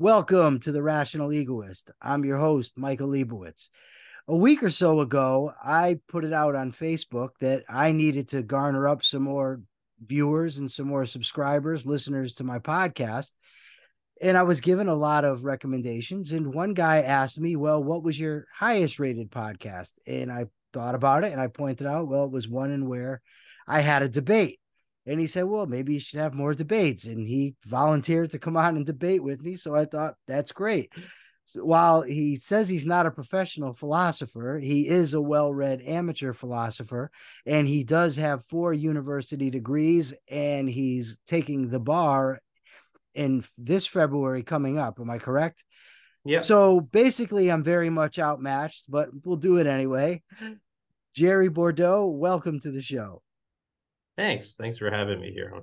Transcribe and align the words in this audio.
Welcome 0.00 0.60
to 0.60 0.70
the 0.70 0.80
Rational 0.80 1.32
Egoist. 1.32 1.90
I'm 2.00 2.24
your 2.24 2.38
host, 2.38 2.78
Michael 2.78 3.08
Liebowitz. 3.08 3.68
A 4.28 4.36
week 4.36 4.62
or 4.62 4.70
so 4.70 5.00
ago, 5.00 5.52
I 5.60 5.98
put 6.06 6.22
it 6.22 6.32
out 6.32 6.54
on 6.54 6.70
Facebook 6.70 7.30
that 7.40 7.64
I 7.68 7.90
needed 7.90 8.28
to 8.28 8.44
garner 8.44 8.86
up 8.86 9.02
some 9.02 9.24
more 9.24 9.60
viewers 10.00 10.58
and 10.58 10.70
some 10.70 10.86
more 10.86 11.04
subscribers, 11.04 11.84
listeners 11.84 12.36
to 12.36 12.44
my 12.44 12.60
podcast. 12.60 13.32
And 14.22 14.38
I 14.38 14.44
was 14.44 14.60
given 14.60 14.86
a 14.86 14.94
lot 14.94 15.24
of 15.24 15.42
recommendations. 15.42 16.30
And 16.30 16.54
one 16.54 16.74
guy 16.74 17.00
asked 17.00 17.40
me, 17.40 17.56
Well, 17.56 17.82
what 17.82 18.04
was 18.04 18.20
your 18.20 18.46
highest 18.54 19.00
rated 19.00 19.32
podcast? 19.32 19.90
And 20.06 20.30
I 20.30 20.46
thought 20.72 20.94
about 20.94 21.24
it 21.24 21.32
and 21.32 21.40
I 21.40 21.48
pointed 21.48 21.88
out, 21.88 22.06
Well, 22.06 22.22
it 22.22 22.30
was 22.30 22.48
one 22.48 22.70
in 22.70 22.88
where 22.88 23.20
I 23.66 23.80
had 23.80 24.04
a 24.04 24.08
debate. 24.08 24.60
And 25.08 25.18
he 25.18 25.26
said, 25.26 25.44
Well, 25.44 25.66
maybe 25.66 25.94
you 25.94 26.00
should 26.00 26.20
have 26.20 26.34
more 26.34 26.54
debates. 26.54 27.06
And 27.06 27.26
he 27.26 27.56
volunteered 27.64 28.30
to 28.30 28.38
come 28.38 28.56
on 28.56 28.76
and 28.76 28.84
debate 28.84 29.22
with 29.22 29.42
me. 29.42 29.56
So 29.56 29.74
I 29.74 29.86
thought, 29.86 30.14
That's 30.26 30.52
great. 30.52 30.92
So 31.46 31.64
while 31.64 32.02
he 32.02 32.36
says 32.36 32.68
he's 32.68 32.84
not 32.84 33.06
a 33.06 33.10
professional 33.10 33.72
philosopher, 33.72 34.60
he 34.62 34.86
is 34.86 35.14
a 35.14 35.20
well 35.20 35.52
read 35.52 35.80
amateur 35.80 36.34
philosopher. 36.34 37.10
And 37.46 37.66
he 37.66 37.84
does 37.84 38.16
have 38.16 38.44
four 38.44 38.74
university 38.74 39.48
degrees. 39.48 40.12
And 40.30 40.68
he's 40.68 41.18
taking 41.26 41.70
the 41.70 41.80
bar 41.80 42.38
in 43.14 43.44
this 43.56 43.86
February 43.86 44.42
coming 44.42 44.78
up. 44.78 45.00
Am 45.00 45.08
I 45.08 45.16
correct? 45.16 45.64
Yeah. 46.26 46.40
So 46.40 46.80
basically, 46.92 47.50
I'm 47.50 47.64
very 47.64 47.88
much 47.88 48.18
outmatched, 48.18 48.84
but 48.90 49.08
we'll 49.24 49.36
do 49.36 49.56
it 49.56 49.66
anyway. 49.66 50.22
Gerry 51.14 51.48
Bourdeau, 51.48 52.06
welcome 52.06 52.60
to 52.60 52.70
the 52.70 52.82
show. 52.82 53.22
Thanks. 54.18 54.56
Thanks 54.56 54.78
for 54.78 54.90
having 54.90 55.20
me 55.20 55.30
here. 55.32 55.54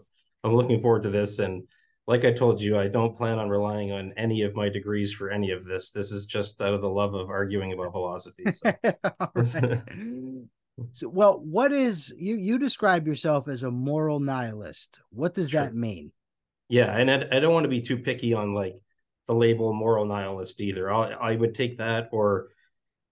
I'm 0.46 0.56
looking 0.56 0.80
forward 0.80 1.04
to 1.04 1.10
this. 1.10 1.40
And 1.40 1.64
like 2.08 2.24
I 2.24 2.32
told 2.32 2.62
you, 2.62 2.80
I 2.80 2.88
don't 2.88 3.18
plan 3.18 3.38
on 3.38 3.50
relying 3.50 3.92
on 3.92 4.14
any 4.16 4.44
of 4.44 4.56
my 4.56 4.70
degrees 4.70 5.12
for 5.12 5.30
any 5.30 5.52
of 5.52 5.66
this. 5.66 5.92
This 5.92 6.14
is 6.14 6.26
just 6.26 6.62
out 6.62 6.74
of 6.74 6.80
the 6.82 6.90
love 6.90 7.16
of 7.16 7.30
arguing 7.30 7.74
about 7.74 7.92
philosophy. 7.92 8.46
So. 8.54 8.74
so, 10.94 11.10
well, 11.10 11.42
what 11.44 11.74
is 11.74 12.16
you? 12.18 12.36
You 12.36 12.58
describe 12.58 13.06
yourself 13.06 13.50
as 13.50 13.64
a 13.64 13.72
moral 13.72 14.22
nihilist. 14.22 15.02
What 15.10 15.34
does 15.34 15.50
sure. 15.50 15.62
that 15.62 15.76
mean? 15.76 16.14
Yeah, 16.70 16.96
and 16.96 17.12
I, 17.12 17.28
I, 17.36 17.40
don't 17.42 17.54
want 17.54 17.66
to 17.66 17.70
be 17.70 17.82
too 17.82 17.98
picky 17.98 18.34
on 18.34 18.54
like 18.54 18.76
the 19.28 19.36
label 19.36 19.74
moral 19.74 20.06
nihilist 20.06 20.62
either. 20.62 20.92
I, 20.92 21.12
I 21.12 21.36
would 21.36 21.54
take 21.54 21.78
that 21.78 22.08
or 22.14 22.48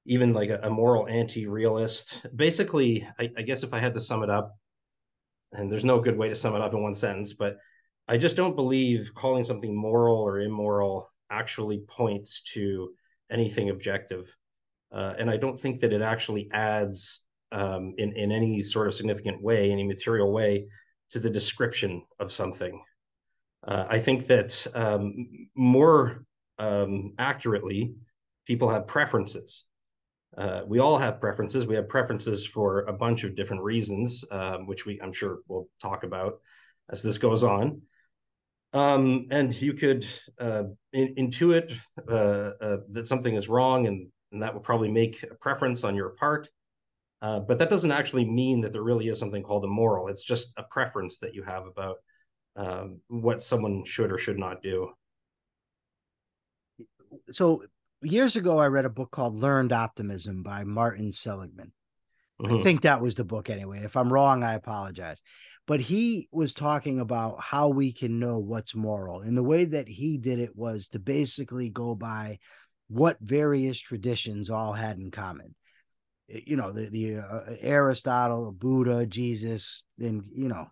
even 0.05 0.33
like 0.33 0.49
a, 0.49 0.61
a 0.63 0.69
moral 0.69 1.07
anti-realist. 1.07 2.25
Basically, 2.33 3.05
I, 3.19 3.29
I 3.37 3.41
guess 3.41 3.63
if 3.63 3.73
I 3.73 3.79
had 3.79 3.93
to 3.93 3.99
sum 3.99 4.23
it 4.23 4.29
up, 4.29 4.55
and 5.53 5.71
there's 5.71 5.85
no 5.85 5.99
good 5.99 6.17
way 6.17 6.29
to 6.29 6.35
sum 6.35 6.55
it 6.55 6.61
up 6.61 6.73
in 6.73 6.81
one 6.81 6.93
sentence, 6.93 7.33
but 7.33 7.57
I 8.07 8.17
just 8.17 8.35
don't 8.35 8.55
believe 8.55 9.11
calling 9.15 9.43
something 9.43 9.75
moral 9.75 10.17
or 10.17 10.41
immoral 10.41 11.09
actually 11.29 11.79
points 11.87 12.41
to 12.53 12.91
anything 13.31 13.69
objective. 13.69 14.35
Uh, 14.91 15.13
and 15.17 15.29
I 15.29 15.37
don't 15.37 15.57
think 15.57 15.79
that 15.79 15.93
it 15.93 16.01
actually 16.01 16.49
adds 16.51 17.25
um, 17.51 17.93
in, 17.97 18.13
in 18.13 18.31
any 18.31 18.61
sort 18.61 18.87
of 18.87 18.93
significant 18.93 19.41
way, 19.41 19.71
any 19.71 19.83
material 19.83 20.31
way, 20.31 20.67
to 21.11 21.19
the 21.19 21.29
description 21.29 22.03
of 22.19 22.31
something. 22.31 22.81
Uh, 23.65 23.85
I 23.89 23.99
think 23.99 24.27
that 24.27 24.67
um, 24.73 25.27
more 25.55 26.25
um, 26.59 27.13
accurately, 27.17 27.95
people 28.45 28.69
have 28.69 28.87
preferences. 28.87 29.65
Uh, 30.37 30.61
we 30.65 30.79
all 30.79 30.97
have 30.97 31.21
preferences. 31.21 31.67
We 31.67 31.75
have 31.75 31.87
preferences 31.87 32.45
for 32.45 32.79
a 32.81 32.93
bunch 32.93 33.23
of 33.23 33.35
different 33.35 33.63
reasons, 33.63 34.25
um, 34.31 34.65
which 34.65 34.85
we 34.85 34.99
I'm 35.01 35.13
sure 35.13 35.39
we'll 35.47 35.67
talk 35.81 36.03
about 36.03 36.39
as 36.89 37.03
this 37.03 37.17
goes 37.17 37.43
on. 37.43 37.81
Um, 38.73 39.27
and 39.29 39.53
you 39.61 39.73
could 39.73 40.07
uh, 40.39 40.63
in, 40.91 41.15
intuit 41.15 41.77
uh, 42.09 42.13
uh, 42.13 42.77
that 42.89 43.05
something 43.05 43.35
is 43.35 43.47
wrong, 43.47 43.85
and, 43.85 44.07
and 44.31 44.41
that 44.41 44.53
will 44.53 44.61
probably 44.61 44.91
make 44.91 45.21
a 45.23 45.35
preference 45.35 45.83
on 45.83 45.95
your 45.95 46.09
part. 46.09 46.49
Uh, 47.21 47.39
but 47.39 47.59
that 47.59 47.69
doesn't 47.69 47.91
actually 47.91 48.25
mean 48.25 48.61
that 48.61 48.73
there 48.73 48.81
really 48.81 49.07
is 49.07 49.19
something 49.19 49.43
called 49.43 49.63
a 49.63 49.67
moral. 49.67 50.07
It's 50.07 50.23
just 50.23 50.53
a 50.57 50.63
preference 50.63 51.19
that 51.19 51.35
you 51.35 51.43
have 51.43 51.65
about 51.67 51.97
um, 52.55 52.99
what 53.07 53.41
someone 53.41 53.85
should 53.85 54.11
or 54.11 54.17
should 54.17 54.37
not 54.39 54.61
do. 54.61 54.91
So 57.31 57.63
years 58.03 58.35
ago, 58.35 58.59
I 58.59 58.67
read 58.67 58.85
a 58.85 58.89
book 58.89 59.11
called 59.11 59.35
Learned 59.35 59.73
Optimism 59.73 60.43
by 60.43 60.63
Martin 60.63 61.11
Seligman. 61.11 61.71
Mm-hmm. 62.41 62.55
I 62.55 62.63
think 62.63 62.81
that 62.81 63.01
was 63.01 63.15
the 63.15 63.23
book 63.23 63.49
anyway. 63.49 63.79
If 63.83 63.95
I'm 63.95 64.11
wrong, 64.11 64.43
I 64.43 64.53
apologize. 64.53 65.21
But 65.65 65.79
he 65.79 66.27
was 66.31 66.53
talking 66.53 66.99
about 66.99 67.39
how 67.39 67.69
we 67.69 67.93
can 67.93 68.19
know 68.19 68.39
what's 68.39 68.75
moral. 68.75 69.21
And 69.21 69.37
the 69.37 69.43
way 69.43 69.65
that 69.65 69.87
he 69.87 70.17
did 70.17 70.39
it 70.39 70.55
was 70.55 70.89
to 70.89 70.99
basically 70.99 71.69
go 71.69 71.95
by 71.95 72.39
what 72.89 73.17
various 73.21 73.79
traditions 73.79 74.49
all 74.49 74.73
had 74.73 74.97
in 74.97 75.09
common. 75.09 75.55
You 76.27 76.57
know, 76.57 76.71
the, 76.71 76.89
the 76.89 77.17
uh, 77.17 77.55
Aristotle, 77.61 78.51
Buddha, 78.51 79.05
Jesus, 79.05 79.83
and, 79.99 80.23
you 80.35 80.49
know, 80.49 80.67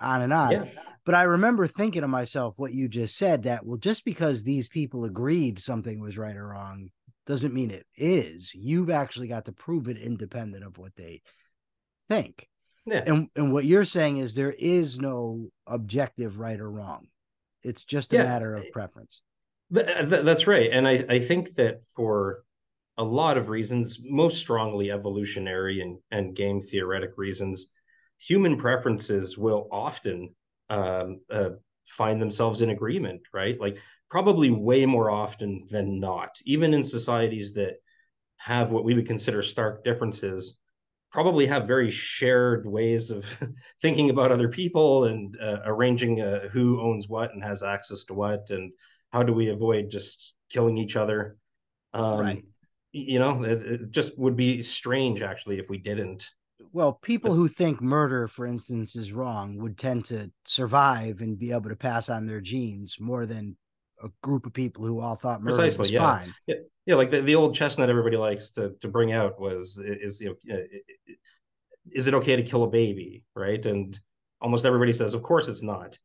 on 0.00 0.22
and 0.22 0.32
on. 0.32 0.50
Yeah. 0.52 0.64
But 1.04 1.14
I 1.14 1.22
remember 1.22 1.68
thinking 1.68 2.02
to 2.02 2.08
myself 2.08 2.54
what 2.56 2.74
you 2.74 2.88
just 2.88 3.16
said 3.16 3.44
that, 3.44 3.64
well, 3.64 3.78
just 3.78 4.04
because 4.04 4.42
these 4.42 4.66
people 4.66 5.04
agreed 5.04 5.60
something 5.60 6.00
was 6.00 6.18
right 6.18 6.36
or 6.36 6.48
wrong 6.48 6.90
doesn't 7.26 7.54
mean 7.54 7.70
it 7.70 7.86
is. 7.96 8.52
You've 8.54 8.90
actually 8.90 9.28
got 9.28 9.44
to 9.44 9.52
prove 9.52 9.88
it 9.88 9.98
independent 9.98 10.64
of 10.64 10.78
what 10.78 10.96
they 10.96 11.22
think. 12.08 12.48
Yeah. 12.86 13.02
And 13.06 13.28
and 13.34 13.52
what 13.52 13.64
you're 13.64 13.84
saying 13.84 14.18
is 14.18 14.34
there 14.34 14.54
is 14.56 14.98
no 14.98 15.48
objective 15.66 16.38
right 16.38 16.58
or 16.58 16.70
wrong. 16.70 17.06
It's 17.62 17.84
just 17.84 18.12
a 18.12 18.16
yeah. 18.16 18.24
matter 18.24 18.54
of 18.54 18.70
preference. 18.72 19.22
That's 19.70 20.46
right. 20.46 20.70
And 20.72 20.86
I, 20.86 21.04
I 21.08 21.18
think 21.18 21.54
that 21.54 21.82
for 21.96 22.44
a 22.96 23.04
lot 23.04 23.36
of 23.36 23.48
reasons, 23.48 23.98
most 24.02 24.38
strongly 24.38 24.92
evolutionary 24.92 25.80
and, 25.80 25.98
and 26.12 26.36
game 26.36 26.60
theoretic 26.60 27.10
reasons, 27.16 27.66
human 28.18 28.56
preferences 28.56 29.36
will 29.36 29.68
often 29.70 30.34
um, 30.70 31.20
uh, 31.30 31.50
find 31.86 32.20
themselves 32.20 32.62
in 32.62 32.70
agreement, 32.70 33.22
right? 33.32 33.60
Like 33.60 33.78
probably 34.10 34.50
way 34.50 34.86
more 34.86 35.10
often 35.10 35.66
than 35.70 36.00
not, 36.00 36.36
even 36.44 36.74
in 36.74 36.84
societies 36.84 37.54
that 37.54 37.74
have 38.38 38.70
what 38.70 38.84
we 38.84 38.94
would 38.94 39.06
consider 39.06 39.42
stark 39.42 39.84
differences, 39.84 40.58
probably 41.10 41.46
have 41.46 41.66
very 41.66 41.90
shared 41.90 42.66
ways 42.66 43.10
of 43.10 43.24
thinking 43.80 44.10
about 44.10 44.32
other 44.32 44.48
people 44.48 45.04
and 45.04 45.36
uh, 45.40 45.58
arranging 45.64 46.20
uh, 46.20 46.48
who 46.48 46.80
owns 46.80 47.08
what 47.08 47.32
and 47.32 47.42
has 47.42 47.62
access 47.62 48.04
to 48.04 48.14
what 48.14 48.50
and 48.50 48.72
how 49.12 49.22
do 49.22 49.32
we 49.32 49.48
avoid 49.48 49.88
just 49.88 50.34
killing 50.50 50.76
each 50.76 50.96
other. 50.96 51.36
Um, 51.94 52.18
right. 52.18 52.44
You 52.92 53.18
know, 53.18 53.42
it, 53.44 53.62
it 53.62 53.90
just 53.90 54.18
would 54.18 54.36
be 54.36 54.62
strange 54.62 55.22
actually 55.22 55.58
if 55.58 55.68
we 55.68 55.78
didn't 55.78 56.30
well, 56.72 56.94
people 57.02 57.34
who 57.34 57.48
think 57.48 57.80
murder, 57.80 58.28
for 58.28 58.46
instance, 58.46 58.96
is 58.96 59.12
wrong 59.12 59.58
would 59.58 59.78
tend 59.78 60.06
to 60.06 60.30
survive 60.44 61.20
and 61.20 61.38
be 61.38 61.52
able 61.52 61.70
to 61.70 61.76
pass 61.76 62.08
on 62.08 62.26
their 62.26 62.40
genes 62.40 62.96
more 63.00 63.26
than 63.26 63.56
a 64.02 64.08
group 64.22 64.46
of 64.46 64.52
people 64.52 64.84
who 64.84 65.00
all 65.00 65.16
thought 65.16 65.42
murder 65.42 65.56
Precisely, 65.56 65.82
was 65.82 65.90
yeah. 65.90 66.00
fine. 66.00 66.34
Yeah, 66.46 66.54
yeah, 66.84 66.94
like 66.96 67.10
the, 67.10 67.20
the 67.22 67.34
old 67.34 67.54
chestnut 67.54 67.90
everybody 67.90 68.16
likes 68.16 68.50
to 68.52 68.74
to 68.80 68.88
bring 68.88 69.12
out 69.12 69.40
was 69.40 69.80
is 69.82 70.20
you 70.20 70.36
know 70.44 70.58
is 71.92 72.08
it 72.08 72.14
okay 72.14 72.36
to 72.36 72.42
kill 72.42 72.64
a 72.64 72.68
baby, 72.68 73.24
right? 73.34 73.64
And 73.64 73.98
almost 74.40 74.64
everybody 74.64 74.92
says, 74.92 75.14
of 75.14 75.22
course 75.22 75.48
it's 75.48 75.62
not. 75.62 75.98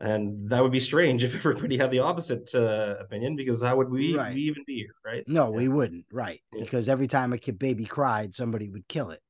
And 0.00 0.50
that 0.50 0.62
would 0.62 0.72
be 0.72 0.80
strange 0.80 1.22
if 1.24 1.34
everybody 1.34 1.78
had 1.78 1.90
the 1.90 2.00
opposite 2.00 2.50
uh, 2.54 2.96
opinion, 3.00 3.36
because 3.36 3.62
how 3.62 3.76
would 3.76 3.90
we, 3.90 4.16
right. 4.16 4.34
we 4.34 4.42
even 4.42 4.64
be 4.66 4.76
here, 4.76 4.94
right? 5.04 5.26
So, 5.26 5.34
no, 5.34 5.50
yeah. 5.50 5.56
we 5.56 5.68
wouldn't, 5.68 6.06
right? 6.12 6.40
Because 6.52 6.88
every 6.88 7.08
time 7.08 7.32
a 7.32 7.38
kid 7.38 7.58
baby 7.58 7.84
cried, 7.84 8.34
somebody 8.34 8.68
would 8.68 8.86
kill 8.88 9.10
it. 9.10 9.20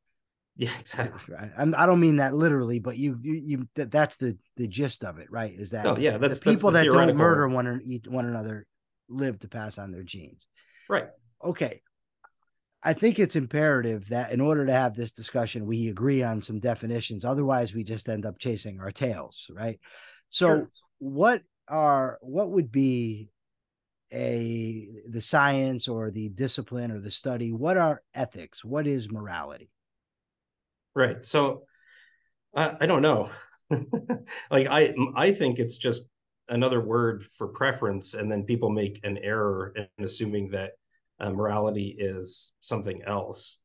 Yeah, 0.57 0.71
exactly. 0.81 1.35
Right. 1.35 1.51
I 1.57 1.87
don't 1.87 2.01
mean 2.01 2.17
that 2.17 2.35
literally, 2.35 2.79
but 2.79 2.97
you, 2.97 3.19
you, 3.23 3.43
you 3.45 3.69
that, 3.75 3.91
that's 3.91 4.17
the 4.17 4.37
the 4.57 4.69
gist 4.69 5.05
of 5.05 5.19
it, 5.19 5.31
right? 5.31 5.53
Is 5.55 5.71
that 5.71 5.87
oh, 5.87 5.97
yeah, 5.97 6.19
that's 6.19 6.41
the 6.41 6.53
people 6.53 6.71
that's 6.71 6.87
the 6.87 6.93
that 6.93 7.07
don't 7.07 7.17
murder 7.17 7.49
one 7.49 8.01
one 8.07 8.27
another 8.27 8.67
live 9.09 9.39
to 9.41 9.49
pass 9.49 9.79
on 9.79 9.93
their 9.93 10.03
genes. 10.03 10.47
Right. 10.89 11.09
Okay. 11.43 11.81
I 12.85 12.95
think 12.95 13.19
it's 13.19 13.37
imperative 13.37 14.09
that 14.09 14.33
in 14.33 14.41
order 14.41 14.67
to 14.67 14.73
have 14.73 14.97
this 14.97 15.13
discussion, 15.13 15.67
we 15.67 15.89
agree 15.89 16.23
on 16.23 16.43
some 16.43 16.59
definitions. 16.59 17.25
Otherwise, 17.25 17.73
we 17.73 17.85
just 17.85 18.09
end 18.09 18.27
up 18.27 18.39
chasing 18.39 18.81
our 18.81 18.91
tails, 18.91 19.49
right? 19.55 19.79
So, 20.31 20.47
sure. 20.47 20.71
what 20.99 21.43
are 21.69 22.19
what 22.23 22.51
would 22.51 22.73
be 22.73 23.31
a 24.13 24.89
the 25.09 25.21
science 25.21 25.87
or 25.87 26.11
the 26.11 26.31
discipline 26.31 26.91
or 26.91 26.99
the 26.99 27.11
study? 27.11 27.53
What 27.53 27.77
are 27.77 28.03
ethics? 28.15 28.65
What 28.65 28.89
is 28.89 29.11
morality? 29.11 29.71
Right. 30.95 31.25
So 31.25 31.65
I, 32.55 32.77
I 32.81 32.87
don't 32.87 33.03
know. 33.03 33.31
like 34.51 34.67
I 34.69 34.95
I 35.15 35.33
think 35.33 35.59
it's 35.59 35.79
just 35.79 36.05
another 36.49 36.81
word 36.81 37.25
for 37.37 37.49
preference, 37.49 38.15
and 38.15 38.31
then 38.31 38.45
people 38.45 38.71
make 38.71 39.01
an 39.05 39.19
error 39.19 39.73
in 39.75 40.05
assuming 40.05 40.51
that 40.51 40.73
uh, 41.19 41.31
morality 41.31 41.97
is 41.99 42.53
something 42.61 43.03
else, 43.07 43.59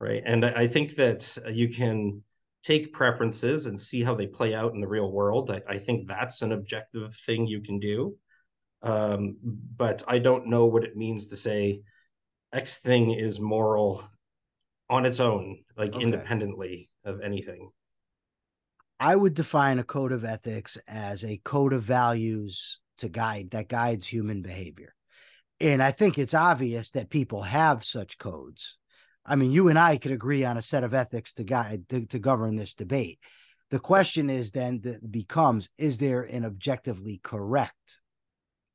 right? 0.00 0.22
And 0.24 0.44
I, 0.44 0.52
I, 0.52 0.68
think 0.68 0.96
that 0.96 1.38
you 1.50 1.68
can 1.68 2.22
take 2.62 2.92
preferences 2.92 3.66
and 3.66 3.80
see 3.80 4.02
how 4.02 4.14
they 4.14 4.26
play 4.26 4.54
out 4.54 4.74
in 4.74 4.80
the 4.80 4.88
real 4.88 5.10
world. 5.10 5.50
I, 5.50 5.62
I 5.68 5.78
think 5.78 6.06
that's 6.06 6.42
an 6.42 6.52
objective 6.52 7.14
thing 7.14 7.46
you 7.46 7.62
can 7.62 7.78
do. 7.78 8.16
Um, 8.82 9.36
but 9.42 10.04
I 10.06 10.18
don't 10.18 10.48
know 10.48 10.66
what 10.66 10.84
it 10.84 10.96
means 10.96 11.28
to 11.28 11.36
say 11.36 11.80
X 12.52 12.78
thing 12.78 13.12
is 13.12 13.40
moral 13.40 14.04
on 14.90 15.06
its 15.06 15.20
own, 15.20 15.58
like 15.76 15.94
okay. 15.94 16.02
independently 16.02 16.90
of 17.04 17.20
anything. 17.20 17.70
I 19.00 19.14
would 19.14 19.34
define 19.34 19.78
a 19.78 19.84
code 19.84 20.12
of 20.12 20.24
ethics 20.24 20.76
as 20.88 21.22
a 21.24 21.40
code 21.44 21.72
of 21.72 21.82
values 21.82 22.80
to 22.98 23.08
guide 23.08 23.50
that 23.50 23.68
guides 23.68 24.08
human 24.08 24.42
behavior. 24.42 24.94
And 25.60 25.82
I 25.82 25.90
think 25.92 26.18
it's 26.18 26.34
obvious 26.34 26.90
that 26.92 27.10
people 27.10 27.42
have 27.42 27.84
such 27.84 28.18
codes. 28.18 28.78
I 29.24 29.36
mean, 29.36 29.50
you 29.50 29.68
and 29.68 29.78
I 29.78 29.98
could 29.98 30.12
agree 30.12 30.44
on 30.44 30.56
a 30.56 30.62
set 30.62 30.84
of 30.84 30.94
ethics 30.94 31.32
to 31.34 31.44
guide 31.44 31.88
to, 31.90 32.06
to 32.06 32.18
govern 32.18 32.56
this 32.56 32.74
debate. 32.74 33.18
The 33.70 33.78
question 33.78 34.30
is 34.30 34.50
then 34.50 34.80
that 34.82 35.10
becomes: 35.12 35.68
Is 35.76 35.98
there 35.98 36.22
an 36.22 36.44
objectively 36.44 37.20
correct 37.22 38.00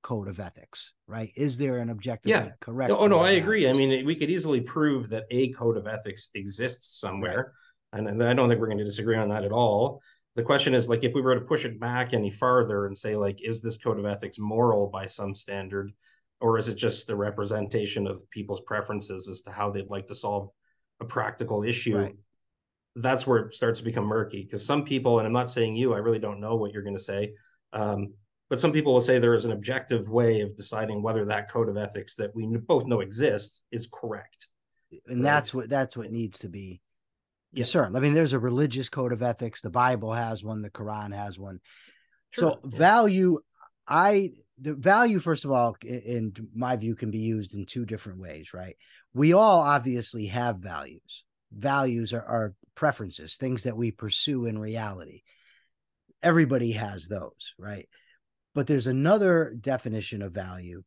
code 0.03 0.27
of 0.27 0.39
ethics? 0.39 0.93
Right? 1.07 1.31
Is 1.35 1.57
there 1.57 1.77
an 1.79 1.89
objective 1.89 2.29
yeah. 2.29 2.49
correct? 2.59 2.91
Oh 2.91 3.07
no, 3.07 3.19
I 3.19 3.31
agree. 3.31 3.67
I 3.67 3.73
mean, 3.73 4.05
we 4.05 4.15
could 4.15 4.29
easily 4.29 4.61
prove 4.61 5.09
that 5.09 5.25
a 5.31 5.51
code 5.53 5.77
of 5.77 5.87
ethics 5.87 6.29
exists 6.35 6.99
somewhere, 6.99 7.53
right. 7.91 7.99
and, 7.99 8.07
and 8.07 8.23
I 8.23 8.33
don't 8.33 8.49
think 8.49 8.61
we're 8.61 8.67
going 8.67 8.77
to 8.77 8.83
disagree 8.85 9.17
on 9.17 9.29
that 9.29 9.43
at 9.43 9.51
all. 9.51 10.01
The 10.35 10.43
question 10.43 10.73
is, 10.73 10.89
like, 10.89 11.03
if 11.03 11.13
we 11.13 11.21
were 11.21 11.35
to 11.35 11.41
push 11.41 11.63
it 11.63 11.79
back 11.79 12.13
any 12.13 12.31
farther 12.31 12.87
and 12.87 12.97
say, 12.97 13.15
like, 13.15 13.37
is 13.43 13.61
this 13.61 13.77
code 13.77 13.99
of 13.99 14.05
ethics 14.05 14.39
moral 14.39 14.87
by 14.87 15.05
some 15.05 15.35
standard? 15.35 15.91
or 16.43 16.57
is 16.57 16.67
it 16.67 16.75
just 16.75 17.07
the 17.07 17.15
representation 17.15 18.05
of 18.05 18.29
people's 18.29 18.59
preferences 18.61 19.29
as 19.29 19.41
to 19.41 19.51
how 19.51 19.71
they'd 19.71 19.89
like 19.89 20.07
to 20.07 20.13
solve 20.13 20.49
a 20.99 21.05
practical 21.05 21.63
issue 21.63 21.97
right. 21.97 22.15
that's 22.97 23.25
where 23.25 23.39
it 23.39 23.53
starts 23.53 23.79
to 23.79 23.85
become 23.85 24.03
murky 24.03 24.43
because 24.43 24.63
some 24.63 24.83
people 24.83 25.17
and 25.17 25.25
i'm 25.25 25.33
not 25.33 25.49
saying 25.49 25.75
you 25.75 25.93
i 25.93 25.97
really 25.97 26.19
don't 26.19 26.41
know 26.41 26.55
what 26.55 26.71
you're 26.71 26.83
going 26.83 26.97
to 26.97 27.01
say 27.01 27.33
um, 27.71 28.13
but 28.53 28.59
some 28.59 28.71
people 28.71 28.93
will 28.93 29.01
say 29.01 29.17
there 29.17 29.33
is 29.33 29.45
an 29.45 29.51
objective 29.51 30.07
way 30.09 30.41
of 30.41 30.55
deciding 30.55 31.01
whether 31.01 31.25
that 31.25 31.49
code 31.49 31.69
of 31.69 31.75
ethics 31.75 32.15
that 32.17 32.35
we 32.35 32.45
both 32.67 32.85
know 32.85 32.99
exists 32.99 33.63
is 33.71 33.89
correct 33.91 34.47
and 35.07 35.17
right? 35.17 35.23
that's 35.23 35.53
what 35.53 35.69
that's 35.69 35.97
what 35.97 36.11
needs 36.11 36.37
to 36.37 36.49
be 36.49 36.79
discerned 37.51 37.93
yeah. 37.93 37.97
i 37.97 38.01
mean 38.01 38.13
there's 38.13 38.33
a 38.33 38.39
religious 38.39 38.89
code 38.89 39.11
of 39.11 39.23
ethics 39.23 39.61
the 39.61 39.71
bible 39.71 40.13
has 40.13 40.43
one 40.43 40.61
the 40.61 40.69
quran 40.69 41.11
has 41.11 41.39
one 41.39 41.59
sure. 42.29 42.51
so 42.51 42.59
yeah. 42.69 42.77
value 42.77 43.39
i 43.87 44.29
the 44.59 44.73
value, 44.73 45.19
first 45.19 45.45
of 45.45 45.51
all, 45.51 45.75
in 45.83 46.33
my 46.53 46.75
view, 46.75 46.95
can 46.95 47.11
be 47.11 47.19
used 47.19 47.55
in 47.55 47.65
two 47.65 47.85
different 47.85 48.19
ways, 48.19 48.53
right? 48.53 48.77
We 49.13 49.33
all 49.33 49.59
obviously 49.59 50.27
have 50.27 50.57
values. 50.57 51.25
Values 51.51 52.13
are, 52.13 52.23
are 52.23 52.53
preferences, 52.75 53.35
things 53.35 53.63
that 53.63 53.77
we 53.77 53.91
pursue 53.91 54.45
in 54.45 54.57
reality. 54.59 55.23
Everybody 56.21 56.73
has 56.73 57.07
those, 57.07 57.55
right? 57.57 57.87
But 58.53 58.67
there's 58.67 58.87
another 58.87 59.53
definition 59.59 60.21
of 60.21 60.33
value 60.33 60.83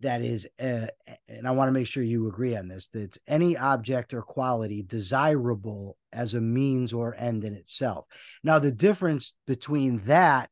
that 0.00 0.22
is, 0.22 0.48
uh, 0.60 0.88
and 1.28 1.46
I 1.46 1.52
want 1.52 1.68
to 1.68 1.72
make 1.72 1.86
sure 1.86 2.02
you 2.02 2.26
agree 2.26 2.56
on 2.56 2.68
this, 2.68 2.88
that 2.88 3.16
any 3.26 3.56
object 3.56 4.12
or 4.12 4.22
quality 4.22 4.82
desirable 4.82 5.96
as 6.12 6.34
a 6.34 6.40
means 6.40 6.92
or 6.92 7.14
end 7.16 7.44
in 7.44 7.54
itself. 7.54 8.06
Now, 8.42 8.58
the 8.58 8.72
difference 8.72 9.34
between 9.46 9.98
that 10.06 10.50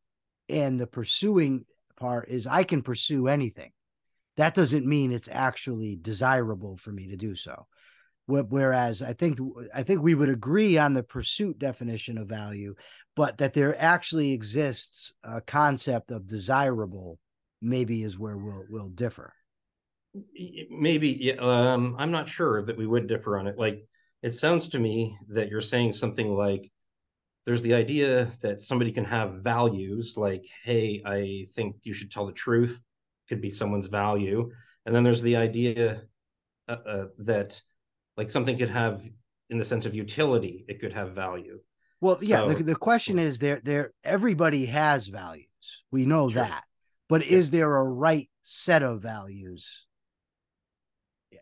and 0.48 0.80
the 0.80 0.86
pursuing 0.86 1.64
part 1.96 2.28
is 2.28 2.46
I 2.46 2.62
can 2.62 2.82
pursue 2.82 3.26
anything. 3.26 3.72
That 4.36 4.54
doesn't 4.54 4.86
mean 4.86 5.12
it's 5.12 5.28
actually 5.30 5.98
desirable 6.00 6.76
for 6.76 6.92
me 6.92 7.08
to 7.08 7.16
do 7.16 7.34
so. 7.34 7.66
Whereas 8.30 9.02
I 9.02 9.12
think 9.12 9.38
I 9.74 9.82
think 9.82 10.02
we 10.02 10.14
would 10.14 10.28
agree 10.28 10.78
on 10.78 10.94
the 10.94 11.02
pursuit 11.02 11.58
definition 11.58 12.18
of 12.18 12.28
value, 12.28 12.74
but 13.16 13.38
that 13.38 13.54
there 13.54 13.80
actually 13.80 14.32
exists 14.32 15.12
a 15.22 15.40
concept 15.40 16.10
of 16.10 16.26
desirable, 16.26 17.18
maybe 17.60 18.02
is 18.02 18.18
where 18.18 18.36
we'll 18.36 18.64
we'll 18.70 18.90
differ. 18.90 19.32
Maybe 20.70 21.38
um, 21.38 21.96
I'm 21.98 22.10
not 22.10 22.28
sure 22.28 22.64
that 22.64 22.76
we 22.76 22.86
would 22.86 23.06
differ 23.06 23.38
on 23.38 23.46
it. 23.46 23.58
Like 23.58 23.86
it 24.22 24.32
sounds 24.32 24.68
to 24.68 24.78
me 24.78 25.16
that 25.28 25.48
you're 25.48 25.60
saying 25.60 25.92
something 25.92 26.28
like 26.28 26.70
there's 27.46 27.62
the 27.62 27.74
idea 27.74 28.26
that 28.42 28.60
somebody 28.60 28.92
can 28.92 29.04
have 29.04 29.42
values 29.42 30.14
like 30.16 30.44
hey 30.62 31.02
i 31.04 31.46
think 31.54 31.76
you 31.82 31.94
should 31.94 32.10
tell 32.10 32.26
the 32.26 32.32
truth 32.32 32.80
could 33.28 33.40
be 33.40 33.50
someone's 33.50 33.86
value 33.86 34.50
and 34.86 34.94
then 34.94 35.04
there's 35.04 35.22
the 35.22 35.36
idea 35.36 36.02
uh, 36.68 36.76
uh, 36.86 37.04
that 37.18 37.60
like 38.20 38.30
something 38.30 38.58
could 38.58 38.68
have 38.68 39.08
in 39.48 39.56
the 39.56 39.64
sense 39.64 39.86
of 39.86 39.94
utility 39.94 40.66
it 40.68 40.78
could 40.78 40.92
have 40.92 41.12
value. 41.12 41.58
Well 42.02 42.18
so, 42.18 42.26
yeah 42.26 42.44
the, 42.44 42.62
the 42.62 42.76
question 42.76 43.18
is 43.18 43.38
there 43.38 43.62
there 43.64 43.92
everybody 44.04 44.66
has 44.66 45.08
values. 45.08 45.46
We 45.90 46.04
know 46.04 46.28
sure. 46.28 46.42
that. 46.42 46.64
But 47.08 47.26
yeah. 47.26 47.38
is 47.38 47.48
there 47.48 47.74
a 47.74 47.82
right 47.82 48.28
set 48.42 48.82
of 48.82 49.00
values? 49.00 49.86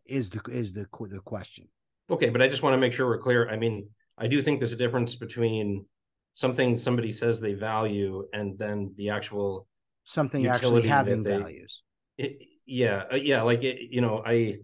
Is 0.07 0.31
the 0.31 0.41
is 0.53 0.73
the 0.73 0.87
the 1.17 1.19
question. 1.19 1.67
Okay 2.09 2.29
but 2.29 2.41
i 2.43 2.47
just 2.47 2.63
want 2.63 2.75
to 2.75 2.79
make 2.79 2.93
sure 2.93 3.09
we're 3.09 3.19
clear. 3.19 3.51
I 3.51 3.57
mean 3.57 3.89
I 4.17 4.29
do 4.29 4.41
think 4.41 4.61
there's 4.61 4.73
a 4.73 4.85
difference 4.85 5.17
between 5.17 5.85
something 6.33 6.77
somebody 6.77 7.11
says 7.11 7.41
they 7.41 7.55
value 7.55 8.29
and 8.33 8.57
then 8.57 8.95
the 8.97 9.11
actual 9.11 9.67
something 10.05 10.47
actually 10.47 10.87
having 10.87 11.25
they, 11.25 11.39
values. 11.39 11.83
It, 12.17 12.39
yeah, 12.69 13.05
uh, 13.13 13.17
yeah, 13.17 13.43
like 13.43 13.65
it, 13.65 13.79
you 13.91 14.01
know, 14.01 14.23
I 14.25 14.59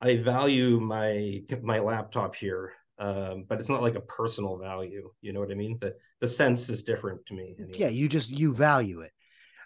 I 0.00 0.16
value 0.16 0.80
my 0.80 1.42
my 1.62 1.80
laptop 1.80 2.34
here, 2.34 2.72
um, 2.98 3.44
but 3.48 3.58
it's 3.58 3.68
not 3.68 3.82
like 3.82 3.96
a 3.96 4.00
personal 4.00 4.56
value. 4.56 5.10
You 5.20 5.32
know 5.32 5.40
what 5.40 5.50
I 5.50 5.54
mean? 5.54 5.78
The 5.80 5.94
the 6.20 6.28
sense 6.28 6.68
is 6.68 6.82
different 6.82 7.26
to 7.26 7.34
me. 7.34 7.56
Anyway. 7.58 7.74
Yeah, 7.78 7.88
you 7.88 8.08
just 8.08 8.30
you 8.30 8.54
value 8.54 9.00
it. 9.00 9.12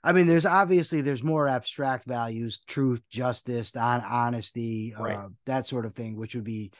I 0.04 0.12
mean, 0.12 0.26
there's 0.26 0.46
obviously 0.46 1.00
there's 1.00 1.22
more 1.22 1.48
abstract 1.48 2.06
values, 2.06 2.60
truth, 2.66 3.02
justice, 3.08 3.76
on 3.76 4.00
honesty, 4.00 4.94
right. 4.98 5.16
uh, 5.16 5.28
that 5.46 5.66
sort 5.66 5.86
of 5.86 5.94
thing, 5.94 6.16
which 6.16 6.34
would 6.34 6.44
be 6.44 6.72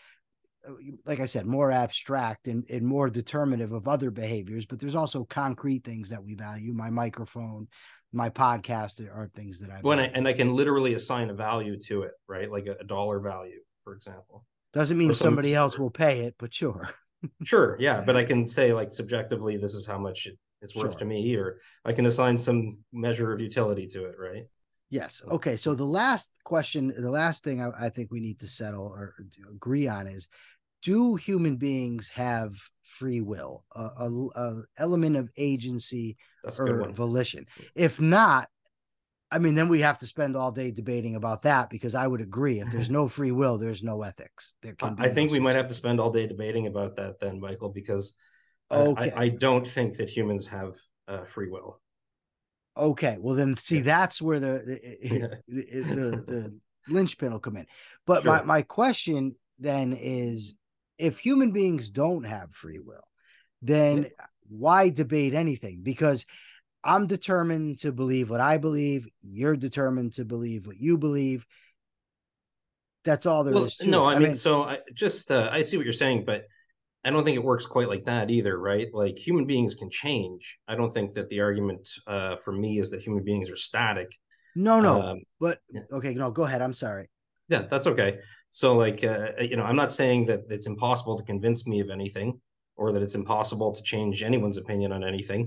uh, 0.67 0.73
like 1.05 1.21
I 1.21 1.27
said, 1.27 1.47
more 1.47 1.71
abstract 1.73 2.47
and, 2.47 2.69
and 2.71 2.87
more 2.87 3.11
determinative 3.11 3.73
of 3.73 3.89
other 3.89 4.11
behaviors, 4.11 4.67
but 4.67 4.79
there's 4.79 4.95
also 4.95 5.25
concrete 5.25 5.85
things 5.85 6.09
that 6.09 6.23
we 6.23 6.35
value. 6.35 6.73
My 6.73 6.91
microphone, 6.91 7.69
my 8.13 8.31
podcast 8.31 9.01
are 9.01 9.31
things 9.35 9.59
that 9.61 9.71
I 9.71 9.79
when 9.81 9.99
I, 9.99 10.05
and 10.07 10.29
I 10.29 10.33
can 10.33 10.55
literally 10.55 10.95
assign 10.95 11.31
a 11.31 11.35
value 11.35 11.79
to 11.87 12.03
it, 12.03 12.13
right? 12.29 12.51
Like 12.51 12.67
a, 12.67 12.77
a 12.81 12.85
dollar 12.85 13.21
value, 13.21 13.61
for 13.85 13.95
example. 13.95 14.45
Doesn't 14.73 14.97
mean 14.97 15.15
somebody 15.15 15.51
some, 15.51 15.59
else 15.59 15.79
will 15.79 15.91
pay 15.91 16.21
it, 16.21 16.35
but 16.39 16.53
sure. 16.53 16.91
sure, 17.45 17.77
yeah, 17.81 18.01
but 18.01 18.17
I 18.17 18.25
can 18.25 18.47
say 18.49 18.73
like 18.73 18.93
subjectively, 18.93 19.57
this 19.57 19.75
is 19.75 19.87
how 19.87 19.99
much 19.99 20.27
it, 20.27 20.39
it's 20.61 20.75
worth 20.75 20.93
sure. 20.93 21.01
to 21.01 21.05
me, 21.05 21.35
or 21.37 21.59
I 21.85 21.93
can 21.93 22.07
assign 22.07 22.39
some 22.39 22.79
measure 22.93 23.33
of 23.33 23.41
utility 23.41 23.87
to 23.89 24.07
it, 24.07 24.17
right? 24.19 24.45
Yes. 24.93 25.23
Okay. 25.27 25.57
So 25.57 25.75
the 25.75 25.87
last 25.87 26.31
question, 26.45 26.93
the 26.95 27.11
last 27.11 27.43
thing 27.43 27.63
I, 27.63 27.87
I 27.87 27.89
think 27.89 28.11
we 28.11 28.21
need 28.21 28.41
to 28.41 28.47
settle 28.47 28.85
or 28.85 29.15
agree 29.51 29.89
on 29.89 30.07
is 30.07 30.29
do 30.83 31.15
human 31.17 31.57
beings 31.57 32.09
have 32.11 32.55
free 32.83 33.21
will, 33.21 33.65
a, 33.75 33.81
a, 33.81 34.29
a 34.35 34.63
element 34.77 35.17
of 35.17 35.31
agency 35.37 36.17
That's 36.43 36.61
or 36.61 36.91
volition? 36.91 37.47
If 37.75 38.01
not, 38.01 38.49
I 39.31 39.39
mean, 39.39 39.55
then 39.55 39.69
we 39.69 39.81
have 39.81 39.99
to 40.01 40.07
spend 40.07 40.37
all 40.37 40.53
day 40.53 40.71
debating 40.71 41.15
about 41.15 41.43
that 41.43 41.71
because 41.71 41.95
I 41.95 42.07
would 42.07 42.21
agree 42.21 42.61
if 42.61 42.71
there's 42.71 42.91
no 42.99 43.09
free 43.09 43.33
will, 43.33 43.57
there's 43.57 43.83
no 43.83 44.03
ethics. 44.03 44.53
There 44.63 44.75
can 44.75 44.97
I 44.99 45.09
think 45.09 45.33
we 45.33 45.41
might 45.41 45.55
have 45.55 45.69
to 45.69 45.75
spend 45.75 46.01
all 46.01 46.11
day 46.11 46.27
debating 46.27 46.67
about 46.67 46.97
that 46.97 47.19
then, 47.19 47.41
Michael, 47.41 47.71
because 47.71 48.15
okay. 48.71 49.11
I, 49.11 49.23
I, 49.25 49.29
don't 49.29 49.67
think 49.67 49.97
that 49.97 50.11
humans 50.11 50.47
have 50.49 50.75
uh, 51.09 51.25
free 51.25 51.49
will. 51.49 51.81
Okay, 52.77 53.17
well 53.21 53.35
then, 53.35 53.57
see, 53.57 53.77
yeah. 53.77 53.83
that's 53.83 54.21
where 54.21 54.41
the 54.41 54.81
the, 55.07 55.41
the, 55.49 56.25
the 56.27 56.59
linchpin 56.89 57.33
will 57.33 57.39
come 57.39 57.57
in. 57.57 57.67
But 58.07 58.23
sure. 58.23 58.33
my 58.33 58.43
my 58.43 58.63
question 58.63 59.37
then 59.59 59.97
is 59.99 60.57
if 61.03 61.19
human 61.19 61.51
beings 61.51 61.91
don't 61.91 62.23
have 62.23 62.55
free 62.55 62.79
will, 62.79 63.09
then 63.61 64.07
why 64.49 64.89
debate 64.89 65.35
anything? 65.35 65.81
Because 65.83 66.25
I'm 66.85 67.09
determined 67.09 67.81
to 67.81 67.91
believe 67.91 68.31
what 68.31 68.41
I 68.41 68.57
believe. 68.57 69.09
You're 69.21 69.57
determined 69.57 70.13
to 70.15 70.25
believe 70.25 70.67
what 70.67 70.79
you 70.79 70.97
believe. 70.99 71.45
That's 73.05 73.27
all 73.27 73.43
there 73.43 73.53
well, 73.53 73.65
is. 73.65 73.81
no, 73.83 74.05
I, 74.05 74.13
I 74.13 74.15
mean, 74.15 74.29
mean, 74.29 74.35
so 74.37 74.63
I 74.63 74.79
just 74.95 75.33
uh, 75.33 75.49
I 75.51 75.63
see 75.63 75.77
what 75.77 75.85
you're 75.85 75.93
saying, 75.93 76.23
but 76.25 76.45
I 77.05 77.11
don't 77.11 77.25
think 77.25 77.35
it 77.35 77.43
works 77.43 77.67
quite 77.67 77.89
like 77.89 78.05
that 78.05 78.31
either, 78.31 78.57
right? 78.57 78.87
Like 78.93 79.19
human 79.19 79.45
beings 79.45 79.75
can 79.75 79.91
change. 79.91 80.59
I 80.69 80.77
don't 80.77 80.93
think 80.93 81.15
that 81.15 81.29
the 81.31 81.41
argument 81.41 81.89
uh, 82.07 82.37
for 82.45 82.53
me 82.53 82.79
is 82.79 82.93
that 82.93 83.03
human 83.03 83.25
beings 83.25 83.51
are 83.51 83.57
static. 83.57 84.17
No, 84.55 84.81
no, 84.81 85.03
um, 85.03 85.23
but 85.41 85.59
okay, 85.93 86.15
no, 86.15 86.31
go 86.31 86.45
ahead. 86.45 86.63
I'm 86.63 86.75
sorry. 86.75 87.11
Yeah, 87.53 87.63
that's 87.71 87.87
okay. 87.93 88.11
So, 88.51 88.69
like, 88.85 89.01
uh, 89.05 89.33
you 89.51 89.57
know, 89.59 89.65
I'm 89.71 89.77
not 89.77 89.93
saying 90.01 90.21
that 90.27 90.41
it's 90.57 90.67
impossible 90.67 91.17
to 91.19 91.25
convince 91.33 91.61
me 91.67 91.79
of 91.85 91.91
anything 91.91 92.29
or 92.77 92.93
that 92.93 93.03
it's 93.03 93.15
impossible 93.23 93.71
to 93.77 93.83
change 93.83 94.23
anyone's 94.23 94.59
opinion 94.63 94.91
on 94.93 95.03
anything. 95.05 95.43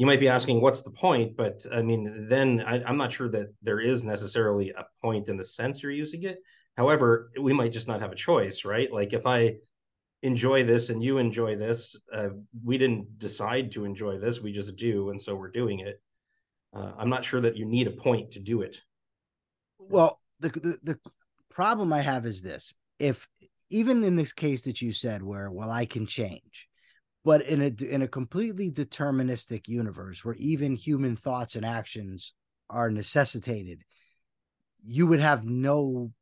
You 0.00 0.06
might 0.10 0.20
be 0.20 0.28
asking, 0.28 0.60
what's 0.60 0.82
the 0.82 0.90
point? 1.06 1.36
But 1.42 1.56
I 1.78 1.82
mean, 1.82 2.02
then 2.28 2.48
I, 2.72 2.74
I'm 2.88 2.98
not 3.02 3.12
sure 3.12 3.30
that 3.30 3.48
there 3.62 3.80
is 3.92 4.04
necessarily 4.04 4.68
a 4.70 4.84
point 5.00 5.28
in 5.28 5.36
the 5.36 5.44
sense 5.44 5.82
you're 5.82 5.92
using 6.04 6.22
it. 6.24 6.38
However, 6.76 7.30
we 7.46 7.52
might 7.52 7.72
just 7.72 7.88
not 7.88 8.00
have 8.00 8.12
a 8.12 8.16
choice, 8.16 8.58
right? 8.64 8.90
Like, 8.92 9.12
if 9.12 9.24
I 9.26 9.40
enjoy 10.22 10.64
this 10.64 10.90
and 10.90 11.02
you 11.02 11.18
enjoy 11.18 11.56
this, 11.56 11.96
uh, 12.12 12.30
we 12.64 12.76
didn't 12.78 13.18
decide 13.18 13.66
to 13.72 13.84
enjoy 13.84 14.18
this, 14.18 14.40
we 14.40 14.52
just 14.52 14.76
do. 14.76 15.10
And 15.10 15.20
so 15.20 15.30
we're 15.34 15.58
doing 15.62 15.78
it. 15.80 15.96
uh, 16.76 16.92
I'm 16.98 17.08
not 17.08 17.24
sure 17.24 17.40
that 17.40 17.56
you 17.56 17.64
need 17.64 17.86
a 17.86 17.90
point 17.92 18.32
to 18.32 18.40
do 18.40 18.62
it. 18.62 18.82
Well, 19.78 20.20
the, 20.40 20.50
the 20.50 20.78
the 20.82 20.98
problem 21.56 21.90
I 21.90 22.02
have 22.02 22.26
is 22.26 22.42
this: 22.42 22.74
if 22.98 23.26
even 23.70 24.04
in 24.04 24.14
this 24.14 24.34
case 24.34 24.62
that 24.62 24.82
you 24.82 24.92
said, 24.92 25.22
where 25.22 25.50
well, 25.50 25.70
I 25.70 25.86
can 25.86 26.06
change, 26.06 26.68
but 27.24 27.40
in 27.40 27.62
a 27.62 27.84
in 27.84 28.02
a 28.02 28.08
completely 28.08 28.70
deterministic 28.70 29.66
universe 29.66 30.22
where 30.22 30.34
even 30.34 30.76
human 30.76 31.16
thoughts 31.16 31.56
and 31.56 31.64
actions 31.64 32.34
are 32.68 32.90
necessitated, 32.90 33.84
you 34.82 35.06
would 35.06 35.20
have 35.20 35.44
no 35.44 36.12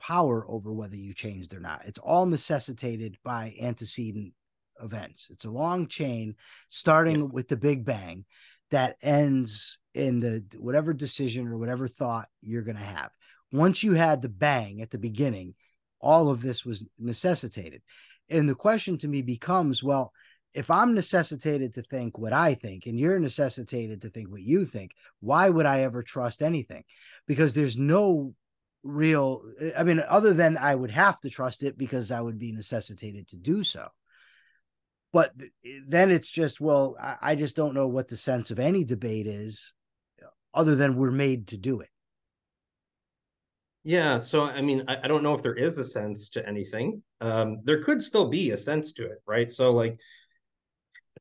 power 0.00 0.44
over 0.48 0.72
whether 0.72 0.96
you 0.96 1.12
changed 1.12 1.52
or 1.52 1.60
not. 1.60 1.84
It's 1.84 1.98
all 1.98 2.24
necessitated 2.24 3.18
by 3.22 3.54
antecedent 3.60 4.32
events. 4.82 5.28
It's 5.30 5.44
a 5.44 5.50
long 5.50 5.86
chain 5.86 6.34
starting 6.70 7.18
yeah. 7.18 7.28
with 7.30 7.48
the 7.48 7.58
Big 7.58 7.84
Bang 7.84 8.24
that 8.70 8.96
ends 9.02 9.78
in 9.94 10.20
the 10.20 10.42
whatever 10.58 10.94
decision 10.94 11.46
or 11.46 11.58
whatever 11.58 11.88
thought 11.88 12.28
you're 12.40 12.62
going 12.62 12.78
to 12.78 12.82
have. 12.82 13.10
Once 13.52 13.82
you 13.82 13.92
had 13.92 14.22
the 14.22 14.28
bang 14.28 14.80
at 14.80 14.90
the 14.90 14.98
beginning, 14.98 15.54
all 16.00 16.30
of 16.30 16.42
this 16.42 16.64
was 16.64 16.86
necessitated. 16.98 17.82
And 18.28 18.48
the 18.48 18.54
question 18.54 18.98
to 18.98 19.08
me 19.08 19.22
becomes 19.22 19.82
well, 19.82 20.12
if 20.54 20.70
I'm 20.70 20.94
necessitated 20.94 21.74
to 21.74 21.82
think 21.82 22.18
what 22.18 22.32
I 22.32 22.54
think 22.54 22.86
and 22.86 22.98
you're 22.98 23.18
necessitated 23.18 24.02
to 24.02 24.10
think 24.10 24.30
what 24.30 24.42
you 24.42 24.66
think, 24.66 24.92
why 25.20 25.48
would 25.48 25.66
I 25.66 25.80
ever 25.82 26.02
trust 26.02 26.42
anything? 26.42 26.84
Because 27.26 27.54
there's 27.54 27.78
no 27.78 28.34
real, 28.82 29.42
I 29.76 29.84
mean, 29.84 30.02
other 30.08 30.34
than 30.34 30.58
I 30.58 30.74
would 30.74 30.90
have 30.90 31.20
to 31.20 31.30
trust 31.30 31.62
it 31.62 31.78
because 31.78 32.10
I 32.10 32.20
would 32.20 32.38
be 32.38 32.52
necessitated 32.52 33.28
to 33.28 33.36
do 33.36 33.64
so. 33.64 33.88
But 35.12 35.32
then 35.86 36.10
it's 36.10 36.30
just, 36.30 36.60
well, 36.60 36.96
I 37.20 37.34
just 37.34 37.54
don't 37.54 37.74
know 37.74 37.86
what 37.86 38.08
the 38.08 38.16
sense 38.16 38.50
of 38.50 38.58
any 38.58 38.82
debate 38.82 39.26
is 39.26 39.74
other 40.54 40.74
than 40.74 40.96
we're 40.96 41.10
made 41.10 41.48
to 41.48 41.58
do 41.58 41.80
it. 41.80 41.88
Yeah. 43.84 44.18
So, 44.18 44.44
I 44.44 44.60
mean, 44.60 44.84
I, 44.88 44.98
I 45.04 45.08
don't 45.08 45.22
know 45.22 45.34
if 45.34 45.42
there 45.42 45.54
is 45.54 45.78
a 45.78 45.84
sense 45.84 46.28
to 46.30 46.46
anything. 46.46 47.02
Um, 47.20 47.60
there 47.64 47.82
could 47.82 48.00
still 48.00 48.28
be 48.28 48.50
a 48.50 48.56
sense 48.56 48.92
to 48.94 49.04
it, 49.06 49.18
right? 49.26 49.50
So, 49.50 49.72
like, 49.72 49.98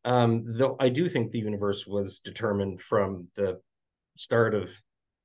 um, 0.05 0.43
though 0.45 0.75
I 0.79 0.89
do 0.89 1.09
think 1.09 1.31
the 1.31 1.39
universe 1.39 1.87
was 1.87 2.19
determined 2.19 2.81
from 2.81 3.27
the 3.35 3.61
start 4.15 4.53
of, 4.53 4.71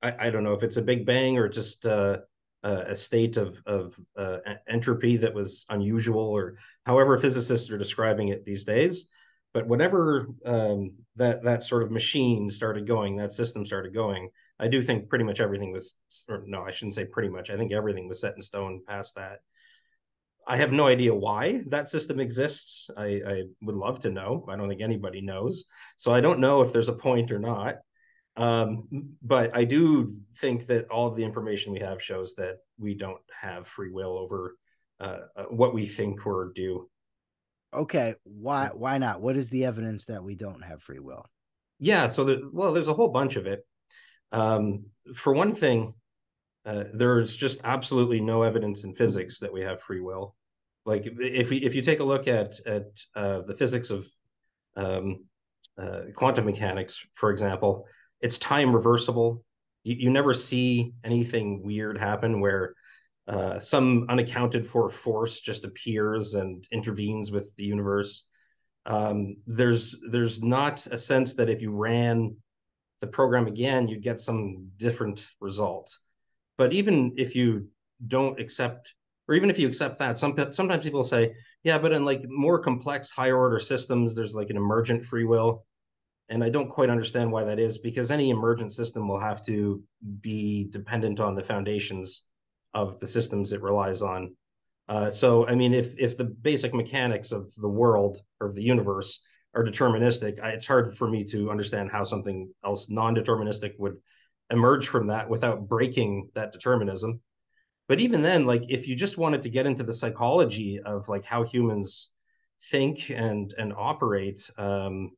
I, 0.03 0.27
I 0.27 0.31
don't 0.31 0.45
know 0.45 0.55
if 0.55 0.63
it's 0.63 0.77
a 0.77 0.83
big 0.83 1.05
bang 1.05 1.39
or 1.39 1.49
just 1.49 1.87
uh, 1.87 2.19
a 2.63 2.97
state 2.97 3.37
of 3.37 3.63
of 3.67 3.95
uh, 4.17 4.39
entropy 4.69 5.19
that 5.19 5.35
was 5.35 5.67
unusual, 5.69 6.19
or 6.19 6.57
however 6.85 7.17
physicists 7.17 7.71
are 7.71 7.79
describing 7.79 8.29
it 8.29 8.45
these 8.45 8.65
days. 8.65 9.09
But 9.55 9.69
whenever 9.69 10.29
um, 10.45 10.95
that 11.15 11.45
that 11.45 11.63
sort 11.63 11.85
of 11.85 11.91
machine 11.91 12.51
started 12.51 12.87
going, 12.87 13.17
that 13.17 13.33
system 13.33 13.65
started 13.65 13.95
going, 13.95 14.31
I 14.59 14.69
do 14.69 14.83
think 14.83 15.09
pretty 15.09 15.25
much 15.25 15.41
everything 15.41 15.73
was, 15.73 15.97
or 16.29 16.43
no, 16.47 16.63
I 16.63 16.71
shouldn't 16.71 16.95
say 16.95 17.05
pretty 17.05 17.29
much. 17.29 17.51
I 17.51 17.57
think 17.57 17.73
everything 17.73 18.09
was 18.09 18.21
set 18.21 18.35
in 18.35 18.43
stone 18.43 18.83
past 18.87 19.17
that. 19.17 19.39
I 20.49 20.57
have 20.59 20.73
no 20.73 20.87
idea 20.87 21.15
why 21.15 21.65
that 21.69 21.89
system 21.89 22.21
exists. 22.21 22.89
I, 22.97 23.21
I, 23.27 23.43
would 23.63 23.75
love 23.75 24.01
to 24.01 24.11
know. 24.11 24.47
I 24.49 24.57
don't 24.57 24.69
think 24.69 24.81
anybody 24.81 25.21
knows. 25.21 25.65
So 25.97 26.15
I 26.15 26.21
don't 26.21 26.39
know 26.39 26.63
if 26.63 26.73
there's 26.73 26.89
a 26.89 26.95
point 26.95 27.33
or 27.33 27.41
not. 27.41 27.77
Um, 28.37 29.17
but 29.23 29.57
I 29.57 29.65
do 29.65 30.13
think 30.37 30.67
that 30.67 30.89
all 30.89 31.09
of 31.09 31.17
the 31.17 31.25
information 31.25 31.73
we 31.73 31.81
have 31.81 32.03
shows 32.03 32.35
that 32.35 32.59
we 32.79 32.95
don't 32.95 33.23
have 33.33 33.67
free 33.67 33.91
will 33.91 34.19
over 34.19 34.57
uh, 35.01 35.19
uh, 35.37 35.45
what 35.45 35.75
we 35.75 35.87
think 35.87 36.25
we're 36.25 36.53
due. 36.53 36.89
Okay, 37.75 38.15
why 38.25 38.71
why 38.73 38.99
not? 38.99 39.21
What 39.21 39.37
is 39.37 39.51
the 39.51 39.65
evidence 39.65 40.07
that 40.07 40.23
we 40.23 40.35
don't 40.35 40.63
have 40.63 40.83
free 40.83 40.99
will? 40.99 41.27
Yeah, 41.79 42.07
so 42.07 42.25
the, 42.25 42.49
well, 42.53 42.73
there's 42.73 42.89
a 42.89 42.95
whole 42.95 43.09
bunch 43.09 43.37
of 43.37 43.47
it. 43.47 43.67
Um, 44.33 44.87
for 45.15 45.33
one 45.33 45.55
thing, 45.55 45.95
uh, 46.65 46.85
there's 46.93 47.37
just 47.37 47.61
absolutely 47.65 48.21
no 48.21 48.43
evidence 48.43 48.85
in 48.85 48.95
physics 48.95 49.39
that 49.41 49.53
we 49.53 49.63
have 49.63 49.81
free 49.81 50.01
will. 50.01 50.35
Like 50.85 51.05
if 51.07 51.51
we 51.51 51.59
if 51.59 51.75
you 51.75 51.83
take 51.83 52.01
a 52.01 52.05
look 52.05 52.29
at 52.29 52.59
at 52.67 52.87
uh, 53.15 53.43
the 53.43 53.55
physics 53.55 53.91
of 53.91 54.09
um, 54.77 55.25
uh, 55.81 56.03
quantum 56.15 56.45
mechanics, 56.45 57.07
for 57.15 57.31
example, 57.31 57.87
it's 58.21 58.39
time 58.39 58.75
reversible. 58.75 59.45
You, 59.85 59.97
you 59.97 60.11
never 60.11 60.35
see 60.35 60.93
anything 61.05 61.63
weird 61.65 61.99
happen 61.99 62.41
where 62.41 62.75
uh, 63.29 63.59
some 63.59 64.07
unaccounted 64.09 64.67
for 64.67 64.89
force 64.89 65.41
just 65.41 65.65
appears 65.65 66.35
and 66.35 66.65
intervenes 66.71 67.33
with 67.33 67.55
the 67.57 67.65
universe. 67.65 68.25
Um, 68.87 69.39
there's 69.47 69.97
there's 70.11 70.43
not 70.43 70.87
a 70.87 70.99
sense 70.99 71.35
that 71.35 71.51
if 71.51 71.61
you 71.61 71.73
ran 71.73 72.37
the 73.01 73.07
program 73.07 73.47
again, 73.47 73.89
you'd 73.89 74.03
get 74.03 74.21
some 74.21 74.71
different 74.77 75.27
results. 75.41 76.01
But 76.59 76.73
even 76.73 77.15
if 77.17 77.37
you 77.37 77.69
don't 78.07 78.41
accept, 78.41 78.95
or 79.29 79.35
even 79.35 79.51
if 79.51 79.59
you 79.59 79.69
accept 79.69 79.99
that, 79.99 80.19
some 80.19 80.35
sometimes 80.53 80.85
people 80.85 81.03
say, 81.03 81.35
yeah, 81.65 81.79
but 81.79 81.93
in 81.93 82.05
like 82.05 82.25
more 82.29 82.59
complex, 82.59 83.11
higher 83.11 83.37
order 83.37 83.59
systems, 83.59 84.15
there's 84.15 84.35
like 84.35 84.51
an 84.51 84.57
emergent 84.57 85.05
free 85.05 85.25
will. 85.25 85.67
And 86.29 86.43
I 86.43 86.49
don't 86.49 86.71
quite 86.71 86.91
understand 86.91 87.31
why 87.31 87.45
that 87.45 87.59
is 87.59 87.79
because 87.79 88.11
any 88.11 88.31
emergent 88.31 88.73
system 88.73 89.07
will 89.07 89.21
have 89.21 89.45
to 89.47 89.83
be 90.21 90.69
dependent 90.71 91.21
on 91.21 91.35
the 91.35 91.43
foundations 91.43 92.25
of 92.75 92.99
the 92.99 93.07
systems 93.07 93.53
it 93.53 93.63
relies 93.63 94.03
on. 94.03 94.35
Uh, 94.89 95.11
so, 95.11 95.47
I 95.47 95.55
mean, 95.55 95.73
if 95.75 95.99
if 95.99 96.17
the 96.17 96.25
basic 96.25 96.73
mechanics 96.75 97.33
of 97.33 97.53
the 97.57 97.69
world 97.69 98.21
or 98.41 98.49
of 98.49 98.55
the 98.55 98.63
universe 98.63 99.21
are 99.57 99.65
deterministic, 99.65 100.41
I, 100.41 100.51
it's 100.51 100.67
hard 100.67 100.97
for 100.97 101.09
me 101.09 101.25
to 101.25 101.51
understand 101.51 101.91
how 101.91 102.05
something 102.05 102.53
else 102.65 102.89
non-deterministic 102.91 103.73
would 103.79 103.97
emerge 104.51 104.87
from 104.87 105.09
that 105.09 105.29
without 105.29 105.67
breaking 105.67 106.29
that 106.35 106.53
determinism. 106.53 107.21
But 107.89 108.01
even 108.01 108.21
then, 108.23 108.47
like 108.47 108.65
if 108.69 108.87
you 108.87 108.95
just 108.95 109.17
wanted 109.17 109.43
to 109.43 109.51
get 109.51 109.67
into 109.67 109.83
the 109.83 109.93
psychology 109.93 110.79
of 110.85 111.09
like 111.09 111.25
how 111.25 111.45
humans 111.45 112.11
think 112.71 113.11
and 113.11 113.55
and 113.57 113.73
operate, 113.77 114.49
um, 114.59 115.11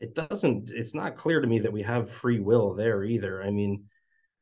it 0.00 0.14
doesn't. 0.14 0.70
It's 0.70 0.94
not 0.94 1.16
clear 1.16 1.40
to 1.40 1.46
me 1.46 1.60
that 1.60 1.72
we 1.72 1.82
have 1.82 2.10
free 2.10 2.40
will 2.40 2.74
there 2.74 3.04
either. 3.04 3.42
I 3.42 3.50
mean, 3.50 3.84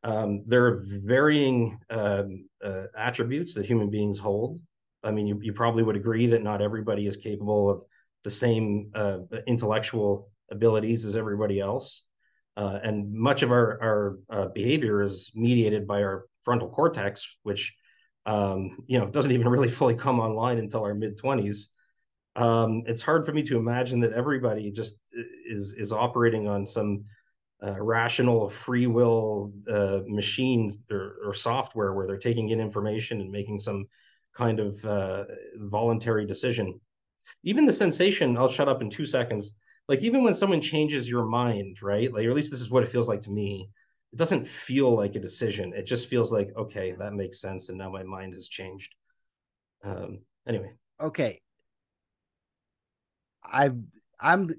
um, 0.03 0.45
there 0.47 0.67
are 0.67 0.83
varying 0.83 1.79
um, 1.91 2.49
uh, 2.63 2.85
attributes 2.97 3.55
that 3.55 3.67
human 3.67 3.91
beings 3.91 4.19
hold. 4.19 4.61
I 5.03 5.11
mean, 5.11 5.27
you, 5.27 5.39
you 5.43 5.53
probably 5.53 5.83
would 5.83 5.97
agree 5.97 6.29
that 6.29 6.43
not 6.43 6.63
everybody 6.63 7.07
is 7.07 7.17
capable 7.17 7.71
of 7.71 7.83
the 8.25 8.31
same 8.31 8.91
uh, 8.95 9.19
intellectual 9.47 10.31
abilities 10.51 11.05
as 11.05 11.17
everybody 11.17 11.61
else. 11.61 12.03
Uh, 12.57 12.79
and 12.83 13.13
much 13.13 13.43
of 13.43 13.51
our, 13.51 13.79
our 13.83 14.19
uh, 14.31 14.49
behavior 14.49 15.03
is 15.03 15.31
mediated 15.35 15.87
by 15.87 16.03
our 16.03 16.27
frontal 16.43 16.69
cortex, 16.69 17.37
which 17.43 17.75
um, 18.27 18.79
you 18.87 18.99
know 18.99 19.09
doesn't 19.09 19.33
even 19.33 19.49
really 19.49 19.69
fully 19.81 19.95
come 19.95 20.19
online 20.21 20.59
until 20.59 20.83
our 20.83 20.95
mid 20.95 21.19
20s. 21.19 21.69
Um, 22.37 22.83
it's 22.87 23.03
hard 23.03 23.27
for 23.27 23.33
me 23.33 23.43
to 23.45 23.59
imagine 23.59 24.01
that 24.01 24.13
everybody 24.13 24.71
just 24.73 24.97
is 25.47 25.75
is 25.79 25.93
operating 25.93 26.49
on 26.49 26.67
some 26.67 27.05
uh, 27.65 27.81
rational 27.81 28.49
free 28.49 28.87
will 28.87 29.53
uh, 29.69 30.01
machines 30.07 30.85
or, 30.91 31.17
or, 31.25 31.33
software 31.33 31.95
where 31.95 32.07
they're 32.07 32.19
taking 32.19 32.51
in 32.51 32.61
information 32.61 33.21
and 33.21 33.31
making 33.31 33.59
some 33.59 33.87
kind 34.35 34.59
of 34.59 34.85
uh, 34.85 35.25
voluntary 35.57 36.27
decision 36.27 36.79
even 37.45 37.65
the 37.65 37.73
sensation 37.73 38.37
i'll 38.37 38.49
shut 38.49 38.69
up 38.69 38.83
in 38.83 38.91
two 38.91 39.07
seconds. 39.07 39.57
Like 39.87 40.01
even 40.01 40.25
when 40.25 40.35
someone 40.35 40.63
changes 40.63 41.09
your 41.09 41.27
mind 41.27 41.83
right? 41.83 42.13
Like 42.13 42.25
or 42.25 42.31
at 42.31 42.37
least 42.37 42.51
this 42.51 42.61
is 42.61 42.71
what 42.71 42.83
it 42.83 42.89
feels 42.89 43.09
like 43.09 43.23
to 43.23 43.31
me. 43.31 43.71
It 44.13 44.19
doesn't 44.19 44.47
feel 44.47 44.95
like 44.95 45.15
a 45.17 45.21
decision. 45.21 45.73
It 45.75 45.87
just 45.87 46.09
feels 46.09 46.33
like 46.33 46.51
okay 46.57 46.95
that 46.99 47.13
makes 47.13 47.41
sense 47.41 47.69
and 47.69 47.79
now 47.79 47.91
my 47.91 48.03
mind 48.03 48.35
has 48.35 48.49
changed. 48.49 48.95
Um 49.83 50.21
anyway. 50.49 50.73
Okay. 51.01 51.43
I 53.45 53.71
i'm 54.21 54.55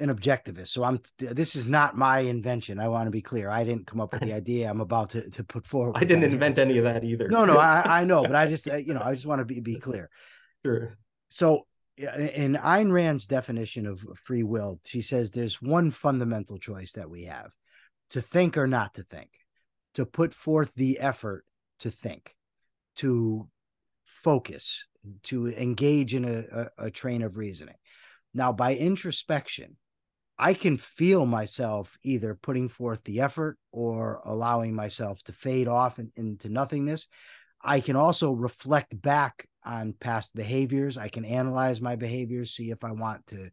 an 0.00 0.08
objectivist 0.08 0.68
so 0.68 0.82
i'm 0.82 0.98
this 1.18 1.54
is 1.54 1.68
not 1.68 1.96
my 1.96 2.20
invention. 2.20 2.80
I 2.80 2.88
want 2.88 3.06
to 3.06 3.12
be 3.12 3.22
clear. 3.22 3.48
I 3.48 3.62
didn't 3.62 3.86
come 3.86 4.00
up 4.00 4.12
with 4.12 4.22
the 4.22 4.32
idea 4.42 4.68
i'm 4.68 4.80
about 4.80 5.10
to, 5.10 5.30
to 5.30 5.44
put 5.44 5.66
forward 5.68 5.96
i 5.96 6.04
didn't 6.04 6.24
invent 6.24 6.58
any 6.58 6.78
of 6.78 6.84
that 6.84 7.04
either. 7.04 7.28
No 7.28 7.44
no 7.44 7.58
I, 7.58 8.00
I 8.00 8.04
know 8.04 8.22
but 8.22 8.34
i 8.34 8.46
just 8.54 8.66
you 8.66 8.94
know 8.94 9.02
i 9.04 9.14
just 9.14 9.26
want 9.26 9.38
to 9.38 9.44
be, 9.44 9.60
be 9.60 9.76
clear. 9.76 10.10
Sure. 10.64 10.96
So 11.28 11.66
in 11.96 12.54
Ayn 12.54 12.92
Rand's 12.92 13.26
definition 13.26 13.86
of 13.86 14.00
free 14.24 14.42
will, 14.42 14.80
she 14.84 15.02
says 15.02 15.30
there's 15.30 15.60
one 15.60 15.90
fundamental 15.90 16.56
choice 16.56 16.92
that 16.92 17.10
we 17.10 17.24
have 17.24 17.52
to 18.10 18.20
think 18.20 18.56
or 18.56 18.66
not 18.66 18.94
to 18.94 19.02
think, 19.02 19.30
to 19.94 20.06
put 20.06 20.34
forth 20.34 20.70
the 20.74 20.98
effort 20.98 21.44
to 21.80 21.90
think, 21.90 22.34
to 22.96 23.48
focus, 24.04 24.86
to 25.24 25.48
engage 25.48 26.14
in 26.14 26.24
a, 26.24 26.44
a, 26.78 26.86
a 26.86 26.90
train 26.90 27.22
of 27.22 27.36
reasoning. 27.36 27.74
Now, 28.34 28.52
by 28.52 28.74
introspection, 28.74 29.76
I 30.38 30.54
can 30.54 30.78
feel 30.78 31.26
myself 31.26 31.96
either 32.02 32.34
putting 32.34 32.68
forth 32.68 33.04
the 33.04 33.20
effort 33.20 33.58
or 33.70 34.20
allowing 34.24 34.74
myself 34.74 35.22
to 35.24 35.32
fade 35.32 35.68
off 35.68 35.98
in, 35.98 36.10
into 36.16 36.48
nothingness. 36.48 37.06
I 37.62 37.80
can 37.80 37.96
also 37.96 38.32
reflect 38.32 39.00
back 39.00 39.46
on 39.64 39.94
past 39.94 40.34
behaviors. 40.34 40.98
I 40.98 41.08
can 41.08 41.24
analyze 41.24 41.80
my 41.80 41.96
behaviors, 41.96 42.54
see 42.54 42.70
if 42.70 42.84
I 42.84 42.92
want 42.92 43.26
to 43.28 43.50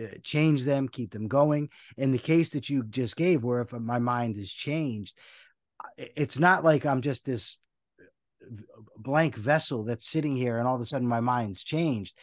uh, 0.00 0.06
change 0.22 0.64
them, 0.64 0.88
keep 0.88 1.10
them 1.10 1.28
going. 1.28 1.68
In 1.96 2.12
the 2.12 2.18
case 2.18 2.50
that 2.50 2.68
you 2.68 2.84
just 2.84 3.16
gave, 3.16 3.42
where 3.42 3.60
if 3.60 3.72
my 3.72 3.98
mind 3.98 4.36
is 4.36 4.52
changed, 4.52 5.16
it's 5.96 6.38
not 6.38 6.64
like 6.64 6.86
I'm 6.86 7.00
just 7.00 7.24
this 7.24 7.58
blank 8.96 9.36
vessel 9.36 9.84
that's 9.84 10.08
sitting 10.08 10.36
here 10.36 10.58
and 10.58 10.66
all 10.66 10.74
of 10.74 10.80
a 10.80 10.86
sudden 10.86 11.06
my 11.06 11.20
mind's 11.20 11.62
changed. 11.62 12.16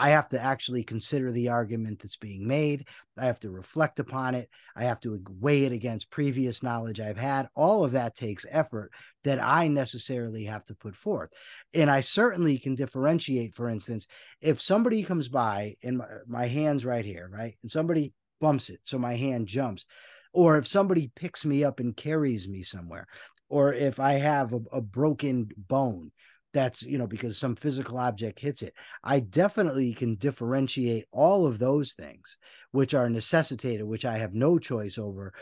I 0.00 0.10
have 0.10 0.30
to 0.30 0.42
actually 0.42 0.82
consider 0.82 1.30
the 1.30 1.50
argument 1.50 2.00
that's 2.00 2.16
being 2.16 2.48
made. 2.48 2.88
I 3.18 3.26
have 3.26 3.38
to 3.40 3.50
reflect 3.50 4.00
upon 4.00 4.34
it. 4.34 4.48
I 4.74 4.84
have 4.84 4.98
to 5.00 5.22
weigh 5.38 5.64
it 5.64 5.72
against 5.72 6.10
previous 6.10 6.62
knowledge 6.62 7.00
I've 7.00 7.18
had. 7.18 7.48
All 7.54 7.84
of 7.84 7.92
that 7.92 8.16
takes 8.16 8.46
effort 8.50 8.92
that 9.24 9.42
I 9.42 9.68
necessarily 9.68 10.46
have 10.46 10.64
to 10.64 10.74
put 10.74 10.96
forth. 10.96 11.28
And 11.74 11.90
I 11.90 12.00
certainly 12.00 12.58
can 12.58 12.76
differentiate, 12.76 13.54
for 13.54 13.68
instance, 13.68 14.06
if 14.40 14.62
somebody 14.62 15.02
comes 15.02 15.28
by 15.28 15.76
and 15.82 15.98
my, 15.98 16.06
my 16.26 16.46
hand's 16.46 16.86
right 16.86 17.04
here, 17.04 17.28
right? 17.30 17.56
And 17.60 17.70
somebody 17.70 18.14
bumps 18.40 18.70
it, 18.70 18.80
so 18.84 18.96
my 18.96 19.16
hand 19.16 19.48
jumps. 19.48 19.84
Or 20.32 20.56
if 20.56 20.66
somebody 20.66 21.12
picks 21.14 21.44
me 21.44 21.62
up 21.62 21.78
and 21.78 21.94
carries 21.94 22.48
me 22.48 22.62
somewhere, 22.62 23.06
or 23.50 23.74
if 23.74 24.00
I 24.00 24.14
have 24.14 24.54
a, 24.54 24.60
a 24.72 24.80
broken 24.80 25.50
bone, 25.58 26.10
that's 26.52 26.82
you 26.82 26.98
know 26.98 27.06
because 27.06 27.38
some 27.38 27.56
physical 27.56 27.98
object 27.98 28.38
hits 28.38 28.62
it. 28.62 28.74
I 29.04 29.20
definitely 29.20 29.94
can 29.94 30.16
differentiate 30.16 31.06
all 31.12 31.46
of 31.46 31.58
those 31.58 31.92
things 31.92 32.36
which 32.72 32.94
are 32.94 33.08
necessitated 33.08 33.86
which 33.86 34.04
i 34.04 34.18
have 34.18 34.34
no 34.34 34.58
choice 34.58 34.98
over 34.98 35.32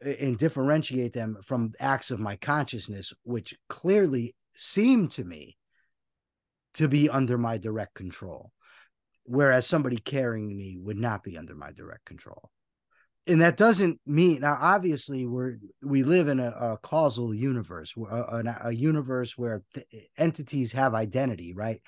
and 0.00 0.38
differentiate 0.38 1.12
them 1.12 1.38
from 1.42 1.72
acts 1.80 2.10
of 2.10 2.20
my 2.20 2.36
consciousness 2.36 3.12
which 3.22 3.54
clearly 3.68 4.34
seem 4.56 5.08
to 5.08 5.24
me 5.24 5.56
to 6.74 6.88
be 6.88 7.08
under 7.08 7.38
my 7.38 7.58
direct 7.58 7.94
control 7.94 8.52
whereas 9.24 9.66
somebody 9.66 9.96
carrying 9.96 10.56
me 10.56 10.76
would 10.76 10.98
not 10.98 11.22
be 11.22 11.38
under 11.38 11.54
my 11.54 11.72
direct 11.72 12.04
control 12.04 12.50
and 13.26 13.40
that 13.40 13.56
doesn't 13.56 14.00
mean 14.06 14.40
now 14.40 14.58
obviously 14.60 15.26
we're 15.26 15.58
we 15.82 16.02
live 16.02 16.28
in 16.28 16.40
a, 16.40 16.50
a 16.50 16.78
causal 16.82 17.34
universe 17.34 17.94
a, 17.96 18.56
a, 18.64 18.72
universe 18.72 19.36
where 19.38 19.62
entities 20.18 20.72
have 20.72 20.94
identity 20.94 21.52
right? 21.54 21.80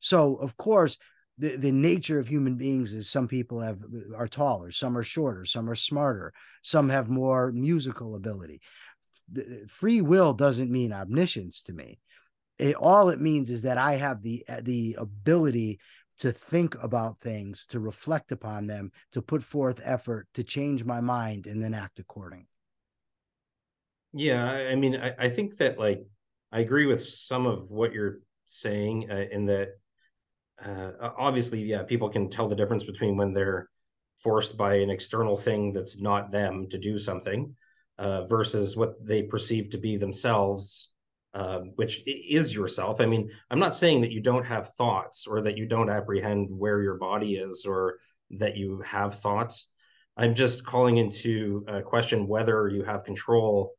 So 0.00 0.36
of 0.36 0.56
course 0.56 0.98
the, 1.38 1.56
the 1.56 1.72
nature 1.72 2.18
of 2.18 2.28
human 2.28 2.56
beings 2.56 2.92
is 2.92 3.08
some 3.08 3.26
people 3.26 3.60
have 3.60 3.78
are 4.16 4.28
taller 4.28 4.70
some 4.70 4.96
are 4.98 5.02
shorter 5.02 5.44
some 5.44 5.68
are 5.68 5.74
smarter 5.74 6.32
some 6.62 6.88
have 6.88 7.08
more 7.08 7.52
musical 7.52 8.14
ability. 8.14 8.60
Free 9.68 10.02
will 10.02 10.34
doesn't 10.34 10.70
mean 10.70 10.92
omniscience 10.92 11.62
to 11.64 11.72
me. 11.72 11.98
It, 12.58 12.76
all 12.76 13.08
it 13.08 13.20
means 13.20 13.48
is 13.48 13.62
that 13.62 13.78
i 13.78 13.94
have 13.94 14.22
the 14.22 14.44
the 14.60 14.96
ability 14.98 15.80
to 16.22 16.30
think 16.30 16.80
about 16.80 17.18
things, 17.18 17.66
to 17.66 17.80
reflect 17.80 18.30
upon 18.30 18.68
them, 18.68 18.92
to 19.10 19.20
put 19.20 19.42
forth 19.42 19.80
effort, 19.82 20.28
to 20.34 20.44
change 20.44 20.84
my 20.84 21.00
mind, 21.00 21.48
and 21.48 21.60
then 21.60 21.74
act 21.74 21.98
according. 21.98 22.46
Yeah, 24.12 24.44
I 24.48 24.76
mean, 24.76 24.94
I, 24.94 25.14
I 25.18 25.28
think 25.28 25.56
that 25.56 25.80
like 25.80 26.06
I 26.52 26.60
agree 26.60 26.86
with 26.86 27.02
some 27.02 27.44
of 27.44 27.72
what 27.72 27.92
you're 27.92 28.20
saying 28.46 29.10
uh, 29.10 29.24
in 29.32 29.46
that 29.46 29.70
uh, 30.64 30.92
obviously, 31.18 31.60
yeah, 31.64 31.82
people 31.82 32.08
can 32.08 32.30
tell 32.30 32.46
the 32.46 32.54
difference 32.54 32.84
between 32.84 33.16
when 33.16 33.32
they're 33.32 33.68
forced 34.18 34.56
by 34.56 34.76
an 34.76 34.90
external 34.90 35.36
thing 35.36 35.72
that's 35.72 36.00
not 36.00 36.30
them 36.30 36.68
to 36.70 36.78
do 36.78 36.98
something 36.98 37.52
uh, 37.98 38.26
versus 38.26 38.76
what 38.76 38.94
they 39.04 39.24
perceive 39.24 39.70
to 39.70 39.78
be 39.78 39.96
themselves 39.96 40.91
um, 41.34 41.72
which 41.76 42.02
is 42.06 42.54
yourself. 42.54 43.00
I 43.00 43.06
mean, 43.06 43.30
I'm 43.50 43.58
not 43.58 43.74
saying 43.74 44.02
that 44.02 44.12
you 44.12 44.20
don't 44.20 44.46
have 44.46 44.70
thoughts 44.70 45.26
or 45.26 45.42
that 45.42 45.56
you 45.56 45.66
don't 45.66 45.90
apprehend 45.90 46.48
where 46.50 46.82
your 46.82 46.96
body 46.96 47.36
is 47.36 47.64
or 47.66 47.98
that 48.30 48.56
you 48.56 48.82
have 48.84 49.18
thoughts. 49.18 49.68
I'm 50.16 50.34
just 50.34 50.66
calling 50.66 50.98
into 50.98 51.64
question 51.84 52.28
whether 52.28 52.68
you 52.68 52.84
have 52.84 53.04
control 53.04 53.72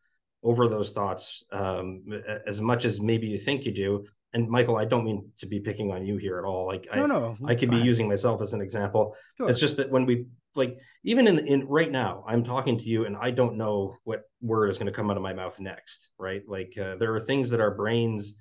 over 0.44 0.68
those 0.68 0.92
thoughts 0.92 1.44
um, 1.52 2.04
as 2.46 2.60
much 2.60 2.86
as 2.86 3.00
maybe 3.00 3.28
you 3.28 3.38
think 3.38 3.66
you 3.66 3.72
do. 3.72 4.06
And 4.34 4.50
Michael, 4.50 4.78
I 4.78 4.86
don't 4.86 5.06
mean 5.06 5.32
to 5.40 5.46
be 5.46 5.60
picking 5.60 5.92
on 5.92 6.06
you 6.06 6.18
here 6.18 6.40
at 6.40 6.46
all. 6.46 6.66
Like, 6.66 6.88
no, 6.96 7.04
I, 7.04 7.08
no, 7.08 7.38
I 7.46 7.56
could 7.56 7.70
fine. 7.70 7.80
be 7.80 7.86
using 7.86 8.08
myself 8.08 8.42
as 8.42 8.54
an 8.54 8.62
example. 8.62 9.16
Sure. 9.38 9.50
It's 9.50 9.60
just 9.60 9.78
that 9.78 9.92
when 9.92 10.06
we 10.06 10.26
like 10.56 10.80
even 11.04 11.28
in 11.28 11.40
in 11.40 11.68
right 11.68 11.92
now 11.92 12.24
i'm 12.28 12.44
talking 12.44 12.78
to 12.78 12.86
you 12.86 13.06
and 13.06 13.18
i 13.18 13.32
don't 13.32 13.58
know 13.58 13.96
what 14.04 14.24
word 14.42 14.70
is 14.70 14.78
going 14.78 14.86
to 14.86 14.92
come 14.92 15.10
out 15.10 15.18
of 15.18 15.24
my 15.24 15.34
mouth 15.34 15.60
next 15.60 16.10
right 16.18 16.44
like 16.48 16.78
uh, 16.78 16.96
there 16.96 17.14
are 17.16 17.20
things 17.20 17.50
that 17.50 17.62
our 17.62 17.74
brains 17.74 18.36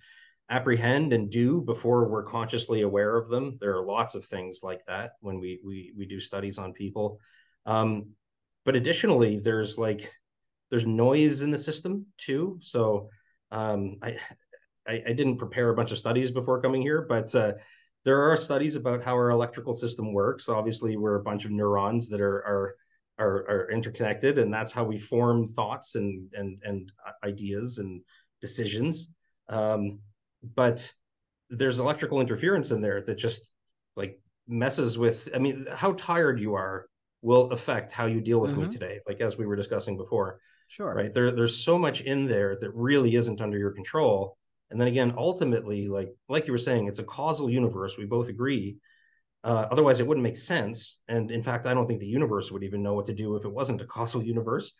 apprehend 0.50 1.12
and 1.12 1.30
do 1.30 1.62
before 1.62 2.08
we're 2.08 2.24
consciously 2.24 2.82
aware 2.82 3.16
of 3.16 3.28
them 3.28 3.56
there 3.60 3.76
are 3.76 3.84
lots 3.84 4.14
of 4.14 4.24
things 4.24 4.60
like 4.62 4.84
that 4.86 5.12
when 5.20 5.40
we 5.40 5.60
we 5.64 5.92
we 5.96 6.04
do 6.06 6.20
studies 6.20 6.58
on 6.58 6.72
people 6.72 7.18
um, 7.64 8.10
but 8.64 8.76
additionally 8.76 9.38
there's 9.38 9.78
like 9.78 10.12
there's 10.70 10.86
noise 10.86 11.42
in 11.42 11.50
the 11.50 11.58
system 11.58 12.06
too 12.18 12.58
so 12.60 13.08
um, 13.50 13.98
I, 14.02 14.16
I, 14.86 15.02
I 15.08 15.12
didn't 15.12 15.38
prepare 15.38 15.70
a 15.70 15.74
bunch 15.74 15.92
of 15.92 15.98
studies 15.98 16.30
before 16.30 16.60
coming 16.60 16.82
here 16.82 17.02
but 17.08 17.34
uh, 17.34 17.52
there 18.04 18.20
are 18.20 18.36
studies 18.36 18.76
about 18.76 19.02
how 19.02 19.12
our 19.12 19.30
electrical 19.30 19.72
system 19.72 20.12
works. 20.12 20.48
Obviously, 20.48 20.96
we're 20.96 21.16
a 21.16 21.22
bunch 21.22 21.44
of 21.44 21.50
neurons 21.50 22.08
that 22.08 22.20
are 22.20 22.38
are 22.44 22.74
are, 23.18 23.36
are 23.48 23.70
interconnected, 23.70 24.38
and 24.38 24.52
that's 24.52 24.72
how 24.72 24.84
we 24.84 24.98
form 24.98 25.46
thoughts 25.46 25.94
and 25.94 26.28
and 26.34 26.60
and 26.64 26.92
ideas 27.24 27.78
and 27.78 28.02
decisions. 28.40 29.12
Um, 29.48 30.00
but 30.42 30.92
there's 31.50 31.78
electrical 31.78 32.20
interference 32.20 32.70
in 32.70 32.80
there 32.80 33.02
that 33.02 33.18
just 33.18 33.52
like 33.96 34.20
messes 34.48 34.98
with. 34.98 35.28
I 35.34 35.38
mean, 35.38 35.66
how 35.72 35.92
tired 35.92 36.40
you 36.40 36.54
are 36.54 36.86
will 37.20 37.52
affect 37.52 37.92
how 37.92 38.06
you 38.06 38.20
deal 38.20 38.40
with 38.40 38.52
mm-hmm. 38.52 38.62
me 38.62 38.68
today. 38.68 38.98
Like 39.06 39.20
as 39.20 39.38
we 39.38 39.46
were 39.46 39.56
discussing 39.56 39.96
before. 39.96 40.40
Sure. 40.66 40.94
Right. 40.94 41.12
There, 41.12 41.30
there's 41.30 41.62
so 41.62 41.78
much 41.78 42.00
in 42.00 42.26
there 42.26 42.56
that 42.58 42.70
really 42.72 43.14
isn't 43.14 43.42
under 43.42 43.58
your 43.58 43.72
control 43.72 44.38
and 44.72 44.80
then 44.80 44.88
again, 44.88 45.14
ultimately, 45.16 45.86
like 45.88 46.08
like 46.28 46.46
you 46.46 46.52
were 46.52 46.58
saying, 46.58 46.88
it's 46.88 46.98
a 46.98 47.04
causal 47.04 47.48
universe. 47.50 47.96
We 47.96 48.06
both 48.06 48.28
agree. 48.28 48.78
Uh, 49.44 49.66
otherwise, 49.70 50.00
it 50.00 50.06
wouldn't 50.06 50.22
make 50.24 50.36
sense. 50.36 51.00
And 51.08 51.30
in 51.30 51.42
fact, 51.42 51.66
I 51.66 51.74
don't 51.74 51.86
think 51.86 52.00
the 52.00 52.06
universe 52.06 52.50
would 52.50 52.64
even 52.64 52.82
know 52.82 52.94
what 52.94 53.06
to 53.06 53.14
do 53.14 53.36
if 53.36 53.44
it 53.44 53.52
wasn't 53.52 53.82
a 53.82 53.86
causal 53.86 54.22
universe, 54.22 54.72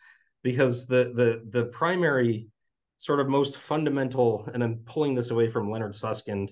because 0.43 0.87
the 0.87 1.13
the 1.15 1.59
the 1.59 1.65
primary 1.67 2.47
sort 2.97 3.19
of 3.19 3.29
most 3.29 3.57
fundamental, 3.57 4.49
and 4.53 4.63
I'm 4.63 4.77
pulling 4.85 5.13
this 5.13 5.31
away 5.31 5.49
from 5.49 5.69
Leonard 5.69 5.93
Susskind, 5.93 6.51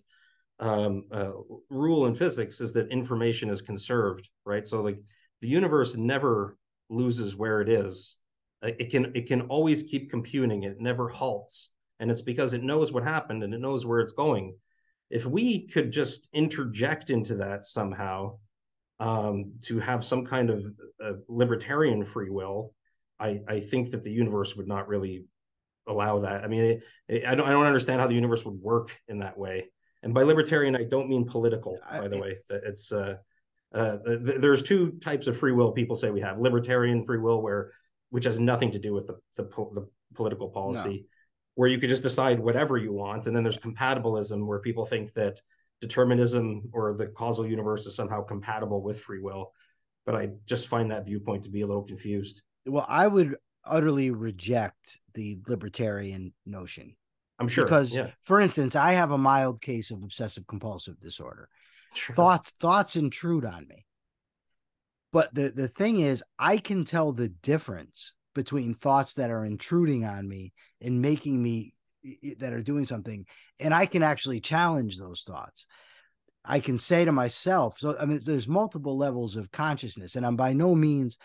um, 0.59 1.05
uh, 1.11 1.31
rule 1.69 2.05
in 2.05 2.13
physics 2.13 2.61
is 2.61 2.73
that 2.73 2.89
information 2.89 3.49
is 3.49 3.61
conserved, 3.61 4.29
right? 4.45 4.67
So 4.67 4.81
like 4.81 4.99
the 5.41 5.47
universe 5.47 5.95
never 5.95 6.57
loses 6.89 7.35
where 7.35 7.61
it 7.61 7.69
is. 7.69 8.17
It 8.61 8.91
can 8.91 9.13
it 9.15 9.27
can 9.27 9.41
always 9.41 9.81
keep 9.81 10.11
computing. 10.11 10.63
It 10.63 10.79
never 10.79 11.09
halts 11.09 11.71
and 12.01 12.09
it's 12.09 12.21
because 12.21 12.53
it 12.53 12.63
knows 12.63 12.91
what 12.91 13.03
happened 13.03 13.43
and 13.43 13.53
it 13.53 13.61
knows 13.61 13.85
where 13.85 13.99
it's 13.99 14.11
going. 14.11 14.55
If 15.11 15.25
we 15.25 15.67
could 15.67 15.91
just 15.91 16.27
interject 16.33 17.11
into 17.11 17.35
that 17.35 17.63
somehow 17.63 18.39
um, 18.99 19.53
to 19.61 19.79
have 19.79 20.03
some 20.03 20.25
kind 20.25 20.49
of 20.49 20.65
uh, 21.03 21.13
libertarian 21.29 22.03
free 22.03 22.31
will, 22.31 22.73
I, 23.19 23.41
I 23.47 23.59
think 23.59 23.91
that 23.91 24.01
the 24.03 24.11
universe 24.11 24.55
would 24.55 24.67
not 24.67 24.87
really 24.87 25.25
allow 25.87 26.19
that. 26.19 26.43
I 26.43 26.47
mean, 26.47 26.63
it, 26.63 26.83
it, 27.07 27.25
I 27.25 27.35
don't 27.35 27.47
I 27.47 27.51
don't 27.51 27.67
understand 27.67 28.01
how 28.01 28.07
the 28.07 28.15
universe 28.15 28.43
would 28.45 28.59
work 28.59 28.97
in 29.07 29.19
that 29.19 29.37
way. 29.37 29.69
And 30.01 30.11
by 30.13 30.23
libertarian, 30.23 30.75
I 30.75 30.85
don't 30.85 31.07
mean 31.07 31.25
political. 31.25 31.77
By 32.01 32.07
the 32.07 32.17
way, 32.17 32.35
it's 32.49 32.91
uh, 32.91 33.17
uh, 33.73 33.97
th- 34.03 34.41
there's 34.41 34.63
two 34.63 34.93
types 34.93 35.27
of 35.27 35.37
free 35.37 35.51
will 35.51 35.71
people 35.71 35.95
say 35.95 36.09
we 36.09 36.21
have: 36.21 36.39
libertarian 36.39 37.05
free 37.05 37.19
will, 37.19 37.43
where 37.43 37.73
which 38.09 38.25
has 38.25 38.39
nothing 38.39 38.71
to 38.71 38.79
do 38.79 38.91
with 38.91 39.05
the 39.05 39.19
the, 39.35 39.43
po- 39.43 39.71
the 39.75 39.87
political 40.15 40.49
policy, 40.49 41.05
where 41.55 41.69
you 41.69 41.77
could 41.77 41.89
just 41.89 42.03
decide 42.03 42.39
whatever 42.39 42.77
you 42.77 42.93
want. 42.93 43.27
And 43.27 43.35
then 43.35 43.43
there's 43.43 43.57
compatibilism, 43.57 44.45
where 44.45 44.59
people 44.59 44.85
think 44.85 45.13
that 45.13 45.41
determinism 45.81 46.69
or 46.73 46.95
the 46.95 47.07
causal 47.07 47.45
universe 47.45 47.85
is 47.85 47.95
somehow 47.95 48.21
compatible 48.21 48.81
with 48.81 48.99
free 48.99 49.19
will. 49.19 49.51
But 50.05 50.15
I 50.15 50.29
just 50.45 50.67
find 50.67 50.91
that 50.91 51.05
viewpoint 51.05 51.43
to 51.43 51.49
be 51.49 51.61
a 51.61 51.67
little 51.67 51.83
confused. 51.83 52.41
Well, 52.65 52.85
I 52.87 53.07
would 53.07 53.35
utterly 53.63 54.11
reject 54.11 54.99
the 55.13 55.39
libertarian 55.47 56.33
notion. 56.45 56.95
I'm 57.39 57.47
sure. 57.47 57.65
Because, 57.65 57.93
yeah. 57.95 58.11
for 58.23 58.39
instance, 58.39 58.75
I 58.75 58.93
have 58.93 59.11
a 59.11 59.17
mild 59.17 59.61
case 59.61 59.91
of 59.91 60.03
obsessive 60.03 60.47
compulsive 60.47 60.99
disorder. 60.99 61.49
Sure. 61.93 62.15
Thoughts 62.15 62.51
thoughts 62.59 62.95
intrude 62.95 63.45
on 63.45 63.67
me. 63.67 63.85
But 65.11 65.33
the, 65.33 65.49
the 65.49 65.67
thing 65.67 65.99
is, 65.99 66.23
I 66.39 66.57
can 66.57 66.85
tell 66.85 67.11
the 67.11 67.27
difference 67.27 68.13
between 68.33 68.73
thoughts 68.73 69.15
that 69.15 69.31
are 69.31 69.45
intruding 69.45 70.05
on 70.05 70.27
me 70.27 70.53
and 70.79 71.01
making 71.01 71.41
me 71.41 71.73
that 72.39 72.53
are 72.53 72.63
doing 72.63 72.85
something. 72.85 73.25
And 73.59 73.73
i 73.73 73.85
can 73.85 74.03
actually 74.03 74.39
challenge 74.39 74.97
those 74.97 75.21
thoughts. 75.21 75.65
I 76.43 76.59
can 76.59 76.79
say 76.79 77.05
to 77.05 77.11
myself 77.11 77.77
so 77.77 77.95
i 77.99 78.05
mean 78.05 78.19
there's 78.23 78.47
multiple 78.47 78.97
levels 78.97 79.35
of 79.35 79.51
consciousness 79.51 80.15
and 80.15 80.25
i'm 80.25 80.35
by 80.35 80.53
no 80.53 80.73
means 80.73 81.19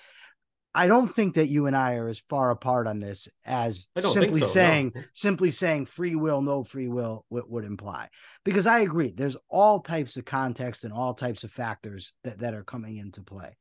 i 0.75 0.87
don't 0.87 1.09
think 1.09 1.37
that 1.37 1.49
you 1.49 1.64
and 1.66 1.75
i 1.75 1.95
are 1.95 2.09
as 2.09 2.23
far 2.29 2.51
apart 2.51 2.87
on 2.87 3.01
this 3.01 3.27
as 3.47 3.88
simply 3.99 4.40
so, 4.40 4.47
saying 4.47 4.92
no. 4.95 5.03
simply 5.14 5.51
saying 5.51 5.87
free 5.87 6.14
will 6.14 6.42
no 6.42 6.62
free 6.64 6.88
will 6.88 7.25
would, 7.31 7.45
would 7.49 7.64
imply. 7.64 8.11
Because 8.45 8.66
i 8.66 8.81
agree 8.81 9.11
there's 9.11 9.38
all 9.49 9.81
types 9.81 10.19
of 10.19 10.27
context 10.27 10.85
and 10.85 10.92
all 10.92 11.14
types 11.14 11.45
of 11.45 11.51
factors 11.51 12.12
that, 12.25 12.40
that 12.40 12.53
are 12.53 12.64
coming 12.64 12.99
into 12.99 13.23
play 13.23 13.57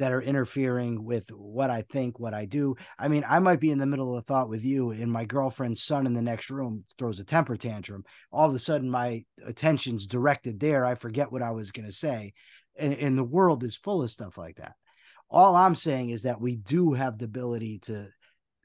that 0.00 0.12
are 0.12 0.22
interfering 0.22 1.04
with 1.04 1.30
what 1.30 1.68
I 1.68 1.82
think, 1.82 2.18
what 2.18 2.32
I 2.32 2.46
do. 2.46 2.74
I 2.98 3.08
mean, 3.08 3.22
I 3.28 3.38
might 3.38 3.60
be 3.60 3.70
in 3.70 3.78
the 3.78 3.84
middle 3.84 4.16
of 4.16 4.18
a 4.18 4.22
thought 4.22 4.48
with 4.48 4.64
you, 4.64 4.92
and 4.92 5.12
my 5.12 5.26
girlfriend's 5.26 5.82
son 5.82 6.06
in 6.06 6.14
the 6.14 6.22
next 6.22 6.48
room 6.48 6.86
throws 6.98 7.20
a 7.20 7.24
temper 7.24 7.54
tantrum. 7.54 8.04
All 8.32 8.48
of 8.48 8.54
a 8.54 8.58
sudden, 8.58 8.90
my 8.90 9.26
attention's 9.44 10.06
directed 10.06 10.58
there. 10.58 10.86
I 10.86 10.94
forget 10.94 11.30
what 11.30 11.42
I 11.42 11.50
was 11.50 11.70
going 11.70 11.84
to 11.84 11.92
say. 11.92 12.32
And, 12.78 12.94
and 12.94 13.18
the 13.18 13.24
world 13.24 13.62
is 13.62 13.76
full 13.76 14.02
of 14.02 14.10
stuff 14.10 14.38
like 14.38 14.56
that. 14.56 14.72
All 15.28 15.54
I'm 15.54 15.74
saying 15.74 16.08
is 16.08 16.22
that 16.22 16.40
we 16.40 16.56
do 16.56 16.94
have 16.94 17.18
the 17.18 17.26
ability 17.26 17.80
to 17.80 18.08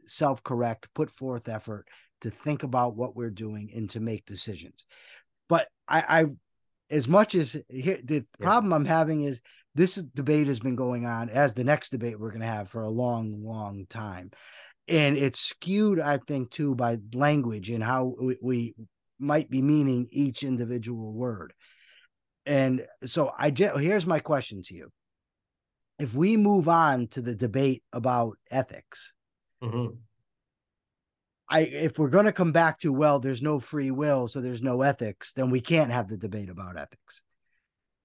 self 0.06 0.42
correct, 0.42 0.88
put 0.96 1.12
forth 1.12 1.50
effort 1.50 1.86
to 2.22 2.30
think 2.30 2.64
about 2.64 2.96
what 2.96 3.14
we're 3.14 3.30
doing 3.30 3.72
and 3.76 3.90
to 3.90 4.00
make 4.00 4.26
decisions. 4.26 4.86
But 5.50 5.68
I, 5.86 6.22
I 6.22 6.26
as 6.90 7.10
much 7.10 7.36
as 7.36 7.58
here, 7.68 8.00
the 8.02 8.26
yeah. 8.40 8.46
problem 8.46 8.72
I'm 8.72 8.86
having 8.86 9.24
is 9.24 9.42
this 9.76 9.96
debate 9.96 10.48
has 10.48 10.60
been 10.60 10.78
going 10.78 11.06
on 11.06 11.30
as 11.30 11.54
the 11.54 11.66
next 11.66 11.90
debate 11.90 12.18
we're 12.18 12.30
going 12.30 12.42
to 12.42 12.48
have 12.48 12.70
for 12.70 12.82
a 12.82 12.90
long, 12.90 13.44
long 13.44 13.86
time. 13.90 14.32
And 14.88 15.18
it's 15.18 15.40
skewed, 15.40 16.00
I 16.00 16.20
think, 16.20 16.50
too, 16.50 16.76
by 16.76 16.98
language 17.14 17.70
and 17.70 17.84
how 17.84 18.16
we, 18.20 18.38
we 18.42 18.76
might 19.20 19.50
be 19.50 19.62
meaning 19.62 20.08
each 20.12 20.44
individual 20.44 21.12
word. 21.12 21.54
And 22.46 22.86
so 23.06 23.32
I 23.38 23.52
here's 23.56 24.06
my 24.06 24.20
question 24.20 24.62
to 24.64 24.76
you. 24.76 24.92
If 26.00 26.14
we 26.14 26.38
move 26.38 26.68
on 26.68 27.08
to 27.10 27.22
the 27.22 27.36
debate 27.36 27.84
about 27.92 28.38
ethics, 28.52 29.14
mm-hmm. 29.64 29.96
I 31.50 31.62
if 31.62 31.98
we're 31.98 32.10
going 32.10 32.26
to 32.26 32.32
come 32.32 32.52
back 32.52 32.80
to 32.80 32.94
well, 32.94 33.20
there's 33.20 33.42
no 33.42 33.60
free 33.60 33.92
will, 33.92 34.28
so 34.28 34.42
there's 34.42 34.62
no 34.62 34.84
ethics, 34.84 35.34
then 35.34 35.50
we 35.50 35.62
can't 35.62 35.92
have 35.92 36.08
the 36.08 36.18
debate 36.18 36.50
about 36.50 36.78
ethics 36.78 37.24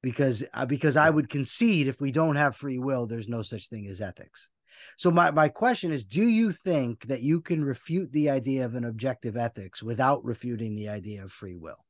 because 0.03 0.45
uh, 0.55 0.67
because 0.67 0.97
I 0.97 1.11
would 1.11 1.29
concede 1.29 1.89
if 1.89 2.01
we 2.01 2.13
don't 2.13 2.37
have 2.37 2.57
free 2.57 2.79
will, 2.79 3.07
there's 3.07 3.29
no 3.29 3.43
such 3.43 3.69
thing 3.69 3.87
as 3.87 4.01
ethics. 4.01 4.49
So 4.97 5.11
my 5.11 5.31
my 5.31 5.49
question 5.49 5.93
is, 5.93 6.05
do 6.05 6.23
you 6.23 6.53
think 6.53 7.07
that 7.09 7.23
you 7.23 7.41
can 7.41 7.65
refute 7.65 8.13
the 8.13 8.31
idea 8.31 8.65
of 8.65 8.75
an 8.75 8.85
objective 8.85 9.37
ethics 9.37 9.83
without 9.83 10.25
refuting 10.25 10.75
the 10.75 10.89
idea 10.89 11.25
of 11.25 11.33
free 11.33 11.57
will? 11.57 11.85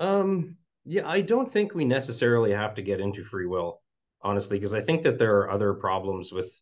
Um, 0.00 0.56
yeah, 0.84 1.08
I 1.08 1.20
don't 1.20 1.48
think 1.48 1.74
we 1.74 1.84
necessarily 1.84 2.52
have 2.52 2.74
to 2.74 2.82
get 2.82 3.00
into 3.00 3.22
free 3.22 3.46
will, 3.46 3.80
honestly, 4.20 4.58
because 4.58 4.74
I 4.74 4.80
think 4.80 5.02
that 5.02 5.18
there 5.18 5.36
are 5.38 5.50
other 5.50 5.74
problems 5.74 6.32
with 6.32 6.60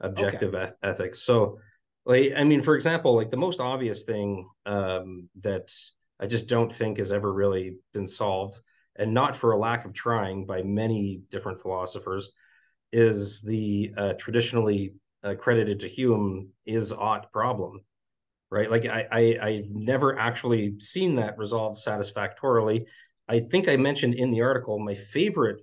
objective 0.00 0.54
okay. 0.54 0.72
ethics. 0.82 1.20
So, 1.20 1.58
like, 2.04 2.32
I 2.36 2.42
mean, 2.42 2.62
for 2.62 2.74
example, 2.74 3.14
like 3.14 3.30
the 3.30 3.36
most 3.36 3.60
obvious 3.60 4.02
thing 4.02 4.48
um, 4.66 5.28
that 5.42 5.70
I 6.18 6.26
just 6.26 6.48
don't 6.48 6.74
think 6.74 6.98
has 6.98 7.12
ever 7.12 7.32
really 7.32 7.76
been 7.94 8.08
solved 8.08 8.58
and 9.00 9.12
not 9.14 9.34
for 9.34 9.52
a 9.52 9.58
lack 9.58 9.84
of 9.84 9.94
trying 9.94 10.46
by 10.46 10.62
many 10.62 11.22
different 11.30 11.60
philosophers, 11.60 12.30
is 12.92 13.40
the 13.40 13.92
uh, 13.96 14.12
traditionally 14.18 14.94
uh, 15.24 15.34
credited 15.34 15.80
to 15.80 15.88
Hume 15.88 16.50
is 16.66 16.92
ought 16.92 17.32
problem, 17.32 17.80
right? 18.50 18.70
Like 18.70 18.84
I, 18.86 19.06
I 19.10 19.38
I've 19.42 19.70
never 19.70 20.18
actually 20.18 20.78
seen 20.80 21.16
that 21.16 21.38
resolved 21.38 21.78
satisfactorily. 21.78 22.86
I 23.28 23.40
think 23.40 23.68
I 23.68 23.76
mentioned 23.76 24.14
in 24.14 24.30
the 24.30 24.42
article 24.42 24.78
my 24.78 24.94
favorite 24.94 25.60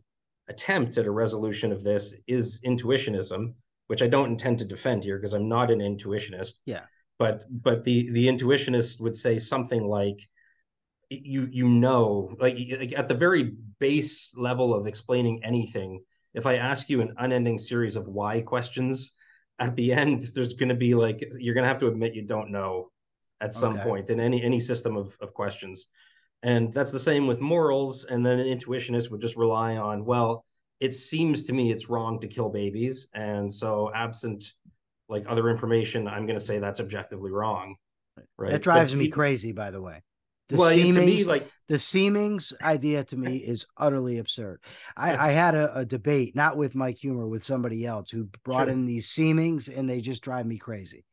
attempt 0.49 0.97
at 0.97 1.05
a 1.05 1.11
resolution 1.11 1.71
of 1.71 1.83
this 1.83 2.15
is 2.27 2.61
intuitionism, 2.65 3.53
which 3.87 4.01
I 4.01 4.07
don't 4.07 4.31
intend 4.31 4.59
to 4.59 4.65
defend 4.65 5.03
here 5.03 5.17
because 5.17 5.33
I'm 5.33 5.49
not 5.49 5.69
an 5.69 5.79
intuitionist. 5.79 6.55
Yeah. 6.65 6.83
But 7.19 7.43
but 7.49 7.83
the 7.83 8.09
the 8.11 8.27
intuitionist 8.27 9.01
would 9.01 9.15
say 9.15 9.37
something 9.37 9.83
like 9.83 10.19
you 11.09 11.47
you 11.51 11.67
know 11.67 12.35
like, 12.39 12.57
like 12.79 12.93
at 12.97 13.07
the 13.07 13.15
very 13.15 13.53
base 13.79 14.33
level 14.35 14.73
of 14.73 14.87
explaining 14.87 15.43
anything 15.43 16.01
if 16.33 16.45
i 16.45 16.55
ask 16.55 16.89
you 16.89 17.01
an 17.01 17.13
unending 17.17 17.57
series 17.57 17.95
of 17.95 18.07
why 18.07 18.41
questions 18.41 19.13
at 19.59 19.75
the 19.75 19.93
end 19.93 20.23
there's 20.35 20.53
going 20.53 20.69
to 20.69 20.75
be 20.75 20.93
like 20.93 21.23
you're 21.39 21.53
going 21.53 21.63
to 21.63 21.69
have 21.69 21.79
to 21.79 21.87
admit 21.87 22.13
you 22.13 22.23
don't 22.23 22.51
know 22.51 22.89
at 23.41 23.53
some 23.53 23.75
okay. 23.75 23.83
point 23.83 24.09
in 24.09 24.19
any 24.19 24.41
any 24.43 24.59
system 24.59 24.97
of, 24.97 25.15
of 25.21 25.33
questions. 25.33 25.87
And 26.43 26.73
that's 26.73 26.91
the 26.91 26.99
same 26.99 27.25
with 27.27 27.41
morals 27.41 28.03
and 28.03 28.25
then 28.25 28.39
an 28.39 28.45
intuitionist 28.45 29.09
would 29.09 29.21
just 29.21 29.35
rely 29.35 29.77
on 29.77 30.05
well 30.05 30.45
it 30.79 30.93
seems 30.93 31.45
to 31.45 31.53
me 31.53 31.71
it's 31.71 31.89
wrong 31.89 32.19
to 32.19 32.27
kill 32.27 32.49
babies 32.49 33.09
and 33.15 33.51
so 33.51 33.91
absent 33.93 34.53
like 35.09 35.25
other 35.27 35.49
information 35.49 36.07
i'm 36.07 36.27
going 36.27 36.37
to 36.37 36.45
say 36.45 36.59
that's 36.59 36.79
objectively 36.79 37.31
wrong 37.31 37.75
right? 38.37 38.51
That 38.51 38.61
drives 38.61 38.91
but 38.91 38.99
me 38.99 39.07
crazy 39.07 39.51
by 39.51 39.71
the 39.71 39.81
way 39.81 40.03
the 40.49 40.57
well, 40.57 40.73
seemings, 40.73 40.95
to 40.95 41.05
me, 41.05 41.23
like 41.25 41.51
the 41.67 41.75
seemings 41.75 42.53
idea 42.61 43.03
to 43.03 43.17
me 43.17 43.37
is 43.37 43.65
utterly 43.75 44.17
absurd. 44.17 44.61
I, 44.95 45.29
I 45.29 45.31
had 45.31 45.55
a, 45.55 45.79
a, 45.79 45.85
debate, 45.85 46.35
not 46.35 46.55
with 46.55 46.73
Mike 46.73 46.99
Huemer, 46.99 47.29
with 47.29 47.43
somebody 47.43 47.85
else 47.85 48.09
who 48.09 48.29
brought 48.43 48.65
sure. 48.65 48.69
in 48.69 48.85
these 48.85 49.07
seemings, 49.07 49.67
and 49.67 49.89
they 49.89 49.99
just 49.99 50.23
drive 50.23 50.45
me 50.45 50.57
crazy 50.57 51.05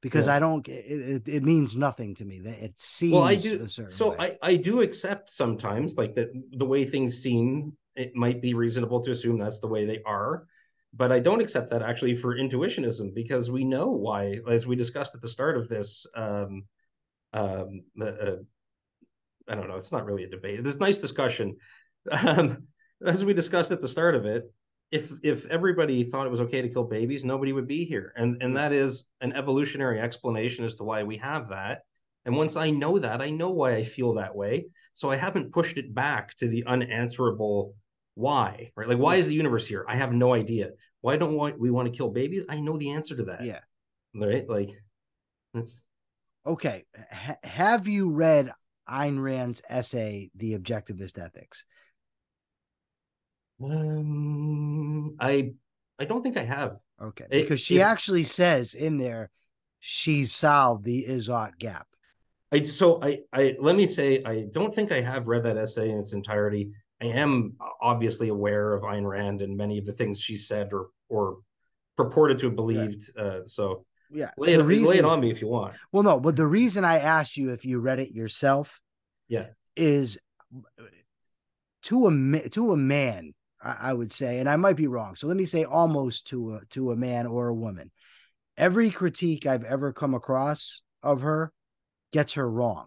because 0.00 0.26
yeah. 0.26 0.36
I 0.36 0.38
don't. 0.38 0.62
Get 0.64 0.84
it, 0.86 1.28
it, 1.28 1.42
means 1.42 1.76
nothing 1.76 2.14
to 2.16 2.24
me. 2.24 2.40
That 2.40 2.62
it 2.62 2.80
seems. 2.80 3.12
Well, 3.12 3.24
I 3.24 3.34
do. 3.34 3.68
so 3.68 4.10
way. 4.10 4.16
I 4.42 4.50
I 4.50 4.56
do 4.56 4.80
accept 4.80 5.32
sometimes 5.32 5.98
like 5.98 6.14
that 6.14 6.30
the 6.52 6.66
way 6.66 6.84
things 6.86 7.18
seem. 7.18 7.74
It 7.96 8.14
might 8.14 8.40
be 8.40 8.54
reasonable 8.54 9.02
to 9.02 9.10
assume 9.10 9.38
that's 9.38 9.60
the 9.60 9.68
way 9.68 9.84
they 9.84 10.00
are, 10.06 10.46
but 10.94 11.12
I 11.12 11.18
don't 11.18 11.42
accept 11.42 11.68
that 11.70 11.82
actually 11.82 12.14
for 12.14 12.34
intuitionism 12.34 13.14
because 13.14 13.50
we 13.50 13.64
know 13.64 13.88
why, 13.88 14.38
as 14.48 14.66
we 14.66 14.74
discussed 14.74 15.14
at 15.14 15.20
the 15.20 15.28
start 15.28 15.58
of 15.58 15.68
this. 15.68 16.06
Um, 16.16 16.64
um, 17.32 17.82
uh, 18.00 18.42
I 19.50 19.54
don't 19.54 19.68
know. 19.68 19.76
It's 19.76 19.92
not 19.92 20.04
really 20.04 20.24
a 20.24 20.30
debate. 20.30 20.62
There's 20.62 20.80
nice 20.80 20.98
discussion. 20.98 21.56
Um, 22.10 22.68
as 23.04 23.24
we 23.24 23.34
discussed 23.34 23.72
at 23.72 23.80
the 23.80 23.88
start 23.88 24.14
of 24.14 24.24
it, 24.24 24.44
if 24.90 25.12
if 25.22 25.46
everybody 25.46 26.02
thought 26.04 26.26
it 26.26 26.30
was 26.30 26.40
okay 26.42 26.62
to 26.62 26.68
kill 26.68 26.84
babies, 26.84 27.24
nobody 27.24 27.52
would 27.52 27.66
be 27.66 27.84
here. 27.84 28.12
And 28.16 28.42
and 28.42 28.56
that 28.56 28.72
is 28.72 29.10
an 29.20 29.32
evolutionary 29.32 30.00
explanation 30.00 30.64
as 30.64 30.74
to 30.76 30.84
why 30.84 31.02
we 31.02 31.16
have 31.18 31.48
that. 31.48 31.80
And 32.24 32.36
once 32.36 32.56
I 32.56 32.70
know 32.70 32.98
that, 32.98 33.20
I 33.20 33.30
know 33.30 33.50
why 33.50 33.74
I 33.74 33.84
feel 33.84 34.14
that 34.14 34.34
way. 34.34 34.66
So 34.92 35.10
I 35.10 35.16
haven't 35.16 35.52
pushed 35.52 35.78
it 35.78 35.94
back 35.94 36.34
to 36.36 36.48
the 36.48 36.64
unanswerable 36.66 37.74
why, 38.14 38.72
right? 38.76 38.88
Like, 38.88 38.98
why 38.98 39.16
is 39.16 39.28
the 39.28 39.34
universe 39.34 39.66
here? 39.66 39.86
I 39.88 39.96
have 39.96 40.12
no 40.12 40.34
idea. 40.34 40.70
Why 41.00 41.16
don't 41.16 41.58
we 41.58 41.70
want 41.70 41.90
to 41.90 41.96
kill 41.96 42.10
babies? 42.10 42.44
I 42.48 42.60
know 42.60 42.76
the 42.76 42.90
answer 42.90 43.16
to 43.16 43.24
that. 43.24 43.44
Yeah. 43.44 43.60
Right. 44.14 44.46
Like, 44.48 44.70
that's 45.54 45.86
okay. 46.44 46.84
H- 46.94 47.36
have 47.44 47.88
you 47.88 48.10
read 48.10 48.50
Ayn 48.90 49.22
Rand's 49.22 49.62
essay, 49.68 50.30
The 50.34 50.58
Objectivist 50.58 51.18
Ethics? 51.18 51.64
Um, 53.62 55.16
I 55.20 55.52
I 55.98 56.04
don't 56.06 56.22
think 56.22 56.36
I 56.36 56.44
have. 56.44 56.76
Okay, 57.00 57.26
because 57.30 57.60
she 57.60 57.78
it, 57.78 57.82
actually 57.82 58.24
says 58.24 58.74
in 58.74 58.98
there 58.98 59.30
she 59.78 60.24
solved 60.24 60.84
the 60.84 60.98
is-ought 60.98 61.58
gap. 61.58 61.86
I 62.52 62.62
so 62.64 63.02
I 63.02 63.20
I 63.32 63.56
let 63.60 63.76
me 63.76 63.86
say 63.86 64.22
I 64.24 64.46
don't 64.52 64.74
think 64.74 64.92
I 64.92 65.00
have 65.00 65.28
read 65.28 65.44
that 65.44 65.56
essay 65.56 65.90
in 65.90 65.98
its 65.98 66.12
entirety. 66.12 66.72
I 67.02 67.06
am 67.06 67.54
obviously 67.80 68.28
aware 68.28 68.74
of 68.74 68.82
Ayn 68.82 69.06
Rand 69.06 69.40
and 69.40 69.56
many 69.56 69.78
of 69.78 69.86
the 69.86 69.92
things 69.92 70.20
she 70.20 70.36
said 70.36 70.72
or 70.72 70.88
or 71.08 71.38
purported 71.96 72.38
to 72.40 72.46
have 72.46 72.56
believed. 72.56 73.10
Right. 73.16 73.24
Uh, 73.24 73.40
so 73.46 73.84
yeah 74.10 74.30
lay 74.36 74.54
it, 74.54 74.62
reason, 74.62 74.88
lay 74.88 74.98
it 74.98 75.04
on 75.04 75.20
me 75.20 75.30
if 75.30 75.40
you 75.40 75.48
want 75.48 75.74
well 75.92 76.02
no 76.02 76.18
but 76.20 76.36
the 76.36 76.46
reason 76.46 76.84
i 76.84 76.98
asked 76.98 77.36
you 77.36 77.50
if 77.52 77.64
you 77.64 77.78
read 77.78 77.98
it 77.98 78.12
yourself 78.12 78.80
yeah 79.28 79.46
is 79.76 80.18
to 81.82 82.06
a 82.06 82.48
to 82.48 82.72
a 82.72 82.76
man 82.76 83.32
I 83.62 83.92
would 83.92 84.10
say, 84.10 84.38
and 84.38 84.48
I 84.48 84.56
might 84.56 84.76
be 84.76 84.86
wrong. 84.86 85.16
So 85.16 85.26
let 85.26 85.36
me 85.36 85.44
say 85.44 85.64
almost 85.64 86.28
to 86.28 86.54
a 86.54 86.60
to 86.70 86.92
a 86.92 86.96
man 86.96 87.26
or 87.26 87.48
a 87.48 87.54
woman. 87.54 87.90
Every 88.56 88.90
critique 88.90 89.44
I've 89.44 89.64
ever 89.64 89.92
come 89.92 90.14
across 90.14 90.82
of 91.02 91.20
her 91.20 91.52
gets 92.10 92.34
her 92.34 92.50
wrong. 92.50 92.86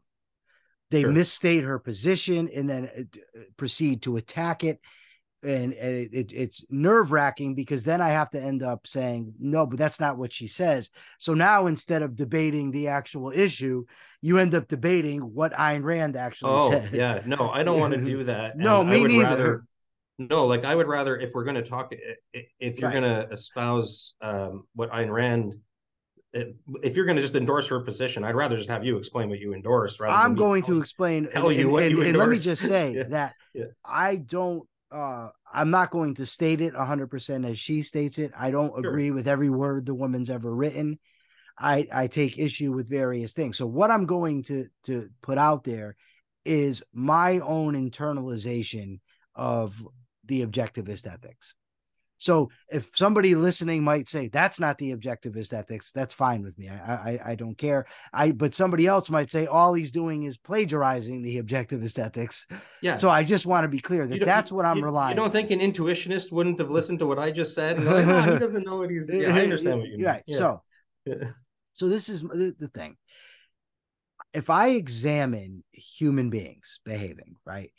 They 0.89 1.01
sure. 1.01 1.11
misstate 1.11 1.63
her 1.63 1.77
position 1.77 2.49
and 2.53 2.69
then 2.69 2.89
uh, 2.97 3.39
proceed 3.55 4.03
to 4.03 4.17
attack 4.17 4.63
it 4.63 4.79
and, 5.43 5.73
and 5.73 5.95
it, 5.95 6.13
it, 6.13 6.33
it's 6.33 6.65
nerve 6.69 7.11
wracking 7.11 7.55
because 7.55 7.83
then 7.83 8.01
I 8.01 8.09
have 8.09 8.29
to 8.31 8.41
end 8.41 8.63
up 8.63 8.87
saying 8.87 9.33
no, 9.39 9.65
but 9.65 9.77
that's 9.77 9.99
not 9.99 10.17
what 10.17 10.31
she 10.31 10.47
says. 10.47 10.89
So 11.19 11.33
now 11.33 11.67
instead 11.67 12.01
of 12.01 12.15
debating 12.15 12.71
the 12.71 12.87
actual 12.87 13.31
issue, 13.31 13.85
you 14.21 14.37
end 14.37 14.55
up 14.55 14.67
debating 14.67 15.21
what 15.21 15.53
Ayn 15.53 15.83
Rand 15.83 16.15
actually 16.15 16.51
oh, 16.51 16.71
said. 16.71 16.89
Yeah, 16.93 17.21
no, 17.25 17.49
I 17.49 17.63
don't 17.63 17.79
want 17.79 17.93
to 17.93 18.01
do 18.03 18.23
that. 18.25 18.57
no, 18.57 18.81
and 18.81 18.89
me 18.89 19.03
neither. 19.03 19.27
Rather, 19.27 19.65
no, 20.17 20.45
like 20.45 20.63
I 20.63 20.73
would 20.73 20.87
rather 20.87 21.17
if 21.17 21.31
we're 21.33 21.43
going 21.43 21.55
to 21.55 21.63
talk, 21.63 21.93
if 22.33 22.79
you're 22.79 22.89
right. 22.89 23.01
going 23.01 23.03
to 23.03 23.31
espouse 23.31 24.15
um, 24.21 24.65
what 24.73 24.91
Ayn 24.91 25.11
Rand 25.11 25.55
if 26.33 26.95
you're 26.95 27.05
going 27.05 27.15
to 27.15 27.21
just 27.21 27.35
endorse 27.35 27.67
her 27.67 27.79
position, 27.81 28.23
I'd 28.23 28.35
rather 28.35 28.57
just 28.57 28.69
have 28.69 28.83
you 28.83 28.97
explain 28.97 29.29
what 29.29 29.39
you 29.39 29.53
endorse. 29.53 29.99
Rather 29.99 30.13
I'm 30.13 30.33
going 30.35 30.63
to 30.63 30.79
explain. 30.79 31.29
Tell 31.29 31.49
and, 31.49 31.59
you 31.59 31.69
what 31.69 31.83
and, 31.83 31.91
you 31.91 32.01
and, 32.01 32.17
let 32.17 32.29
me 32.29 32.37
just 32.37 32.63
say 32.63 32.93
yeah. 32.95 33.03
that 33.09 33.35
yeah. 33.53 33.65
I 33.85 34.15
don't 34.15 34.67
uh, 34.93 35.29
I'm 35.51 35.71
not 35.71 35.89
going 35.89 36.15
to 36.15 36.25
state 36.25 36.61
it 36.61 36.73
100% 36.73 37.49
as 37.49 37.57
she 37.57 37.81
states 37.81 38.19
it. 38.19 38.31
I 38.37 38.51
don't 38.51 38.69
sure. 38.69 38.79
agree 38.79 39.11
with 39.11 39.27
every 39.27 39.49
word 39.49 39.85
the 39.85 39.95
woman's 39.95 40.29
ever 40.29 40.53
written. 40.53 40.99
I 41.57 41.87
I 41.91 42.07
take 42.07 42.39
issue 42.39 42.71
with 42.71 42.89
various 42.89 43.33
things. 43.33 43.57
So 43.57 43.67
what 43.67 43.91
I'm 43.91 44.05
going 44.05 44.43
to 44.43 44.67
to 44.85 45.09
put 45.21 45.37
out 45.37 45.63
there 45.63 45.95
is 46.45 46.83
my 46.93 47.39
own 47.39 47.73
internalization 47.73 48.99
of 49.35 49.75
the 50.25 50.45
objectivist 50.45 51.11
ethics. 51.11 51.55
So 52.23 52.51
if 52.69 52.89
somebody 52.95 53.35
listening 53.35 53.83
might 53.83 54.07
say 54.07 54.29
that's 54.29 54.57
not 54.57 54.77
the 54.77 54.95
objectivist 54.95 55.51
ethics, 55.51 55.91
that's 55.91 56.13
fine 56.13 56.41
with 56.41 56.57
me. 56.57 56.69
I 56.69 56.93
I, 56.93 57.19
I 57.31 57.35
don't 57.35 57.57
care. 57.57 57.85
I 58.13 58.31
but 58.31 58.55
somebody 58.55 58.87
else 58.87 59.09
might 59.09 59.29
say 59.29 59.45
all 59.45 59.73
he's 59.73 59.91
doing 59.91 60.23
is 60.23 60.37
plagiarizing 60.37 61.21
the 61.21 61.41
objectivist 61.41 61.99
ethics. 61.99 62.47
Yeah. 62.81 62.95
So 62.95 63.09
I 63.09 63.23
just 63.23 63.45
want 63.45 63.65
to 63.65 63.67
be 63.67 63.79
clear 63.79 64.07
that 64.07 64.23
that's 64.23 64.53
what 64.53 64.63
I'm 64.63 64.77
you, 64.77 64.85
relying. 64.85 65.17
You 65.17 65.21
don't 65.21 65.31
think 65.31 65.51
an 65.51 65.59
intuitionist 65.59 66.31
wouldn't 66.31 66.59
have 66.59 66.71
listened 66.71 66.99
to 66.99 67.07
what 67.07 67.19
I 67.19 67.29
just 67.29 67.53
said? 67.53 67.75
And 67.75 67.85
like, 67.87 68.07
oh, 68.07 68.33
he 68.33 68.39
doesn't 68.39 68.65
know 68.65 68.77
what 68.77 68.89
he's. 68.89 69.11
Yeah, 69.13 69.35
I 69.35 69.41
understand 69.41 69.79
what 69.79 69.89
you 69.89 69.97
mean. 69.97 70.05
Right. 70.05 70.23
Yeah. 70.25 70.37
So, 70.37 70.61
so 71.73 71.89
this 71.89 72.07
is 72.07 72.21
the 72.21 72.69
thing. 72.73 72.95
If 74.33 74.49
I 74.49 74.69
examine 74.69 75.65
human 75.73 76.29
beings 76.29 76.79
behaving, 76.85 77.35
right, 77.45 77.73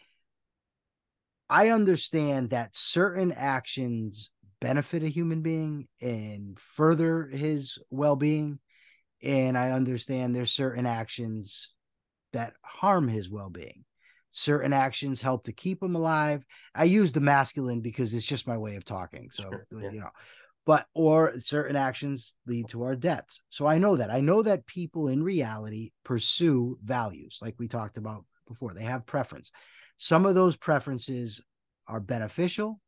I 1.48 1.70
understand 1.70 2.50
that 2.50 2.76
certain 2.76 3.32
actions 3.32 4.30
benefit 4.64 5.02
a 5.02 5.08
human 5.08 5.42
being 5.42 5.86
and 6.00 6.58
further 6.58 7.26
his 7.26 7.78
well-being, 7.90 8.58
and 9.22 9.58
I 9.58 9.72
understand 9.72 10.34
there's 10.34 10.50
certain 10.50 10.86
actions 10.86 11.74
that 12.32 12.54
harm 12.62 13.06
his 13.06 13.30
well-being. 13.30 13.84
Certain 14.30 14.72
actions 14.72 15.20
help 15.20 15.44
to 15.44 15.52
keep 15.52 15.82
him 15.82 15.94
alive. 15.94 16.46
I 16.74 16.84
use 16.84 17.12
the 17.12 17.20
masculine 17.20 17.82
because 17.82 18.14
it's 18.14 18.24
just 18.24 18.48
my 18.48 18.56
way 18.56 18.76
of 18.76 18.86
talking. 18.86 19.28
So 19.30 19.42
Sure, 19.42 19.66
uh, 19.74 19.78
yeah. 19.80 19.90
you 19.90 20.00
know, 20.00 20.10
but 20.64 20.86
or 20.94 21.38
certain 21.40 21.76
actions 21.76 22.34
lead 22.46 22.70
to 22.70 22.84
our 22.84 22.96
deaths. 22.96 23.42
So 23.50 23.66
I 23.66 23.76
know 23.76 23.96
that. 23.96 24.10
I 24.10 24.20
know 24.20 24.42
that 24.42 24.66
people 24.66 25.08
in 25.08 25.22
reality 25.22 25.90
pursue 26.04 26.78
values, 26.82 27.38
like 27.42 27.54
we 27.58 27.68
talked 27.68 27.98
about 27.98 28.24
before. 28.48 28.72
They 28.72 28.84
have 28.84 29.04
preference. 29.04 29.52
Some 29.98 30.24
of 30.24 30.34
those 30.34 30.56
preferences 30.56 31.42
are 31.86 32.00
beneficial, 32.00 32.80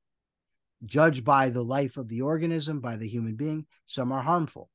judged 0.84 1.24
by 1.24 1.50
the 1.50 1.62
life 1.62 1.96
of 1.96 2.08
the 2.08 2.22
organism, 2.22 2.80
by 2.80 2.96
the 2.96 3.08
human 3.08 3.34
being. 3.34 3.66
Some 3.86 4.12
are 4.12 4.22
harmful. 4.22 4.70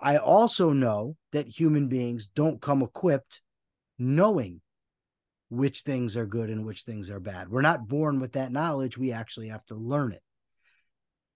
I 0.00 0.16
also 0.16 0.72
know 0.72 1.16
that 1.32 1.46
human 1.46 1.88
beings 1.88 2.28
don't 2.34 2.62
come 2.62 2.82
equipped 2.82 3.42
knowing 3.98 4.60
which 5.50 5.80
things 5.80 6.16
are 6.16 6.26
good 6.26 6.48
and 6.48 6.64
which 6.64 6.82
things 6.82 7.10
are 7.10 7.20
bad. 7.20 7.48
We're 7.48 7.60
not 7.60 7.88
born 7.88 8.20
with 8.20 8.32
that 8.32 8.52
knowledge. 8.52 8.96
We 8.96 9.12
actually 9.12 9.48
have 9.48 9.64
to 9.66 9.74
learn 9.74 10.12
it. 10.12 10.22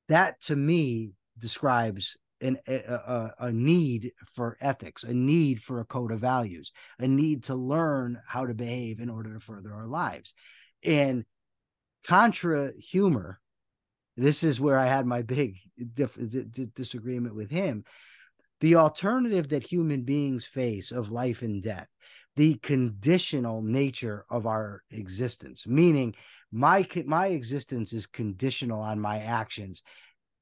That 0.08 0.40
to 0.42 0.56
me 0.56 1.12
describes 1.38 2.16
an, 2.40 2.58
a, 2.68 2.74
a, 2.74 3.34
a 3.38 3.52
need 3.52 4.12
for 4.32 4.56
ethics, 4.60 5.02
a 5.02 5.12
need 5.12 5.62
for 5.62 5.80
a 5.80 5.84
code 5.84 6.12
of 6.12 6.20
values, 6.20 6.72
a 6.98 7.08
need 7.08 7.44
to 7.44 7.54
learn 7.54 8.20
how 8.26 8.46
to 8.46 8.54
behave 8.54 9.00
in 9.00 9.10
order 9.10 9.34
to 9.34 9.40
further 9.40 9.72
our 9.74 9.86
lives. 9.86 10.34
And 10.82 11.24
contra 12.06 12.72
Huemer, 12.72 13.36
this 14.16 14.42
is 14.42 14.60
where 14.60 14.78
I 14.78 14.86
had 14.86 15.06
my 15.06 15.22
big 15.22 15.58
dif- 15.94 16.18
d- 16.28 16.70
disagreement 16.74 17.34
with 17.34 17.50
him. 17.50 17.84
The 18.60 18.76
alternative 18.76 19.48
that 19.48 19.66
human 19.66 20.02
beings 20.02 20.46
face 20.46 20.92
of 20.92 21.10
life 21.10 21.42
and 21.42 21.62
death, 21.62 21.88
the 22.36 22.54
conditional 22.54 23.62
nature 23.62 24.24
of 24.30 24.46
our 24.46 24.82
existence, 24.90 25.66
meaning 25.66 26.14
my 26.52 26.86
my 27.04 27.28
existence 27.28 27.92
is 27.92 28.06
conditional 28.06 28.80
on 28.80 29.00
my 29.00 29.18
actions 29.18 29.82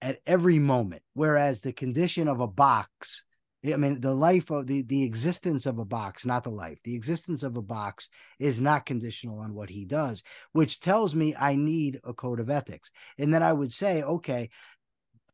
at 0.02 0.20
every 0.26 0.58
moment, 0.58 1.02
whereas 1.14 1.60
the 1.60 1.72
condition 1.72 2.28
of 2.28 2.40
a 2.40 2.46
box 2.46 3.24
I 3.64 3.76
mean, 3.76 4.00
the 4.00 4.14
life 4.14 4.50
of 4.50 4.66
the 4.66 4.82
the 4.82 5.04
existence 5.04 5.66
of 5.66 5.78
a 5.78 5.84
box, 5.84 6.26
not 6.26 6.42
the 6.42 6.50
life. 6.50 6.82
The 6.82 6.96
existence 6.96 7.44
of 7.44 7.56
a 7.56 7.62
box 7.62 8.08
is 8.40 8.60
not 8.60 8.86
conditional 8.86 9.38
on 9.38 9.54
what 9.54 9.70
he 9.70 9.84
does, 9.84 10.24
which 10.52 10.80
tells 10.80 11.14
me 11.14 11.34
I 11.38 11.54
need 11.54 12.00
a 12.02 12.12
code 12.12 12.40
of 12.40 12.50
ethics. 12.50 12.90
And 13.18 13.32
then 13.32 13.42
I 13.42 13.52
would 13.52 13.72
say, 13.72 14.02
okay, 14.02 14.50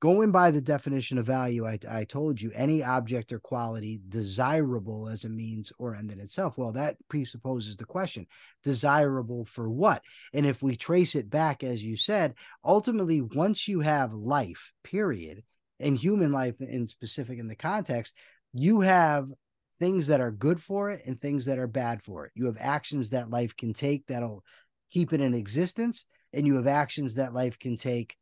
going 0.00 0.30
by 0.30 0.50
the 0.50 0.60
definition 0.60 1.18
of 1.18 1.26
value, 1.26 1.66
I, 1.66 1.78
I 1.88 2.04
told 2.04 2.40
you 2.40 2.52
any 2.54 2.82
object 2.82 3.32
or 3.32 3.40
quality 3.40 4.00
desirable 4.08 5.08
as 5.08 5.24
a 5.24 5.28
means 5.28 5.72
or 5.78 5.94
end 5.94 6.10
in 6.10 6.20
itself. 6.20 6.58
Well, 6.58 6.72
that 6.72 6.96
presupposes 7.08 7.76
the 7.76 7.84
question 7.84 8.26
desirable 8.62 9.44
for 9.44 9.70
what? 9.70 10.02
And 10.32 10.46
if 10.46 10.62
we 10.62 10.76
trace 10.76 11.14
it 11.14 11.30
back, 11.30 11.64
as 11.64 11.82
you 11.82 11.96
said, 11.96 12.34
ultimately, 12.64 13.20
once 13.20 13.66
you 13.66 13.80
have 13.80 14.12
life, 14.12 14.72
period, 14.84 15.42
and 15.80 15.96
human 15.96 16.32
life 16.32 16.60
in 16.60 16.86
specific 16.86 17.38
in 17.38 17.48
the 17.48 17.56
context, 17.56 18.14
you 18.52 18.80
have 18.80 19.28
things 19.78 20.08
that 20.08 20.20
are 20.20 20.32
good 20.32 20.60
for 20.60 20.90
it 20.90 21.02
and 21.06 21.20
things 21.20 21.44
that 21.44 21.58
are 21.58 21.68
bad 21.68 22.02
for 22.02 22.26
it. 22.26 22.32
You 22.34 22.46
have 22.46 22.56
actions 22.58 23.10
that 23.10 23.30
life 23.30 23.56
can 23.56 23.72
take 23.72 24.06
that'll 24.06 24.42
keep 24.90 25.12
it 25.12 25.20
in 25.20 25.34
existence, 25.34 26.06
and 26.32 26.46
you 26.46 26.56
have 26.56 26.66
actions 26.66 27.14
that 27.14 27.34
life 27.34 27.58
can 27.58 27.76
take 27.76 28.16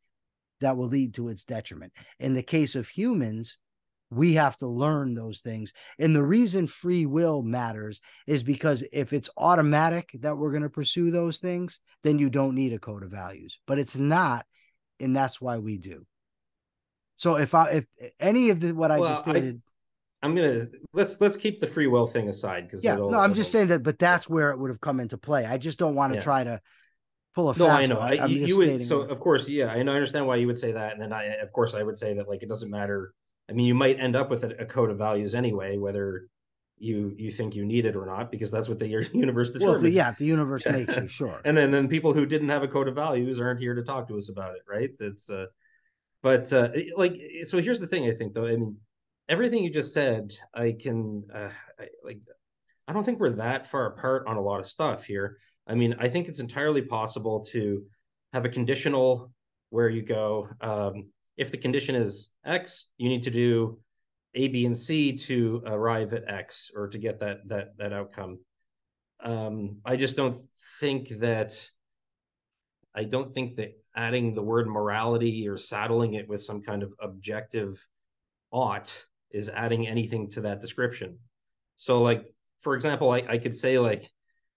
that 0.60 0.76
will 0.76 0.88
lead 0.88 1.14
to 1.14 1.28
its 1.28 1.44
detriment. 1.44 1.92
In 2.18 2.34
the 2.34 2.42
case 2.42 2.74
of 2.74 2.88
humans, 2.88 3.58
we 4.10 4.34
have 4.34 4.56
to 4.58 4.68
learn 4.68 5.14
those 5.14 5.40
things. 5.40 5.72
And 5.98 6.14
the 6.14 6.22
reason 6.22 6.66
free 6.66 7.06
will 7.06 7.42
matters 7.42 8.00
is 8.26 8.42
because 8.42 8.84
if 8.92 9.12
it's 9.12 9.30
automatic 9.36 10.10
that 10.20 10.36
we're 10.36 10.52
going 10.52 10.62
to 10.62 10.70
pursue 10.70 11.10
those 11.10 11.38
things, 11.38 11.80
then 12.04 12.18
you 12.18 12.30
don't 12.30 12.54
need 12.54 12.72
a 12.72 12.78
code 12.78 13.02
of 13.02 13.10
values. 13.10 13.58
But 13.66 13.78
it's 13.78 13.96
not, 13.96 14.46
and 15.00 15.16
that's 15.16 15.40
why 15.40 15.58
we 15.58 15.78
do. 15.78 16.06
So 17.16 17.36
if 17.36 17.54
I 17.54 17.70
if 17.70 17.86
any 18.20 18.50
of 18.50 18.60
the 18.60 18.72
what 18.72 18.90
I 18.90 18.98
just 18.98 19.26
I- 19.26 19.32
stated, 19.32 19.62
I'm 20.22 20.34
gonna 20.34 20.66
let's 20.92 21.20
let's 21.20 21.36
keep 21.36 21.60
the 21.60 21.66
free 21.66 21.86
will 21.86 22.06
thing 22.06 22.28
aside 22.28 22.64
because 22.64 22.84
yeah, 22.84 22.96
no, 22.96 23.18
I'm 23.18 23.34
just 23.34 23.52
saying 23.52 23.68
that, 23.68 23.82
but 23.82 23.98
that's 23.98 24.28
where 24.28 24.50
it 24.50 24.58
would 24.58 24.70
have 24.70 24.80
come 24.80 25.00
into 25.00 25.18
play. 25.18 25.44
I 25.44 25.58
just 25.58 25.78
don't 25.78 25.94
want 25.94 26.12
to 26.12 26.16
Yeah. 26.18 26.22
try 26.22 26.44
to 26.44 26.60
pull 27.34 27.50
a 27.50 27.56
No, 27.56 27.68
I 27.68 27.86
know. 27.86 27.98
I, 27.98 28.26
you 28.26 28.56
would 28.58 28.82
so 28.82 29.02
of 29.02 29.20
course, 29.20 29.48
yeah, 29.48 29.66
I 29.68 29.82
know- 29.82 29.92
I 29.92 29.96
understand 29.96 30.26
why 30.26 30.36
you 30.36 30.46
would 30.46 30.58
say 30.58 30.72
that, 30.72 30.92
and 30.92 31.00
then 31.00 31.12
I 31.12 31.24
of 31.36 31.52
course 31.52 31.74
I 31.74 31.82
would 31.82 31.98
say 31.98 32.14
that 32.14 32.28
like 32.28 32.42
it 32.42 32.48
doesn't 32.48 32.70
matter. 32.70 33.12
I 33.48 33.52
mean, 33.52 33.66
you 33.66 33.74
might 33.74 34.00
end 34.00 34.16
up 34.16 34.28
with 34.30 34.44
a, 34.44 34.62
a 34.62 34.66
code 34.66 34.90
of 34.90 34.98
values 34.98 35.34
anyway, 35.34 35.78
whether 35.78 36.28
you 36.78 37.14
you 37.16 37.30
think 37.30 37.54
you 37.54 37.64
need 37.64 37.86
it 37.86 37.96
or 37.96 38.04
not, 38.04 38.30
because 38.30 38.50
that's 38.50 38.68
what 38.68 38.78
the 38.78 38.88
universe 39.14 39.50
well, 39.52 39.58
determines. 39.60 39.82
the, 39.82 39.90
yeah, 39.90 40.12
the 40.18 40.26
universe 40.26 40.66
makes 40.70 40.96
you 40.96 41.06
sure. 41.08 41.40
and 41.44 41.56
then 41.56 41.70
then 41.70 41.88
people 41.88 42.12
who 42.12 42.26
didn't 42.26 42.48
have 42.48 42.62
a 42.62 42.68
code 42.68 42.88
of 42.88 42.94
values 42.94 43.40
aren't 43.40 43.60
here 43.60 43.74
to 43.74 43.82
talk 43.82 44.08
to 44.08 44.16
us 44.16 44.28
about 44.28 44.54
it, 44.56 44.62
right? 44.68 44.90
That's 44.98 45.30
uh, 45.30 45.46
but 46.26 46.52
uh, 46.52 46.70
like 46.96 47.20
so. 47.44 47.62
Here's 47.62 47.78
the 47.78 47.86
thing. 47.86 48.10
I 48.10 48.12
think 48.12 48.34
though. 48.34 48.46
I 48.46 48.56
mean, 48.56 48.78
everything 49.28 49.62
you 49.62 49.70
just 49.70 49.94
said, 49.94 50.32
I 50.52 50.72
can 50.72 51.22
uh, 51.32 51.50
I, 51.78 51.86
like. 52.02 52.18
I 52.88 52.92
don't 52.92 53.04
think 53.04 53.20
we're 53.20 53.30
that 53.30 53.68
far 53.68 53.86
apart 53.86 54.26
on 54.26 54.36
a 54.36 54.40
lot 54.40 54.58
of 54.58 54.66
stuff 54.66 55.04
here. 55.04 55.38
I 55.68 55.76
mean, 55.76 55.94
I 56.00 56.08
think 56.08 56.26
it's 56.26 56.40
entirely 56.40 56.82
possible 56.82 57.44
to 57.52 57.84
have 58.32 58.44
a 58.44 58.48
conditional 58.48 59.30
where 59.70 59.88
you 59.88 60.02
go, 60.02 60.48
um, 60.60 61.10
if 61.36 61.52
the 61.52 61.58
condition 61.58 61.94
is 61.94 62.30
X, 62.44 62.86
you 62.98 63.08
need 63.08 63.22
to 63.22 63.30
do 63.30 63.78
A, 64.34 64.48
B, 64.48 64.66
and 64.66 64.76
C 64.76 65.12
to 65.28 65.62
arrive 65.64 66.12
at 66.12 66.28
X 66.28 66.72
or 66.74 66.88
to 66.88 66.98
get 66.98 67.20
that 67.20 67.46
that 67.46 67.78
that 67.78 67.92
outcome. 67.92 68.40
Um, 69.20 69.76
I 69.84 69.94
just 69.94 70.16
don't 70.16 70.36
think 70.80 71.08
that 71.20 71.52
I 72.96 73.04
don't 73.04 73.32
think 73.32 73.56
that 73.56 73.72
adding 73.94 74.34
the 74.34 74.42
word 74.42 74.66
morality 74.66 75.46
or 75.48 75.56
saddling 75.56 76.14
it 76.14 76.28
with 76.28 76.42
some 76.42 76.62
kind 76.62 76.82
of 76.82 76.92
objective 77.00 77.86
ought 78.50 79.04
is 79.30 79.48
adding 79.50 79.86
anything 79.86 80.28
to 80.30 80.40
that 80.42 80.60
description. 80.60 81.18
So, 81.76 82.02
like, 82.02 82.24
for 82.60 82.74
example, 82.74 83.10
I, 83.10 83.22
I 83.28 83.38
could 83.38 83.54
say, 83.54 83.78
like, 83.78 84.10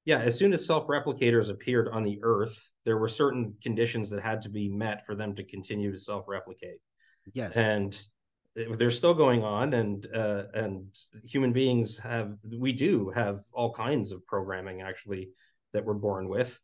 yeah, 0.05 0.19
as 0.19 0.37
soon 0.37 0.53
as 0.53 0.65
self 0.65 0.87
replicators 0.87 1.51
appeared 1.51 1.89
on 1.89 2.03
the 2.03 2.19
earth, 2.23 2.69
there 2.85 2.97
were 2.97 3.09
certain 3.09 3.55
conditions 3.61 4.09
that 4.09 4.23
had 4.23 4.41
to 4.41 4.49
be 4.49 4.69
met 4.69 5.05
for 5.05 5.15
them 5.15 5.35
to 5.35 5.43
continue 5.43 5.91
to 5.91 5.97
self 5.97 6.25
replicate. 6.27 6.79
Yes. 7.33 7.55
And 7.57 7.99
they're 8.55 8.91
still 8.91 9.13
going 9.13 9.43
on 9.43 9.73
and 9.73 10.07
uh, 10.13 10.43
and 10.53 10.87
human 11.23 11.53
beings 11.53 11.97
have 11.99 12.35
we 12.43 12.73
do 12.73 13.11
have 13.13 13.41
all 13.53 13.73
kinds 13.73 14.11
of 14.11 14.25
programming 14.25 14.81
actually 14.81 15.29
that 15.73 15.85
we're 15.85 15.93
born 15.93 16.27
with 16.27 16.59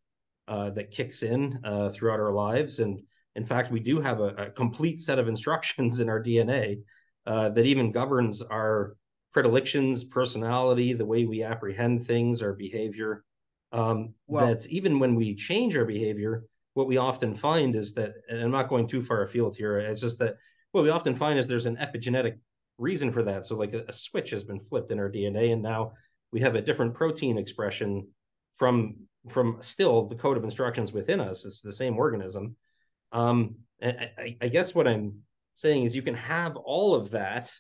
uh, 0.47 0.69
that 0.71 0.91
kicks 0.91 1.23
in 1.23 1.59
uh, 1.63 1.89
throughout 1.89 2.19
our 2.19 2.31
lives 2.31 2.79
and 2.79 3.01
in 3.35 3.43
fact 3.43 3.71
we 3.71 3.79
do 3.79 3.99
have 4.01 4.19
a, 4.19 4.27
a 4.35 4.49
complete 4.51 4.99
set 4.99 5.19
of 5.19 5.27
instructions 5.33 5.99
in 5.99 6.09
our 6.09 6.21
dna 6.21 6.77
uh, 7.25 7.49
that 7.49 7.65
even 7.65 7.91
governs 7.91 8.41
our 8.41 8.95
predilections 9.31 10.03
personality 10.03 10.93
the 10.93 11.05
way 11.05 11.25
we 11.25 11.43
apprehend 11.43 12.05
things 12.05 12.41
our 12.41 12.53
behavior 12.53 13.23
um, 13.71 14.13
Well- 14.27 14.47
that 14.47 14.67
even 14.67 14.99
when 14.99 15.15
we 15.15 15.35
change 15.35 15.75
our 15.75 15.85
behavior 15.85 16.43
what 16.73 16.87
we 16.87 16.97
often 16.97 17.35
find 17.35 17.75
is 17.75 17.93
that 17.93 18.13
and 18.29 18.41
i'm 18.41 18.51
not 18.51 18.69
going 18.69 18.87
too 18.87 19.03
far 19.03 19.23
afield 19.23 19.55
here 19.55 19.79
it's 19.79 20.01
just 20.01 20.19
that 20.19 20.35
what 20.71 20.83
we 20.83 20.89
often 20.89 21.15
find 21.15 21.39
is 21.39 21.47
there's 21.47 21.67
an 21.67 21.77
epigenetic 21.77 22.37
reason 22.77 23.11
for 23.11 23.23
that. 23.23 23.45
So 23.45 23.55
like 23.55 23.73
a, 23.73 23.85
a, 23.87 23.93
switch 23.93 24.31
has 24.31 24.43
been 24.43 24.59
flipped 24.59 24.91
in 24.91 24.99
our 24.99 25.09
DNA, 25.09 25.53
and 25.53 25.61
now 25.61 25.93
we 26.31 26.41
have 26.41 26.55
a 26.55 26.61
different 26.61 26.93
protein 26.93 27.37
expression 27.37 28.07
from 28.55 28.95
from 29.29 29.57
still 29.61 30.05
the 30.05 30.15
code 30.15 30.37
of 30.37 30.43
instructions 30.43 30.93
within 30.93 31.19
us. 31.19 31.45
It's 31.45 31.61
the 31.61 31.71
same 31.71 31.97
organism. 31.97 32.55
Um, 33.11 33.55
I, 33.81 34.37
I 34.41 34.47
guess 34.47 34.73
what 34.73 34.87
I'm 34.87 35.19
saying 35.53 35.83
is 35.83 35.95
you 35.95 36.01
can 36.01 36.15
have 36.15 36.55
all 36.57 36.95
of 36.95 37.11
that. 37.11 37.51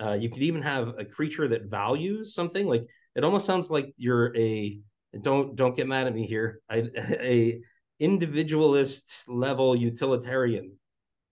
Uh, 0.00 0.12
you 0.12 0.30
could 0.30 0.42
even 0.42 0.62
have 0.62 0.94
a 0.98 1.04
creature 1.04 1.48
that 1.48 1.64
values 1.64 2.34
something. 2.34 2.66
Like 2.66 2.86
it 3.14 3.24
almost 3.24 3.46
sounds 3.46 3.70
like 3.70 3.92
you're 3.96 4.36
a 4.36 4.80
don't 5.20 5.54
don't 5.54 5.76
get 5.76 5.86
mad 5.86 6.06
at 6.06 6.14
me 6.14 6.26
here. 6.26 6.60
I, 6.68 6.88
a 6.96 7.60
individualist 8.00 9.28
level 9.28 9.76
utilitarian 9.76 10.72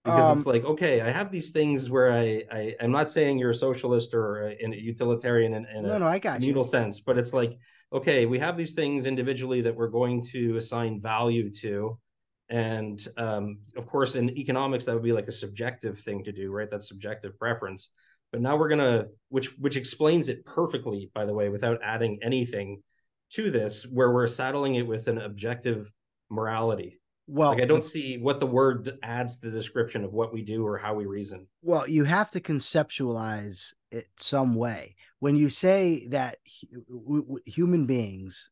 because 0.04 0.24
um, 0.24 0.38
it's 0.38 0.46
like 0.46 0.64
okay 0.64 1.00
i 1.00 1.10
have 1.10 1.30
these 1.30 1.50
things 1.50 1.90
where 1.90 2.12
i, 2.12 2.44
I 2.50 2.74
i'm 2.80 2.92
not 2.92 3.08
saying 3.08 3.38
you're 3.38 3.50
a 3.50 3.54
socialist 3.54 4.14
or 4.14 4.48
a, 4.48 4.56
in 4.58 4.72
a 4.72 4.76
utilitarian 4.76 5.52
in, 5.54 5.66
in 5.66 5.82
no, 5.82 5.96
a 5.96 5.98
no, 5.98 6.06
I 6.06 6.18
got 6.18 6.36
communal 6.36 6.64
you. 6.64 6.70
sense 6.70 7.00
but 7.00 7.18
it's 7.18 7.32
like 7.32 7.58
okay 7.92 8.26
we 8.26 8.38
have 8.38 8.56
these 8.56 8.74
things 8.74 9.06
individually 9.06 9.62
that 9.62 9.74
we're 9.74 9.88
going 9.88 10.22
to 10.22 10.56
assign 10.56 11.00
value 11.00 11.50
to. 11.50 11.98
And 12.48 13.00
um, 13.16 13.58
of 13.76 13.86
course 13.86 14.16
in 14.16 14.36
economics 14.36 14.84
that 14.84 14.94
would 14.94 15.04
be 15.04 15.12
like 15.12 15.28
a 15.28 15.32
subjective 15.32 15.98
thing 15.98 16.24
to 16.24 16.32
do 16.32 16.50
right? 16.50 16.68
That's 16.70 16.88
subjective 16.88 17.38
preference. 17.38 17.90
But 18.32 18.40
now 18.40 18.56
we're 18.56 18.68
gonna 18.68 19.06
which 19.28 19.58
which 19.58 19.76
explains 19.76 20.28
it 20.28 20.44
perfectly 20.44 21.10
by 21.14 21.24
the 21.24 21.34
way 21.34 21.48
without 21.48 21.78
adding 21.82 22.18
anything 22.22 22.82
to 23.30 23.50
this 23.50 23.84
where 23.84 24.12
we're 24.12 24.26
saddling 24.26 24.74
it 24.76 24.86
with 24.86 25.08
an 25.08 25.18
objective 25.18 25.92
morality. 26.30 26.98
Well 27.26 27.50
like 27.50 27.62
i 27.62 27.64
don't 27.64 27.84
see 27.84 28.18
what 28.18 28.40
the 28.40 28.46
word 28.46 28.90
adds 29.02 29.36
to 29.38 29.50
the 29.50 29.56
description 29.56 30.04
of 30.04 30.12
what 30.12 30.32
we 30.32 30.42
do 30.42 30.66
or 30.66 30.78
how 30.78 30.94
we 30.94 31.06
reason. 31.06 31.46
Well 31.62 31.88
you 31.88 32.04
have 32.04 32.30
to 32.30 32.40
conceptualize 32.40 33.72
it 33.90 34.06
some 34.18 34.54
way 34.54 34.94
when 35.20 35.36
you 35.36 35.48
say 35.48 36.06
that 36.08 36.38
human 37.44 37.86
beings 37.86 38.50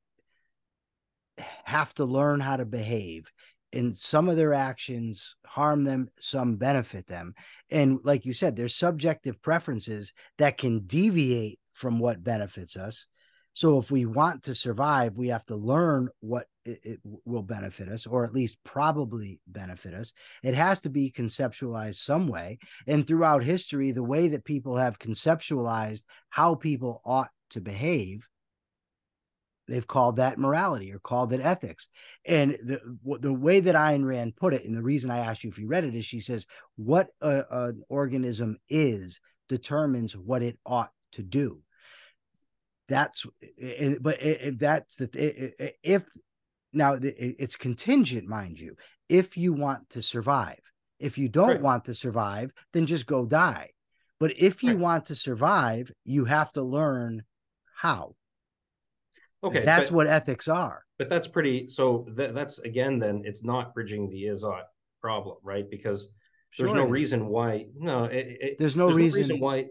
have 1.64 1.92
to 1.94 2.04
learn 2.04 2.40
how 2.40 2.57
to 2.57 2.64
behave 2.64 3.31
and 3.72 3.96
some 3.96 4.28
of 4.28 4.37
their 4.37 4.54
actions 4.54 5.37
harm 5.44 5.85
them 5.85 6.09
some 6.18 6.57
benefit 6.57 7.07
them. 7.07 7.35
And 7.70 7.98
like 8.02 8.24
you 8.24 8.33
said 8.33 8.57
there's 8.57 8.74
subjective 8.74 9.40
preferences 9.42 10.12
that 10.38 10.59
can 10.59 10.87
deviate 10.87 11.59
from 11.74 11.98
what 11.98 12.24
benefits 12.24 12.76
us. 12.76 13.07
So 13.54 13.78
if 13.78 13.90
we 13.90 14.07
want 14.07 14.44
to 14.44 14.54
survive, 14.54 15.18
we 15.18 15.28
have 15.28 15.44
to 15.46 15.57
learn 15.57 16.09
what 16.20 16.46
it, 16.68 16.81
it, 16.83 17.00
will 17.24 17.42
benefit 17.42 17.88
us, 17.88 18.07
or 18.07 18.24
at 18.24 18.35
least 18.35 18.59
probably 18.64 19.40
benefit 19.46 19.94
us. 19.94 20.12
It 20.42 20.54
has 20.54 20.81
to 20.83 20.90
be 20.90 21.11
conceptualized 21.11 21.96
some 21.96 22.28
way. 22.28 22.59
And 22.87 23.07
throughout 23.07 23.42
history, 23.42 23.90
the 23.90 24.02
way 24.02 24.28
that 24.28 24.44
people 24.44 24.76
have 24.76 24.98
conceptualized 24.98 26.04
how 26.28 26.54
people 26.54 27.00
ought 27.04 27.31
to 27.50 27.61
behave, 27.61 28.28
they've 29.66 29.87
called 29.87 30.16
that 30.16 30.38
morality 30.38 30.92
or 30.92 30.98
called 30.98 31.33
it 31.33 31.40
ethics. 31.40 31.88
And 32.24 32.52
the 32.52 32.81
the 33.20 33.33
way 33.33 33.61
that 33.61 33.74
Ayn 33.74 34.04
Rand 34.04 34.37
put 34.37 34.54
it, 34.54 34.64
and 34.64 34.76
the 34.76 34.83
reason 34.83 35.11
I 35.11 35.18
asked 35.18 35.44
you 35.44 35.50
if 35.50 35.59
you 35.59 35.68
read 35.68 35.85
it, 35.85 35.94
is 35.94 36.04
she 36.04 36.20
says 36.20 36.46
what 36.76 37.09
a, 37.20 37.44
an 37.50 37.83
organism 37.88 38.59
is 38.68 39.20
determines 39.48 40.16
what 40.16 40.42
it 40.42 40.59
ought 40.66 40.90
to 41.12 41.22
do 41.22 41.62
that's 42.88 43.26
but 44.00 44.16
if 44.20 44.59
that's 44.59 44.96
the 44.96 45.74
if 45.83 46.04
now 46.79 46.97
it's 47.03 47.57
contingent 47.57 48.27
mind 48.27 48.59
you 48.59 48.77
if 49.09 49.37
you 49.37 49.53
want 49.53 49.91
to 49.91 50.01
survive. 50.03 50.61
If 50.99 51.17
you 51.19 51.29
don't 51.29 51.49
right. 51.49 51.62
want 51.62 51.85
to 51.87 51.95
survive 51.95 52.53
then 52.73 52.87
just 52.87 53.07
go 53.07 53.27
die. 53.27 53.71
But 54.19 54.38
if 54.38 54.62
you 54.62 54.71
right. 54.71 54.79
want 54.79 55.07
to 55.07 55.14
survive 55.14 55.93
you 56.05 56.25
have 56.25 56.53
to 56.53 56.62
learn 56.62 57.25
how. 57.75 58.14
Okay 59.45 59.64
that's 59.64 59.91
but, 59.91 59.97
what 59.97 60.07
ethics 60.07 60.49
are. 60.49 60.85
but 60.99 61.09
that's 61.09 61.29
pretty 61.29 61.69
so 61.69 62.07
th- 62.17 62.33
that's 62.35 62.59
again 62.61 62.99
then 62.99 63.23
it's 63.25 63.45
not 63.45 63.75
bridging 63.75 64.09
the 64.09 64.27
is-ought 64.27 64.69
problem 65.01 65.37
right? 65.43 65.69
Because 65.71 66.12
there's 66.57 66.71
sure 66.71 66.79
no 66.79 66.87
reason 66.87 67.27
why 67.27 67.67
no 67.77 68.05
it, 68.05 68.27
it, 68.41 68.59
there's 68.59 68.75
no 68.75 68.87
there's 68.87 68.97
reason, 68.97 69.21
no 69.21 69.27
reason 69.27 69.41
why 69.41 69.67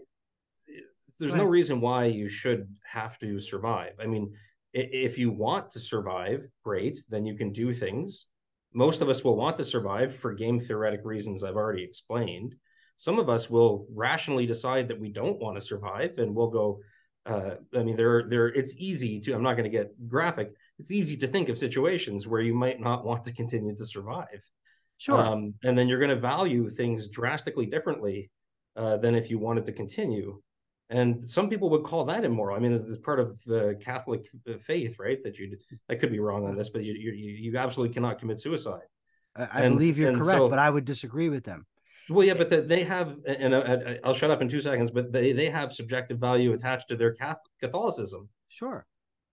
there's 1.18 1.34
no 1.34 1.44
reason 1.44 1.80
why 1.80 2.04
you 2.04 2.28
should 2.28 2.68
have 2.84 3.18
to 3.18 3.40
survive. 3.40 3.92
I 4.00 4.06
mean, 4.06 4.32
if 4.72 5.18
you 5.18 5.30
want 5.30 5.70
to 5.70 5.80
survive, 5.80 6.46
great, 6.62 6.98
then 7.08 7.24
you 7.24 7.34
can 7.34 7.52
do 7.52 7.72
things. 7.72 8.26
Most 8.74 9.00
of 9.00 9.08
us 9.08 9.24
will 9.24 9.36
want 9.36 9.56
to 9.56 9.64
survive 9.64 10.14
for 10.14 10.34
game 10.34 10.60
theoretic 10.60 11.00
reasons 11.04 11.42
I've 11.42 11.56
already 11.56 11.82
explained. 11.82 12.54
Some 12.96 13.18
of 13.18 13.28
us 13.28 13.48
will 13.48 13.86
rationally 13.94 14.46
decide 14.46 14.88
that 14.88 15.00
we 15.00 15.10
don't 15.10 15.40
want 15.40 15.56
to 15.56 15.60
survive 15.64 16.18
and 16.18 16.34
we'll 16.34 16.50
go. 16.50 16.80
Uh, 17.24 17.56
I 17.74 17.82
mean, 17.82 17.96
there, 17.96 18.24
there. 18.26 18.46
It's 18.46 18.76
easy 18.76 19.20
to. 19.20 19.34
I'm 19.34 19.42
not 19.42 19.54
going 19.54 19.70
to 19.70 19.76
get 19.76 20.08
graphic. 20.08 20.52
It's 20.78 20.90
easy 20.90 21.16
to 21.18 21.26
think 21.26 21.48
of 21.48 21.58
situations 21.58 22.26
where 22.26 22.40
you 22.40 22.54
might 22.54 22.80
not 22.80 23.04
want 23.04 23.24
to 23.24 23.32
continue 23.32 23.74
to 23.76 23.84
survive. 23.84 24.42
Sure. 24.96 25.20
Um, 25.20 25.54
and 25.62 25.76
then 25.78 25.88
you're 25.88 25.98
going 25.98 26.14
to 26.14 26.20
value 26.20 26.68
things 26.70 27.08
drastically 27.08 27.66
differently 27.66 28.30
uh, 28.76 28.96
than 28.96 29.14
if 29.14 29.30
you 29.30 29.38
wanted 29.38 29.66
to 29.66 29.72
continue 29.72 30.40
and 30.90 31.28
some 31.28 31.50
people 31.50 31.70
would 31.70 31.84
call 31.84 32.04
that 32.06 32.24
immoral. 32.24 32.56
I 32.56 32.60
mean, 32.60 32.72
it's, 32.72 32.98
part 32.98 33.20
of 33.20 33.42
the 33.44 33.78
Catholic 33.80 34.26
uh, 34.48 34.54
faith, 34.58 34.98
right? 34.98 35.22
That 35.22 35.38
you, 35.38 35.56
I 35.90 35.94
could 35.94 36.10
be 36.10 36.18
wrong 36.18 36.46
on 36.46 36.56
this, 36.56 36.70
but 36.70 36.82
you, 36.82 36.94
you, 36.94 37.12
you 37.12 37.58
absolutely 37.58 37.92
cannot 37.92 38.18
commit 38.18 38.40
suicide. 38.40 38.86
I, 39.36 39.62
and, 39.62 39.76
believe 39.76 39.98
you're 39.98 40.12
correct, 40.12 40.38
so, 40.38 40.48
but 40.48 40.58
I 40.58 40.70
would 40.70 40.84
disagree 40.84 41.28
with 41.28 41.44
them. 41.44 41.66
Well, 42.08 42.26
yeah, 42.26 42.34
but 42.34 42.48
the, 42.48 42.62
they 42.62 42.84
have, 42.84 43.18
and 43.26 43.54
uh, 43.54 43.94
I'll 44.02 44.14
shut 44.14 44.30
up 44.30 44.40
in 44.40 44.48
two 44.48 44.62
seconds. 44.62 44.90
But 44.90 45.12
they 45.12 45.32
they 45.32 45.50
have 45.50 45.72
subjective 45.72 46.18
value 46.18 46.52
attached 46.54 46.88
to 46.88 46.96
their 46.96 47.14
Catholicism. 47.60 48.28
Sure. 48.48 48.86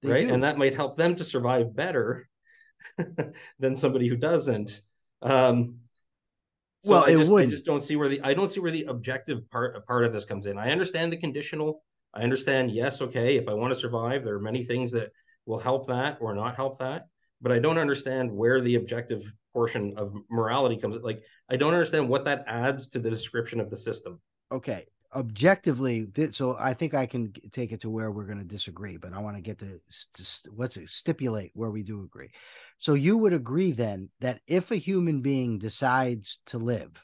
Right, 0.03 0.27
do. 0.27 0.33
and 0.33 0.43
that 0.43 0.57
might 0.57 0.75
help 0.75 0.95
them 0.95 1.15
to 1.15 1.23
survive 1.23 1.75
better 1.75 2.27
than 3.59 3.73
somebody 3.73 4.07
who 4.07 4.17
doesn't. 4.17 4.81
Um, 5.21 5.77
so 6.85 6.91
well, 6.91 7.03
I 7.03 7.15
just, 7.15 7.33
I 7.33 7.45
just 7.47 7.65
don't 7.65 7.81
see 7.81 7.95
where 7.95 8.07
the 8.07 8.21
I 8.21 8.35
don't 8.35 8.47
see 8.47 8.59
where 8.59 8.69
the 8.69 8.83
objective 8.83 9.49
part 9.49 9.87
part 9.87 10.05
of 10.05 10.13
this 10.13 10.23
comes 10.23 10.45
in. 10.45 10.59
I 10.59 10.71
understand 10.71 11.11
the 11.11 11.17
conditional. 11.17 11.81
I 12.13 12.21
understand, 12.21 12.69
yes, 12.69 13.01
okay, 13.01 13.37
if 13.37 13.47
I 13.49 13.55
want 13.55 13.73
to 13.73 13.79
survive, 13.79 14.23
there 14.23 14.35
are 14.35 14.39
many 14.39 14.63
things 14.63 14.91
that 14.91 15.09
will 15.47 15.57
help 15.57 15.87
that 15.87 16.19
or 16.21 16.35
not 16.35 16.55
help 16.55 16.77
that. 16.77 17.07
But 17.41 17.51
I 17.51 17.57
don't 17.57 17.79
understand 17.79 18.31
where 18.31 18.61
the 18.61 18.75
objective 18.75 19.33
portion 19.51 19.95
of 19.97 20.13
morality 20.29 20.77
comes. 20.77 20.95
Like 20.97 21.23
I 21.49 21.55
don't 21.55 21.73
understand 21.73 22.07
what 22.07 22.25
that 22.25 22.45
adds 22.45 22.89
to 22.89 22.99
the 22.99 23.09
description 23.09 23.59
of 23.59 23.71
the 23.71 23.77
system. 23.77 24.21
Okay, 24.51 24.85
objectively, 25.15 26.07
so 26.31 26.57
I 26.59 26.73
think 26.73 26.93
I 26.93 27.05
can 27.05 27.33
take 27.51 27.71
it 27.71 27.81
to 27.81 27.89
where 27.89 28.11
we're 28.11 28.25
going 28.25 28.39
to 28.39 28.43
disagree, 28.43 28.97
but 28.97 29.13
I 29.13 29.19
want 29.19 29.37
to 29.37 29.41
get 29.41 29.59
to 29.59 29.79
what's 30.51 30.77
it 30.77 30.89
stipulate 30.89 31.51
where 31.53 31.71
we 31.71 31.83
do 31.83 32.03
agree. 32.03 32.29
So 32.77 32.93
you 32.93 33.17
would 33.17 33.33
agree 33.33 33.71
then 33.71 34.09
that 34.19 34.41
if 34.45 34.71
a 34.71 34.75
human 34.75 35.21
being 35.21 35.57
decides 35.57 36.39
to 36.47 36.57
live, 36.57 37.01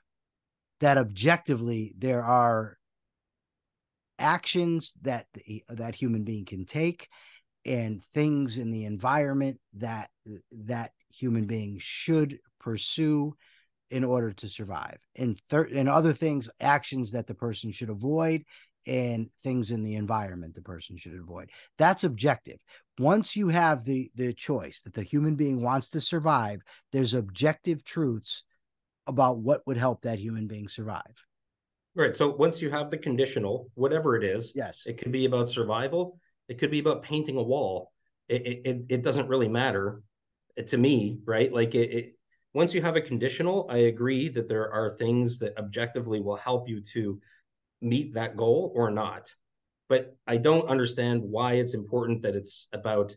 that 0.81 0.97
objectively 0.97 1.93
there 1.97 2.23
are 2.23 2.77
actions 4.19 4.93
that 5.01 5.25
that 5.69 5.95
human 5.95 6.23
being 6.23 6.45
can 6.45 6.65
take 6.65 7.07
and 7.65 8.03
things 8.13 8.57
in 8.57 8.71
the 8.71 8.85
environment 8.85 9.59
that 9.73 10.09
that 10.51 10.91
human 11.09 11.45
being 11.45 11.77
should 11.79 12.39
pursue 12.59 13.35
in 13.91 14.05
order 14.05 14.31
to 14.31 14.47
survive 14.47 14.97
and 15.17 15.37
thir- 15.49 15.69
and 15.73 15.89
other 15.89 16.13
things 16.13 16.49
actions 16.59 17.11
that 17.11 17.27
the 17.27 17.35
person 17.35 17.71
should 17.71 17.89
avoid 17.89 18.43
and 18.87 19.29
things 19.43 19.69
in 19.69 19.83
the 19.83 19.95
environment 19.95 20.55
the 20.55 20.61
person 20.61 20.97
should 20.97 21.13
avoid. 21.13 21.49
That's 21.77 22.03
objective. 22.03 22.57
Once 22.97 23.35
you 23.35 23.49
have 23.49 23.83
the 23.83 24.09
the 24.15 24.33
choice 24.33 24.81
that 24.81 24.93
the 24.93 25.03
human 25.03 25.35
being 25.35 25.61
wants 25.61 25.89
to 25.89 26.01
survive 26.01 26.61
there's 26.91 27.13
objective 27.13 27.83
truths 27.83 28.43
about 29.05 29.39
what 29.39 29.61
would 29.67 29.77
help 29.77 30.01
that 30.01 30.19
human 30.19 30.47
being 30.47 30.69
survive. 30.69 31.25
Right 31.93 32.15
so 32.15 32.29
once 32.29 32.61
you 32.61 32.69
have 32.69 32.89
the 32.89 32.97
conditional 32.97 33.69
whatever 33.75 34.15
it 34.15 34.23
is 34.23 34.53
yes. 34.55 34.83
it 34.85 34.97
could 34.97 35.11
be 35.11 35.25
about 35.25 35.49
survival 35.49 36.17
it 36.47 36.57
could 36.57 36.71
be 36.71 36.79
about 36.79 37.03
painting 37.03 37.35
a 37.35 37.43
wall. 37.43 37.91
It 38.29 38.61
it, 38.65 38.81
it 38.87 39.03
doesn't 39.03 39.27
really 39.27 39.49
matter 39.49 40.01
to 40.65 40.77
me 40.77 41.19
right? 41.25 41.51
Like 41.51 41.75
it, 41.75 41.91
it 41.91 42.15
once 42.53 42.73
you 42.73 42.81
have 42.81 42.95
a 42.95 43.01
conditional, 43.01 43.67
I 43.69 43.77
agree 43.77 44.27
that 44.29 44.47
there 44.47 44.71
are 44.71 44.89
things 44.89 45.39
that 45.39 45.57
objectively 45.57 46.19
will 46.19 46.35
help 46.35 46.67
you 46.67 46.81
to 46.93 47.19
meet 47.81 48.13
that 48.13 48.35
goal 48.35 48.71
or 48.75 48.91
not. 48.91 49.33
But 49.87 50.15
I 50.27 50.37
don't 50.37 50.69
understand 50.69 51.21
why 51.23 51.53
it's 51.53 51.73
important 51.73 52.21
that 52.21 52.35
it's 52.35 52.67
about 52.73 53.15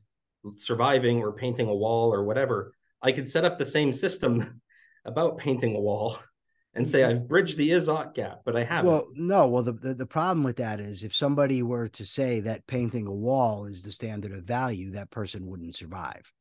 surviving 0.56 1.20
or 1.20 1.32
painting 1.32 1.68
a 1.68 1.74
wall 1.74 2.12
or 2.12 2.24
whatever. 2.24 2.74
I 3.02 3.12
could 3.12 3.28
set 3.28 3.44
up 3.44 3.58
the 3.58 3.64
same 3.64 3.92
system 3.92 4.60
about 5.04 5.38
painting 5.38 5.74
a 5.74 5.80
wall 5.80 6.18
and 6.74 6.86
say 6.86 7.00
mm-hmm. 7.00 7.10
I've 7.10 7.28
bridged 7.28 7.56
the 7.56 7.70
is-ought 7.70 8.14
gap, 8.14 8.40
but 8.44 8.56
I 8.56 8.64
haven't. 8.64 8.90
Well, 8.90 9.06
no. 9.14 9.48
Well, 9.48 9.62
the, 9.62 9.72
the, 9.72 9.94
the 9.94 10.06
problem 10.06 10.44
with 10.44 10.56
that 10.56 10.80
is 10.80 11.04
if 11.04 11.14
somebody 11.14 11.62
were 11.62 11.88
to 11.90 12.04
say 12.04 12.40
that 12.40 12.66
painting 12.66 13.06
a 13.06 13.12
wall 13.12 13.66
is 13.66 13.82
the 13.82 13.92
standard 13.92 14.32
of 14.32 14.44
value, 14.44 14.92
that 14.92 15.10
person 15.10 15.46
wouldn't 15.46 15.76
survive. 15.76 16.32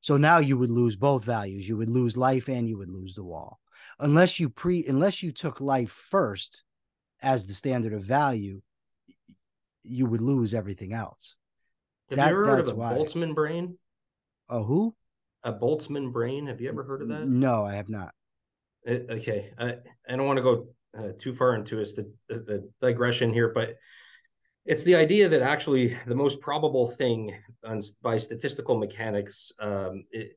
So 0.00 0.16
now 0.16 0.38
you 0.38 0.56
would 0.56 0.70
lose 0.70 0.96
both 0.96 1.24
values. 1.24 1.68
You 1.68 1.76
would 1.76 1.90
lose 1.90 2.16
life 2.16 2.48
and 2.48 2.68
you 2.68 2.78
would 2.78 2.90
lose 2.90 3.14
the 3.14 3.24
wall. 3.24 3.60
Unless 3.98 4.40
you 4.40 4.48
pre 4.48 4.86
unless 4.86 5.22
you 5.22 5.30
took 5.30 5.60
life 5.60 5.90
first 5.90 6.64
as 7.22 7.46
the 7.46 7.54
standard 7.54 7.92
of 7.92 8.02
value, 8.02 8.62
you 9.82 10.06
would 10.06 10.22
lose 10.22 10.54
everything 10.54 10.92
else. 10.92 11.36
Have 12.08 12.16
that, 12.16 12.30
you 12.30 12.32
ever 12.32 12.46
heard 12.46 12.60
of 12.60 12.68
a 12.68 12.74
why. 12.74 12.94
Boltzmann 12.94 13.34
brain? 13.34 13.78
A 14.48 14.62
who? 14.62 14.94
A 15.44 15.52
Boltzmann 15.52 16.12
brain. 16.12 16.46
Have 16.46 16.60
you 16.60 16.68
ever 16.68 16.82
heard 16.82 17.02
of 17.02 17.08
that? 17.08 17.26
No, 17.26 17.64
I 17.64 17.74
have 17.74 17.88
not. 17.88 18.14
It, 18.84 19.06
okay, 19.10 19.52
I, 19.58 19.74
I 20.08 20.16
don't 20.16 20.26
want 20.26 20.38
to 20.38 20.42
go 20.42 20.68
uh, 20.98 21.12
too 21.18 21.34
far 21.34 21.54
into 21.54 21.76
the, 21.76 22.12
the 22.28 22.70
digression 22.80 23.32
here, 23.32 23.52
but 23.54 23.76
it's 24.70 24.84
the 24.84 24.94
idea 24.94 25.28
that 25.28 25.42
actually 25.42 25.98
the 26.06 26.14
most 26.14 26.40
probable 26.40 26.86
thing 26.86 27.34
on, 27.64 27.80
by 28.02 28.16
statistical 28.16 28.78
mechanics, 28.78 29.50
um, 29.60 30.04
it, 30.12 30.36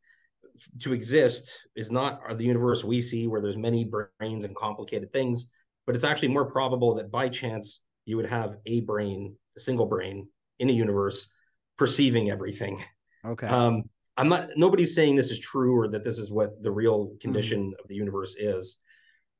to 0.80 0.92
exist 0.92 1.52
is 1.76 1.92
not 1.92 2.20
the 2.36 2.44
universe 2.44 2.84
we 2.84 3.00
see 3.00 3.28
where 3.28 3.42
there's 3.42 3.58
many 3.58 3.84
brains 3.84 4.44
and 4.44 4.56
complicated 4.56 5.14
things, 5.14 5.46
but 5.86 5.94
it's 5.94 6.04
actually 6.04 6.30
more 6.30 6.50
probable 6.50 6.96
that 6.96 7.12
by 7.12 7.30
chance 7.30 7.82
you 8.06 8.18
would 8.18 8.26
have 8.26 8.56
a 8.66 8.82
brain, 8.82 9.36
a 9.56 9.60
single 9.60 9.86
brain 9.86 10.28
in 10.58 10.68
a 10.68 10.74
universe 10.74 11.30
perceiving 11.78 12.32
everything. 12.32 12.84
Okay. 13.24 13.46
Um, 13.46 13.84
I'm 14.18 14.30
not 14.30 14.50
nobody's 14.56 14.96
saying 14.96 15.16
this 15.16 15.32
is 15.32 15.40
true 15.40 15.78
or 15.78 15.88
that 15.90 16.04
this 16.04 16.18
is 16.18 16.32
what 16.32 16.62
the 16.62 16.72
real 16.72 17.16
condition 17.22 17.66
mm-hmm. 17.66 17.84
of 17.84 17.88
the 17.88 17.96
universe 17.96 18.36
is. 18.40 18.80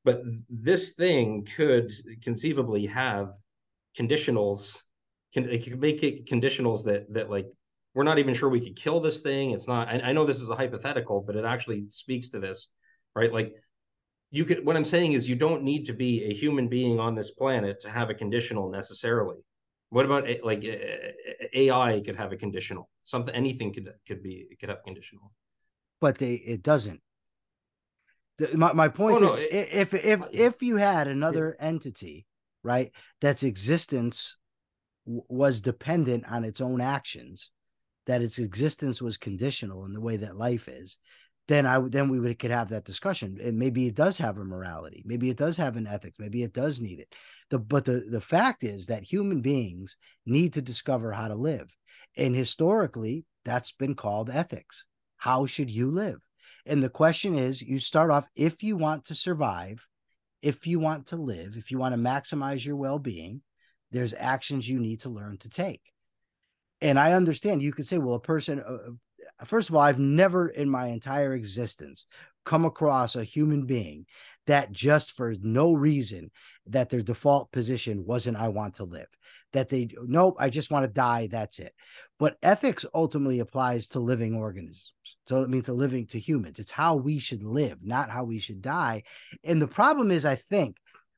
But 0.04 0.22
this 0.48 0.94
thing 0.94 1.48
could 1.56 1.90
conceivably 2.22 2.86
have 2.86 3.32
conditionals 3.96 4.82
can 5.32 5.48
it 5.48 5.64
could 5.64 5.80
make 5.80 6.02
it 6.02 6.26
conditionals 6.26 6.84
that 6.84 7.12
that 7.12 7.30
like 7.30 7.46
we're 7.94 8.04
not 8.04 8.18
even 8.18 8.34
sure 8.34 8.48
we 8.48 8.60
could 8.60 8.76
kill 8.76 9.00
this 9.00 9.20
thing. 9.20 9.52
It's 9.52 9.68
not. 9.68 9.88
I, 9.88 10.00
I 10.06 10.12
know 10.12 10.26
this 10.26 10.40
is 10.40 10.50
a 10.50 10.54
hypothetical, 10.54 11.22
but 11.24 11.36
it 11.36 11.44
actually 11.44 11.86
speaks 11.90 12.30
to 12.30 12.40
this, 12.40 12.70
right? 13.14 13.32
Like 13.32 13.54
you 14.30 14.44
could. 14.44 14.66
What 14.66 14.76
I'm 14.76 14.84
saying 14.84 15.12
is, 15.12 15.28
you 15.28 15.36
don't 15.36 15.62
need 15.62 15.86
to 15.86 15.92
be 15.92 16.24
a 16.24 16.34
human 16.34 16.68
being 16.68 16.98
on 16.98 17.14
this 17.14 17.30
planet 17.30 17.80
to 17.80 17.90
have 17.90 18.10
a 18.10 18.14
conditional 18.14 18.68
necessarily. 18.68 19.36
What 19.90 20.06
about 20.06 20.28
eh, 20.28 20.38
like 20.42 20.64
eh, 20.64 20.76
eh, 20.76 21.46
AI 21.54 22.02
could 22.04 22.16
have 22.16 22.32
a 22.32 22.36
conditional? 22.36 22.88
Something, 23.04 23.34
anything 23.34 23.72
could 23.72 23.88
could 24.08 24.22
be 24.22 24.48
could 24.58 24.70
have 24.70 24.82
conditional. 24.84 25.30
But 26.00 26.18
they 26.18 26.34
it 26.34 26.62
doesn't. 26.62 27.00
The, 28.38 28.56
my 28.56 28.72
my 28.72 28.88
point 28.88 29.22
oh, 29.22 29.26
is, 29.26 29.36
no, 29.36 29.40
it, 29.40 29.68
if 29.70 29.94
if 29.94 30.20
if 30.32 30.62
you 30.62 30.78
had 30.78 31.06
another 31.06 31.56
yeah. 31.60 31.66
entity, 31.66 32.26
right, 32.64 32.90
that's 33.20 33.44
existence 33.44 34.36
was 35.06 35.60
dependent 35.60 36.24
on 36.28 36.44
its 36.44 36.60
own 36.60 36.80
actions, 36.80 37.50
that 38.06 38.22
its 38.22 38.38
existence 38.38 39.00
was 39.00 39.16
conditional 39.16 39.84
in 39.84 39.92
the 39.92 40.00
way 40.00 40.16
that 40.16 40.36
life 40.36 40.66
is, 40.66 40.98
then 41.46 41.66
I 41.66 41.78
then 41.88 42.08
we 42.08 42.18
would 42.18 42.38
could 42.38 42.50
have 42.50 42.70
that 42.70 42.84
discussion. 42.84 43.38
And 43.42 43.58
maybe 43.58 43.86
it 43.86 43.94
does 43.94 44.16
have 44.18 44.38
a 44.38 44.44
morality, 44.44 45.02
maybe 45.04 45.28
it 45.28 45.36
does 45.36 45.56
have 45.58 45.76
an 45.76 45.86
ethics, 45.86 46.16
maybe 46.18 46.42
it 46.42 46.54
does 46.54 46.80
need 46.80 47.00
it. 47.00 47.14
The 47.50 47.58
but 47.58 47.84
the 47.84 48.06
the 48.10 48.20
fact 48.20 48.64
is 48.64 48.86
that 48.86 49.02
human 49.02 49.42
beings 49.42 49.96
need 50.26 50.54
to 50.54 50.62
discover 50.62 51.12
how 51.12 51.28
to 51.28 51.34
live, 51.34 51.68
and 52.16 52.34
historically 52.34 53.26
that's 53.44 53.72
been 53.72 53.94
called 53.94 54.30
ethics. 54.30 54.86
How 55.18 55.44
should 55.46 55.70
you 55.70 55.90
live? 55.90 56.20
And 56.66 56.82
the 56.82 56.88
question 56.88 57.36
is, 57.36 57.60
you 57.60 57.78
start 57.78 58.10
off 58.10 58.26
if 58.34 58.62
you 58.62 58.76
want 58.76 59.04
to 59.06 59.14
survive, 59.14 59.86
if 60.44 60.66
you 60.66 60.78
want 60.78 61.06
to 61.06 61.16
live, 61.16 61.56
if 61.56 61.70
you 61.70 61.78
want 61.78 61.94
to 61.94 62.00
maximize 62.00 62.64
your 62.64 62.76
well 62.76 62.98
being, 62.98 63.40
there's 63.90 64.12
actions 64.12 64.68
you 64.68 64.78
need 64.78 65.00
to 65.00 65.08
learn 65.08 65.38
to 65.38 65.48
take. 65.48 65.80
And 66.82 66.98
I 66.98 67.14
understand 67.14 67.62
you 67.62 67.72
could 67.72 67.88
say, 67.88 67.96
well, 67.96 68.14
a 68.14 68.20
person, 68.20 68.60
uh, 68.60 68.90
uh, 69.40 69.44
first 69.46 69.70
of 69.70 69.74
all, 69.74 69.80
I've 69.80 69.98
never 69.98 70.48
in 70.48 70.68
my 70.68 70.88
entire 70.88 71.32
existence 71.32 72.06
come 72.44 72.66
across 72.66 73.16
a 73.16 73.24
human 73.24 73.64
being 73.64 74.04
that 74.46 74.72
just 74.72 75.12
for 75.12 75.34
no 75.40 75.72
reason 75.72 76.30
that 76.66 76.90
their 76.90 77.02
default 77.02 77.52
position 77.52 78.04
wasn't 78.06 78.36
I 78.36 78.48
want 78.48 78.74
to 78.74 78.84
live. 78.84 79.08
That 79.52 79.68
they 79.68 79.88
nope, 80.02 80.36
I 80.38 80.50
just 80.50 80.70
want 80.70 80.84
to 80.84 80.92
die. 80.92 81.28
That's 81.30 81.58
it. 81.58 81.72
But 82.18 82.36
ethics 82.42 82.84
ultimately 82.92 83.38
applies 83.38 83.86
to 83.88 84.00
living 84.00 84.34
organisms. 84.34 84.92
So 85.28 85.42
it 85.42 85.50
means 85.50 85.66
to 85.66 85.72
living 85.72 86.06
to 86.08 86.18
humans. 86.18 86.58
It's 86.58 86.72
how 86.72 86.96
we 86.96 87.18
should 87.18 87.42
live, 87.42 87.78
not 87.82 88.10
how 88.10 88.24
we 88.24 88.38
should 88.38 88.62
die. 88.62 89.04
And 89.44 89.62
the 89.62 89.68
problem 89.68 90.10
is, 90.10 90.24
I 90.24 90.36
think, 90.50 90.76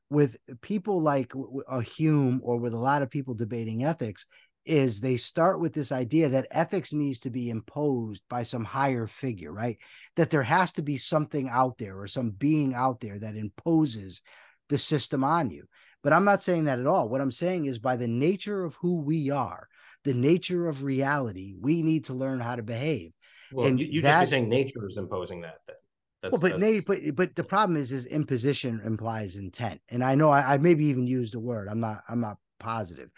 with 0.09 0.37
people 0.61 1.01
like 1.01 1.33
a 1.67 1.81
Hume 1.81 2.39
or 2.43 2.57
with 2.57 2.73
a 2.73 2.79
lot 2.79 3.01
of 3.01 3.09
people 3.09 3.33
debating 3.33 3.83
ethics, 3.83 4.25
is 4.67 4.99
they 4.99 5.17
start 5.17 5.59
with 5.59 5.73
this 5.73 5.91
idea 5.91 6.29
that 6.29 6.47
ethics 6.51 6.93
needs 6.93 7.19
to 7.19 7.29
be 7.29 7.49
imposed 7.49 8.23
by 8.29 8.43
some 8.43 8.65
higher 8.65 9.07
figure, 9.07 9.51
right? 9.51 9.77
That 10.15 10.29
there 10.29 10.43
has 10.43 10.73
to 10.73 10.81
be 10.81 10.97
something 10.97 11.49
out 11.49 11.77
there 11.77 11.99
or 11.99 12.07
some 12.07 12.31
being 12.31 12.73
out 12.73 12.99
there 12.99 13.17
that 13.19 13.35
imposes 13.35 14.21
the 14.69 14.77
system 14.77 15.23
on 15.23 15.49
you. 15.49 15.67
But 16.03 16.13
I'm 16.13 16.25
not 16.25 16.41
saying 16.41 16.65
that 16.65 16.79
at 16.79 16.87
all. 16.87 17.09
What 17.09 17.21
I'm 17.21 17.31
saying 17.31 17.65
is 17.65 17.79
by 17.79 17.95
the 17.95 18.07
nature 18.07 18.63
of 18.63 18.75
who 18.75 19.01
we 19.01 19.29
are, 19.29 19.67
the 20.03 20.13
nature 20.13 20.67
of 20.67 20.83
reality, 20.83 21.55
we 21.59 21.81
need 21.81 22.05
to 22.05 22.13
learn 22.13 22.39
how 22.39 22.55
to 22.55 22.63
behave. 22.63 23.11
Well, 23.51 23.67
and 23.67 23.79
you, 23.79 23.85
you 23.87 24.01
that, 24.01 24.21
just 24.21 24.31
saying 24.31 24.49
nature 24.49 24.85
is 24.87 24.97
imposing 24.97 25.41
that. 25.41 25.59
Then. 25.67 25.75
That's, 26.21 26.31
well, 26.31 26.41
but 26.41 26.59
that's... 26.59 26.85
but 26.85 27.15
but 27.15 27.35
the 27.35 27.43
problem 27.43 27.77
is, 27.77 27.91
is 27.91 28.05
imposition 28.05 28.81
implies 28.83 29.35
intent, 29.35 29.81
and 29.89 30.03
I 30.03 30.15
know 30.15 30.29
I, 30.29 30.53
I 30.53 30.57
maybe 30.57 30.85
even 30.85 31.07
used 31.07 31.35
a 31.35 31.39
word. 31.39 31.67
I'm 31.69 31.79
not 31.79 32.03
I'm 32.09 32.19
not 32.19 32.37
positive, 32.59 33.09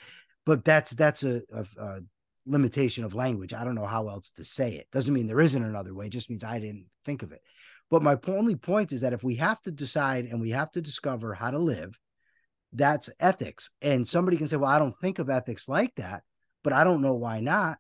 but 0.46 0.64
that's 0.64 0.92
that's 0.92 1.24
a, 1.24 1.42
a, 1.54 1.66
a, 1.80 2.00
limitation 2.46 3.04
of 3.04 3.14
language. 3.14 3.54
I 3.54 3.64
don't 3.64 3.76
know 3.76 3.86
how 3.86 4.08
else 4.10 4.32
to 4.32 4.44
say 4.44 4.76
it. 4.76 4.88
Doesn't 4.92 5.14
mean 5.14 5.28
there 5.28 5.42
isn't 5.42 5.64
another 5.64 5.94
way. 5.94 6.08
It 6.08 6.12
just 6.14 6.30
means 6.30 6.44
I 6.44 6.60
didn't 6.60 6.88
think 7.06 7.22
of 7.22 7.32
it. 7.32 7.42
But 7.92 8.02
my 8.02 8.18
only 8.28 8.56
point 8.56 8.92
is 8.92 9.02
that 9.02 9.14
if 9.14 9.24
we 9.24 9.36
have 9.36 9.62
to 9.64 9.72
decide 9.72 10.26
and 10.26 10.42
we 10.42 10.52
have 10.52 10.72
to 10.72 10.82
discover 10.82 11.34
how 11.34 11.52
to 11.52 11.60
live, 11.60 11.98
that's 12.74 13.10
ethics. 13.20 13.72
And 13.82 14.08
somebody 14.08 14.38
can 14.38 14.48
say, 14.48 14.58
"Well, 14.58 14.70
I 14.70 14.80
don't 14.80 14.98
think 14.98 15.20
of 15.20 15.30
ethics 15.30 15.68
like 15.68 15.96
that," 15.96 16.24
but 16.64 16.74
I 16.74 16.84
don't 16.84 17.02
know 17.02 17.16
why 17.16 17.40
not. 17.40 17.78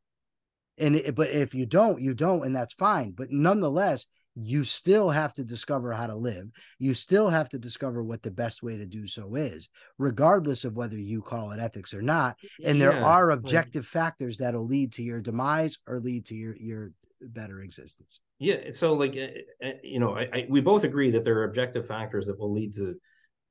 And 0.77 0.95
it, 0.95 1.15
but 1.15 1.29
if 1.29 1.53
you 1.53 1.65
don't, 1.65 2.01
you 2.01 2.13
don't, 2.13 2.45
and 2.45 2.55
that's 2.55 2.73
fine. 2.73 3.11
But 3.11 3.31
nonetheless, 3.31 4.07
you 4.41 4.63
still 4.63 5.09
have 5.09 5.33
to 5.33 5.43
discover 5.43 5.91
how 5.91 6.07
to 6.07 6.15
live. 6.15 6.49
You 6.77 6.93
still 6.93 7.29
have 7.29 7.49
to 7.49 7.59
discover 7.59 8.03
what 8.03 8.23
the 8.23 8.31
best 8.31 8.63
way 8.63 8.77
to 8.77 8.85
do 8.85 9.07
so 9.07 9.35
is, 9.35 9.69
regardless 9.97 10.65
of 10.65 10.75
whether 10.75 10.97
you 10.97 11.21
call 11.21 11.51
it 11.51 11.59
ethics 11.59 11.93
or 11.93 12.01
not. 12.01 12.37
And 12.63 12.81
there 12.81 13.03
are 13.03 13.31
objective 13.31 13.85
factors 13.85 14.37
that'll 14.37 14.65
lead 14.65 14.93
to 14.93 15.03
your 15.03 15.21
demise 15.21 15.77
or 15.87 15.99
lead 15.99 16.27
to 16.27 16.35
your 16.35 16.55
your 16.57 16.91
better 17.21 17.61
existence. 17.61 18.21
Yeah. 18.39 18.71
So, 18.71 18.93
like, 18.93 19.17
uh, 19.17 19.65
uh, 19.67 19.71
you 19.83 19.99
know, 19.99 20.15
I, 20.15 20.29
I, 20.33 20.47
we 20.49 20.61
both 20.61 20.85
agree 20.85 21.11
that 21.11 21.25
there 21.25 21.37
are 21.39 21.43
objective 21.43 21.85
factors 21.85 22.25
that 22.27 22.39
will 22.39 22.53
lead 22.53 22.73
to 22.75 22.95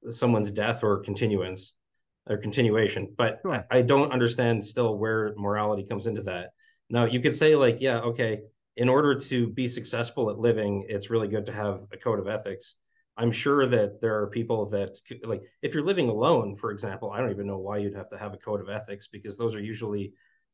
someone's 0.09 0.51
death 0.51 0.83
or 0.83 1.01
continuance 1.01 1.75
or 2.27 2.39
continuation. 2.39 3.15
But 3.17 3.41
sure. 3.43 3.67
I, 3.71 3.79
I 3.79 3.83
don't 3.83 4.13
understand 4.13 4.65
still 4.65 4.97
where 4.97 5.35
morality 5.37 5.85
comes 5.87 6.07
into 6.07 6.23
that. 6.23 6.51
Now, 6.89 7.05
you 7.05 7.21
could 7.21 7.35
say, 7.35 7.57
like, 7.57 7.79
yeah, 7.81 7.99
okay 7.99 8.41
in 8.79 8.89
order 8.89 9.17
to 9.17 9.49
be 9.49 9.67
successful 9.67 10.31
at 10.31 10.39
living, 10.39 10.87
it's 10.89 11.11
really 11.11 11.27
good 11.27 11.45
to 11.47 11.53
have 11.53 11.81
a 11.93 11.97
code 11.97 12.21
of 12.21 12.29
ethics. 12.29 12.77
I'm 13.17 13.33
sure 13.33 13.67
that 13.67 14.01
there 14.01 14.23
are 14.23 14.29
people 14.29 14.67
that 14.67 14.97
like 15.25 15.43
if 15.61 15.75
you're 15.75 15.85
living 15.85 16.09
alone, 16.09 16.55
for 16.55 16.71
example, 16.71 17.11
I 17.11 17.19
don't 17.19 17.33
even 17.33 17.49
know 17.49 17.59
why 17.59 17.79
you'd 17.79 17.97
have 17.97 18.09
to 18.11 18.17
have 18.17 18.33
a 18.33 18.37
code 18.37 18.61
of 18.61 18.69
ethics 18.69 19.09
because 19.09 19.37
those 19.37 19.57
are 19.57 19.61
usually 19.61 20.13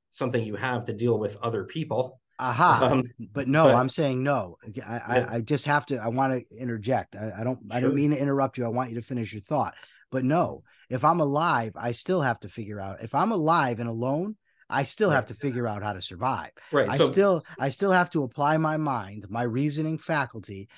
something 0.09 0.43
you 0.43 0.57
have 0.57 0.87
to 0.87 0.95
deal 0.95 1.19
with 1.19 1.37
other 1.43 1.65
people. 1.65 2.19
Aha. 2.39 2.89
Um, 2.93 3.05
but 3.33 3.47
no, 3.47 3.65
but, 3.65 3.75
I'm 3.75 3.91
saying 3.91 4.23
no. 4.23 4.57
I, 4.65 4.71
yeah. 4.73 5.03
I, 5.07 5.37
I, 5.37 5.41
just 5.43 5.67
have 5.67 5.85
to, 5.87 5.99
I 5.99 6.09
want 6.09 6.33
to 6.33 6.57
interject. 6.57 7.15
I, 7.15 7.33
I 7.39 7.45
don't, 7.45 7.59
sure. 7.59 7.69
I 7.71 7.81
don't 7.81 7.95
mean 7.95 8.11
to 8.11 8.19
interrupt 8.19 8.59
you. 8.59 8.65
I 8.65 8.69
want 8.69 8.91
you 8.91 8.97
to 8.97 9.07
finish 9.07 9.33
your 9.33 9.43
thought, 9.43 9.75
but 10.11 10.25
no, 10.25 10.65
if 10.89 11.05
I'm 11.05 11.21
alive, 11.21 11.75
I 11.77 11.93
still 11.93 12.23
have 12.23 12.41
to 12.41 12.49
figure 12.49 12.81
out 12.81 13.03
if 13.03 13.15
I'm 13.15 13.31
alive 13.31 13.79
and 13.79 13.89
alone, 13.89 14.37
I 14.69 14.85
still 14.85 15.11
right. 15.11 15.17
have 15.17 15.29
to 15.29 15.35
figure 15.35 15.67
out 15.67 15.83
how 15.83 15.93
to 15.93 16.01
survive. 16.01 16.51
Right. 16.73 16.89
I 16.91 16.97
so, 16.97 17.07
still 17.07 17.43
I 17.59 17.69
still 17.69 17.93
have 17.93 18.11
to 18.11 18.23
apply 18.23 18.57
my 18.57 18.77
mind, 18.77 19.27
my 19.29 19.43
reasoning 19.43 19.99
faculty 19.99 20.69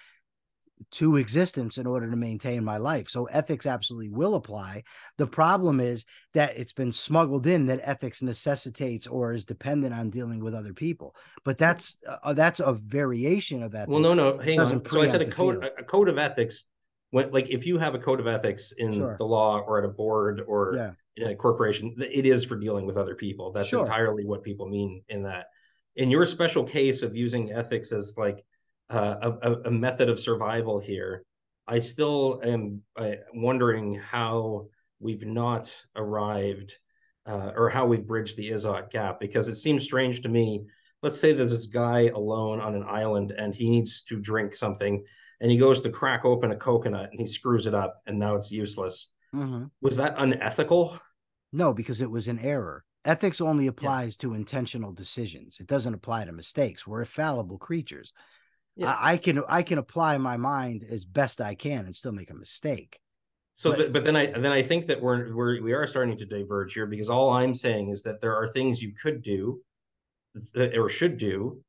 to 0.90 1.16
existence 1.16 1.78
in 1.78 1.86
order 1.86 2.10
to 2.10 2.16
maintain 2.16 2.62
my 2.62 2.76
life. 2.76 3.08
So 3.08 3.24
ethics 3.26 3.64
absolutely 3.64 4.10
will 4.10 4.34
apply. 4.34 4.82
The 5.16 5.26
problem 5.26 5.80
is 5.80 6.04
that 6.34 6.56
it's 6.58 6.72
been 6.72 6.92
smuggled 6.92 7.46
in 7.46 7.66
that 7.66 7.80
ethics 7.82 8.20
necessitates 8.20 9.06
or 9.06 9.32
is 9.32 9.44
dependent 9.44 9.94
on 9.94 10.10
dealing 10.10 10.44
with 10.44 10.54
other 10.54 10.74
people. 10.74 11.14
But 11.44 11.58
that's 11.58 11.98
uh, 12.06 12.34
that's 12.34 12.60
a 12.60 12.74
variation 12.74 13.62
of 13.62 13.74
ethics. 13.74 13.90
Well, 13.90 14.00
no, 14.00 14.14
no, 14.14 14.38
hang 14.38 14.60
on. 14.60 14.86
So 14.86 15.00
I 15.00 15.06
said 15.06 15.22
a 15.22 15.30
code 15.30 15.64
a 15.64 15.82
code 15.82 16.08
of 16.08 16.18
ethics 16.18 16.66
when 17.10 17.30
like 17.30 17.48
if 17.48 17.66
you 17.66 17.78
have 17.78 17.94
a 17.94 17.98
code 17.98 18.20
of 18.20 18.26
ethics 18.26 18.72
in 18.72 18.92
sure. 18.92 19.16
the 19.16 19.24
law 19.24 19.60
or 19.60 19.78
at 19.78 19.84
a 19.84 19.92
board 19.92 20.42
or 20.46 20.74
yeah 20.76 20.90
in 21.16 21.28
a 21.28 21.34
corporation, 21.34 21.94
it 21.98 22.26
is 22.26 22.44
for 22.44 22.56
dealing 22.56 22.86
with 22.86 22.98
other 22.98 23.14
people. 23.14 23.50
That's 23.52 23.68
sure. 23.68 23.84
entirely 23.84 24.24
what 24.24 24.42
people 24.42 24.68
mean 24.68 25.02
in 25.08 25.22
that. 25.22 25.46
In 25.96 26.10
your 26.10 26.26
special 26.26 26.62
case 26.62 27.02
of 27.02 27.16
using 27.16 27.52
ethics 27.52 27.90
as 27.92 28.16
like 28.18 28.44
uh, 28.90 29.32
a, 29.42 29.52
a, 29.64 29.70
method 29.70 30.10
of 30.10 30.20
survival 30.20 30.78
here, 30.78 31.24
I 31.66 31.78
still 31.78 32.40
am 32.44 32.82
uh, 32.96 33.12
wondering 33.32 33.94
how 33.94 34.68
we've 35.00 35.26
not 35.26 35.74
arrived 35.96 36.74
uh, 37.26 37.52
or 37.56 37.70
how 37.70 37.86
we've 37.86 38.06
bridged 38.06 38.36
the 38.36 38.50
is-ought 38.50 38.90
gap 38.90 39.18
because 39.18 39.48
it 39.48 39.56
seems 39.56 39.82
strange 39.82 40.20
to 40.22 40.28
me. 40.28 40.66
Let's 41.02 41.18
say 41.18 41.32
there's 41.32 41.50
this 41.50 41.66
guy 41.66 42.08
alone 42.08 42.60
on 42.60 42.74
an 42.74 42.84
island 42.84 43.32
and 43.36 43.54
he 43.54 43.70
needs 43.70 44.02
to 44.02 44.20
drink 44.20 44.54
something 44.54 45.02
and 45.40 45.50
he 45.50 45.56
goes 45.56 45.80
to 45.80 45.90
crack 45.90 46.24
open 46.24 46.52
a 46.52 46.56
coconut 46.56 47.10
and 47.10 47.20
he 47.20 47.26
screws 47.26 47.66
it 47.66 47.74
up 47.74 47.96
and 48.06 48.18
now 48.18 48.36
it's 48.36 48.52
useless. 48.52 49.12
Mm-hmm. 49.36 49.64
Was 49.80 49.96
that 49.96 50.14
unethical? 50.18 50.98
No, 51.52 51.74
because 51.74 52.00
it 52.00 52.10
was 52.10 52.28
an 52.28 52.38
error. 52.38 52.84
Ethics 53.04 53.40
only 53.40 53.68
applies 53.68 54.16
yeah. 54.18 54.28
to 54.28 54.34
intentional 54.34 54.92
decisions. 54.92 55.60
It 55.60 55.66
doesn't 55.66 55.94
apply 55.94 56.24
to 56.24 56.32
mistakes. 56.32 56.86
We're 56.86 57.04
fallible 57.04 57.58
creatures. 57.58 58.12
Yeah. 58.74 58.92
I, 58.92 59.12
I, 59.12 59.16
can 59.16 59.42
I 59.48 59.62
can 59.62 59.78
apply 59.78 60.18
my 60.18 60.36
mind 60.36 60.84
as 60.88 61.04
best 61.04 61.40
I 61.40 61.54
can 61.54 61.86
and 61.86 61.94
still 61.94 62.12
make 62.12 62.30
a 62.30 62.34
mistake. 62.34 62.98
So, 63.54 63.74
but, 63.74 63.92
but 63.92 64.04
then 64.04 64.16
I 64.16 64.26
then 64.26 64.52
I 64.52 64.60
think 64.60 64.86
that 64.88 65.00
we're 65.00 65.34
we're 65.34 65.62
we 65.62 65.72
are 65.72 65.86
starting 65.86 66.18
to 66.18 66.26
diverge 66.26 66.74
here 66.74 66.84
because 66.84 67.08
all 67.08 67.30
I'm 67.30 67.54
saying 67.54 67.88
is 67.88 68.02
that 68.02 68.20
there 68.20 68.36
are 68.36 68.46
things 68.46 68.82
you 68.82 68.92
could 68.92 69.22
do 69.22 69.62
or 70.76 70.90
should 70.90 71.16
do 71.16 71.62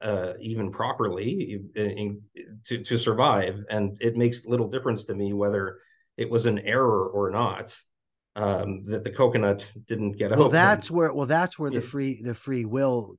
uh, 0.00 0.32
even 0.40 0.70
properly 0.70 1.60
in, 1.74 1.90
in, 1.90 2.22
to 2.64 2.82
to 2.82 2.96
survive, 2.96 3.62
and 3.68 3.98
it 4.00 4.16
makes 4.16 4.46
little 4.46 4.68
difference 4.68 5.04
to 5.04 5.14
me 5.14 5.34
whether 5.34 5.80
it 6.16 6.30
was 6.30 6.46
an 6.46 6.58
error 6.60 7.08
or 7.08 7.30
not. 7.30 7.76
Um, 8.36 8.84
that 8.86 9.04
the 9.04 9.10
coconut 9.12 9.70
didn't 9.86 10.12
get 10.16 10.32
well 10.32 10.42
open. 10.44 10.52
that's 10.52 10.90
where 10.90 11.12
well 11.14 11.26
that's 11.26 11.56
where 11.56 11.70
the 11.70 11.80
free 11.80 12.20
the 12.20 12.34
free 12.34 12.64
will 12.64 13.14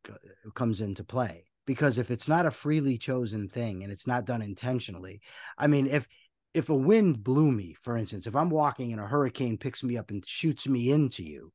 comes 0.56 0.82
into 0.82 1.06
play 1.06 1.46
because 1.66 1.98
if 1.98 2.12
it's 2.12 2.28
not 2.28 2.46
a 2.46 2.52
freely 2.52 2.98
chosen 2.98 3.48
thing 3.48 3.82
and 3.82 3.94
it's 3.94 4.08
not 4.08 4.26
done 4.26 4.42
intentionally 4.42 5.22
i 5.58 5.68
mean 5.68 5.88
if 5.88 6.06
if 6.54 6.68
a 6.68 6.76
wind 6.76 7.24
blew 7.24 7.50
me 7.50 7.78
for 7.82 7.96
instance 7.96 8.28
if 8.28 8.36
i'm 8.36 8.50
walking 8.50 8.92
and 8.92 9.00
a 9.02 9.08
hurricane 9.08 9.58
picks 9.58 9.86
me 9.86 9.98
up 9.98 10.10
and 10.12 10.28
shoots 10.28 10.68
me 10.68 10.92
into 10.92 11.24
you 11.24 11.54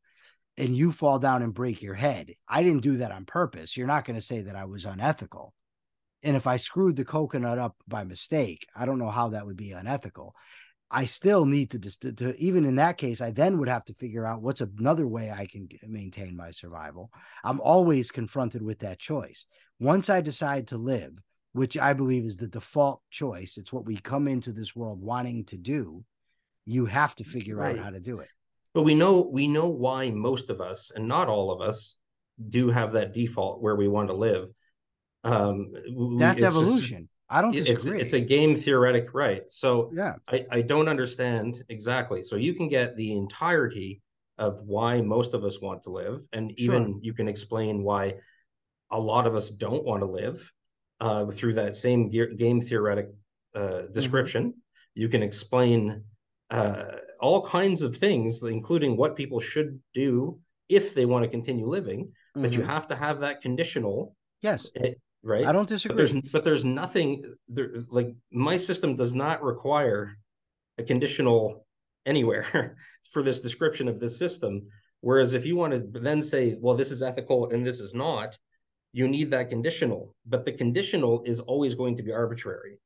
and 0.57 0.75
you 0.75 0.91
fall 0.91 1.19
down 1.19 1.43
and 1.43 1.53
break 1.53 1.83
your 1.83 1.93
head 1.93 2.33
i 2.49 2.63
didn't 2.63 2.81
do 2.81 2.97
that 2.97 3.13
on 3.13 3.27
purpose 3.27 3.77
you're 3.77 3.87
not 3.87 4.07
going 4.07 4.17
to 4.19 4.25
say 4.25 4.41
that 4.41 4.57
i 4.57 4.65
was 4.65 4.87
unethical 4.87 5.53
and 6.23 6.35
if 6.35 6.47
i 6.47 6.57
screwed 6.57 6.97
the 6.97 7.05
coconut 7.05 7.59
up 7.59 7.77
by 7.87 8.05
mistake 8.05 8.67
i 8.75 8.87
don't 8.87 8.99
know 8.99 9.11
how 9.11 9.29
that 9.29 9.45
would 9.45 9.59
be 9.59 9.73
unethical 9.73 10.35
I 10.91 11.05
still 11.05 11.45
need 11.45 11.71
to, 11.71 11.79
to, 11.79 12.13
to 12.13 12.37
even 12.39 12.65
in 12.65 12.77
that 12.77 12.99
case, 12.99 13.21
I 13.21 13.31
then 13.31 13.59
would 13.59 13.69
have 13.69 13.85
to 13.87 13.95
figure 13.95 14.27
out 14.27 14.43
what's 14.43 14.61
another 14.61 15.07
way 15.07 15.31
I 15.31 15.47
can 15.47 15.69
maintain 15.87 16.37
my 16.37 16.51
survival. 16.51 17.11
I'm 17.45 17.61
always 17.61 18.11
confronted 18.11 18.61
with 18.63 18.81
that 18.81 18.99
choice. 18.99 19.47
Once 19.79 20.11
I 20.11 20.21
decide 20.21 20.69
to 20.69 20.79
live, 20.79 21.13
which 21.53 21.79
I 21.79 21.93
believe 21.93 22.25
is 22.25 22.37
the 22.37 22.49
default 22.49 23.03
choice, 23.11 23.57
it's 23.57 23.73
what 23.73 23.85
we 23.87 23.97
come 23.99 24.27
into 24.27 24.53
this 24.53 24.75
world 24.75 25.01
wanting 25.01 25.45
to 25.47 25.57
do. 25.57 26.05
You 26.67 26.87
have 26.87 27.15
to 27.17 27.25
figure 27.25 27.57
Right. 27.57 27.79
out 27.79 27.85
how 27.85 27.91
to 27.91 28.01
do 28.01 28.19
it. 28.19 28.29
but 28.75 28.83
we 28.85 28.95
know 28.95 29.23
we 29.23 29.49
know 29.49 29.69
why 29.69 30.11
most 30.11 30.49
of 30.51 30.61
us 30.61 30.93
and 30.95 31.09
not 31.09 31.27
all 31.29 31.51
of 31.51 31.61
us 31.61 31.99
do 32.49 32.71
have 32.71 32.93
that 32.93 33.13
default 33.13 33.61
where 33.63 33.75
we 33.75 33.89
want 33.89 34.09
to 34.09 34.15
live 34.15 34.49
um 35.25 35.73
That's 36.21 36.41
it's 36.43 36.43
just- 36.43 36.57
evolution. 36.57 37.09
I 37.31 37.41
don't 37.41 37.55
it's 37.55 37.69
disagree. 37.69 38.01
it's 38.01 38.13
a 38.13 38.21
game 38.21 38.57
theoretic 38.57 39.15
right 39.15 39.49
so 39.49 39.93
yeah. 39.95 40.15
I, 40.29 40.47
I 40.51 40.61
don't 40.63 40.89
understand 40.89 41.63
exactly 41.69 42.23
so 42.23 42.37
you 42.37 42.55
can 42.55 42.69
get 42.69 42.97
the 42.97 43.13
entirety 43.13 44.03
of 44.37 44.61
why 44.63 45.01
most 45.01 45.33
of 45.35 45.45
us 45.45 45.61
want 45.61 45.83
to 45.85 45.91
live 45.91 46.23
and 46.33 46.53
even 46.59 46.99
you 47.03 47.13
can 47.15 47.29
explain 47.29 47.83
why 47.85 48.15
a 48.91 48.99
lot 48.99 49.27
of 49.27 49.35
us 49.37 49.51
don't 49.51 49.85
want 49.85 50.01
to 50.03 50.07
live 50.07 50.51
uh, 51.01 51.27
through 51.27 51.55
that 51.55 51.77
same 51.77 52.11
ge- 52.11 52.37
game 52.37 52.61
theoretic 52.61 53.09
uh, 53.55 53.83
description 53.93 54.55
you 54.95 55.09
can 55.09 55.23
explain 55.23 56.03
uh, 56.51 56.97
all 57.21 57.47
kinds 57.47 57.83
of 57.83 57.97
things 57.97 58.43
including 58.43 58.97
what 58.97 59.15
people 59.15 59.39
should 59.41 59.79
do 59.95 60.39
if 60.69 60.95
they 60.95 61.07
want 61.07 61.23
to 61.25 61.31
continue 61.31 61.67
living 61.69 62.13
but 62.35 62.53
you 62.55 62.63
Mhm. 62.63 62.67
have 62.75 62.87
to 62.89 62.97
have 62.97 63.21
that 63.21 63.41
conditional 63.43 64.17
yes, 64.43 64.69
eh, 64.77 64.95
right 65.23 65.45
I 65.47 65.53
don't 65.53 65.69
but 65.69 65.75
disagree. 65.75 65.97
there's 65.97 66.13
but 66.33 66.45
there's 66.45 66.65
nothing 66.65 67.35
there 67.49 67.71
like 67.91 68.15
my 68.31 68.57
system 68.57 68.97
does 68.97 69.15
not 69.15 69.43
require 69.43 70.17
a 70.79 70.83
conditional 70.83 71.67
anywhere 72.07 72.77
for 73.13 73.23
this 73.23 73.41
description 73.41 73.89
of 73.89 74.01
this 74.01 74.19
system 74.19 74.63
whereas 75.01 75.35
if 75.35 75.45
you 75.45 75.57
want 75.57 75.73
to 75.73 76.01
then 76.01 76.23
say 76.23 76.57
well 76.61 76.77
this 76.77 76.91
is 76.91 77.03
ethical 77.03 77.51
and 77.51 77.67
this 77.67 77.81
is 77.81 77.95
not 77.95 78.39
you 78.93 79.07
need 79.07 79.31
that 79.31 79.51
conditional 79.51 80.15
but 80.27 80.45
the 80.45 80.53
conditional 80.53 81.23
is 81.27 81.41
always 81.41 81.75
going 81.75 81.97
to 81.97 82.03
be 82.03 82.13
arbitrary 82.13 82.79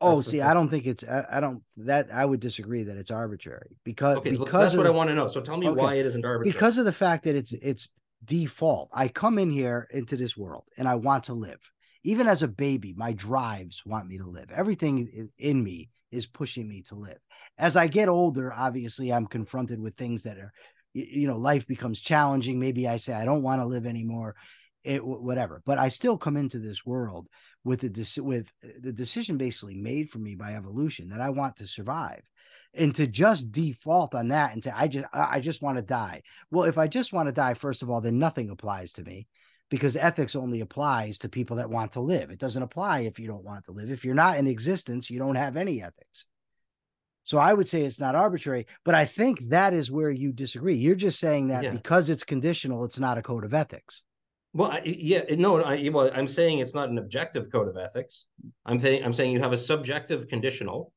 oh, 0.00 0.14
that's 0.16 0.24
the 0.24 0.30
see, 0.32 0.38
thing. 0.38 0.46
I 0.46 0.54
don't 0.54 0.68
think 0.68 0.86
it's. 0.86 1.04
I, 1.04 1.24
I 1.34 1.40
don't 1.40 1.62
that 1.76 2.12
I 2.12 2.24
would 2.24 2.40
disagree 2.40 2.82
that 2.84 2.96
it's 2.96 3.10
arbitrary 3.10 3.76
because 3.84 4.16
okay 4.16 4.30
well, 4.30 4.46
because 4.46 4.62
that's 4.62 4.76
what 4.76 4.84
the- 4.84 4.88
i 4.88 4.92
want 4.92 5.08
to 5.10 5.14
know 5.14 5.28
so 5.28 5.40
tell 5.40 5.56
me 5.56 5.68
Okay. 5.68 5.80
why 5.80 5.94
it 5.94 6.06
isn't 6.06 6.24
arbitrary 6.24 6.52
because 6.52 6.78
of 6.78 6.84
the 6.84 6.92
fact 6.92 7.24
that 7.24 7.36
it's 7.36 7.52
it's 7.52 7.90
default. 8.24 8.90
I 8.92 9.08
come 9.08 9.38
in 9.38 9.50
here 9.50 9.88
into 9.92 10.16
this 10.16 10.36
world 10.36 10.64
and 10.76 10.88
i 10.88 10.94
want 10.94 11.24
to 11.24 11.34
live. 11.34 11.60
Even 12.04 12.26
as 12.26 12.42
a 12.42 12.48
baby 12.48 12.94
my 12.96 13.12
drives 13.12 13.82
want 13.86 14.08
me 14.08 14.18
to 14.18 14.26
live. 14.26 14.50
Everything 14.50 15.28
in 15.38 15.62
me 15.62 15.90
is 16.10 16.26
pushing 16.26 16.68
me 16.68 16.82
to 16.82 16.94
live. 16.94 17.18
As 17.58 17.76
i 17.76 17.86
get 17.86 18.08
older 18.08 18.52
obviously 18.52 19.12
i'm 19.12 19.26
confronted 19.26 19.80
with 19.80 19.96
things 19.96 20.22
that 20.24 20.38
are 20.38 20.52
you 20.94 21.26
know 21.26 21.38
life 21.38 21.66
becomes 21.66 22.00
challenging. 22.00 22.58
Maybe 22.58 22.88
i 22.88 22.96
say 22.96 23.14
i 23.14 23.24
don't 23.24 23.42
want 23.42 23.60
to 23.60 23.66
live 23.66 23.86
anymore 23.86 24.34
it 24.84 25.04
whatever. 25.04 25.62
But 25.64 25.78
i 25.78 25.88
still 25.88 26.16
come 26.16 26.36
into 26.36 26.58
this 26.58 26.84
world 26.84 27.28
with 27.64 27.80
the 27.80 28.22
with 28.22 28.52
uh, 28.64 28.68
the 28.80 28.92
decision 28.92 29.36
basically 29.36 29.76
made 29.76 30.10
for 30.10 30.18
me 30.18 30.34
by 30.34 30.54
evolution 30.54 31.08
that 31.08 31.20
i 31.20 31.30
want 31.30 31.56
to 31.56 31.66
survive 31.66 32.22
and 32.74 32.94
to 32.94 33.06
just 33.06 33.52
default 33.52 34.14
on 34.14 34.28
that 34.28 34.52
and 34.52 34.64
say 34.64 34.72
i 34.74 34.88
just 34.88 35.06
i 35.12 35.40
just 35.40 35.62
want 35.62 35.76
to 35.76 35.82
die 35.82 36.22
well, 36.52 36.64
if 36.64 36.76
I 36.76 36.86
just 36.86 37.12
want 37.12 37.28
to 37.28 37.32
die, 37.32 37.54
first 37.54 37.82
of 37.82 37.90
all, 37.90 38.00
then 38.02 38.18
nothing 38.18 38.50
applies 38.50 38.92
to 38.94 39.02
me 39.02 39.26
because 39.70 39.96
ethics 39.96 40.36
only 40.36 40.60
applies 40.60 41.18
to 41.18 41.30
people 41.30 41.56
that 41.56 41.70
want 41.70 41.92
to 41.92 42.00
live. 42.00 42.30
It 42.30 42.38
doesn't 42.38 42.62
apply 42.62 43.00
if 43.00 43.18
you 43.18 43.26
don't 43.26 43.44
want 43.44 43.64
to 43.64 43.72
live. 43.72 43.90
If 43.90 44.04
you're 44.04 44.14
not 44.14 44.36
in 44.36 44.46
existence, 44.46 45.08
you 45.08 45.18
don't 45.18 45.36
have 45.36 45.56
any 45.56 45.82
ethics. 45.82 46.26
So 47.24 47.38
I 47.38 47.54
would 47.54 47.68
say 47.68 47.84
it's 47.84 48.00
not 48.00 48.14
arbitrary, 48.14 48.66
but 48.84 48.94
I 48.94 49.06
think 49.06 49.48
that 49.48 49.72
is 49.72 49.90
where 49.90 50.10
you 50.10 50.32
disagree. 50.32 50.74
You're 50.74 50.94
just 50.94 51.18
saying 51.18 51.48
that 51.48 51.64
Yeah. 51.64 51.70
because 51.70 52.10
it's 52.10 52.24
conditional, 52.24 52.84
it's 52.84 52.98
not 52.98 53.16
a 53.16 53.22
code 53.22 53.44
of 53.44 53.54
ethics. 53.54 54.02
Well, 54.52 54.72
I, 54.72 54.82
yeah, 54.84 55.22
no, 55.30 55.62
I, 55.62 55.88
well, 55.90 56.10
I'm 56.14 56.28
saying 56.28 56.58
it's 56.58 56.74
not 56.74 56.90
an 56.90 56.98
objective 56.98 57.50
code 57.50 57.68
of 57.68 57.78
ethics. 57.78 58.26
I'm 58.66 58.78
saying 58.78 59.02
I'm 59.02 59.14
saying 59.14 59.32
you 59.32 59.40
have 59.40 59.52
a 59.52 59.56
subjective 59.56 60.28
conditional, 60.28 60.92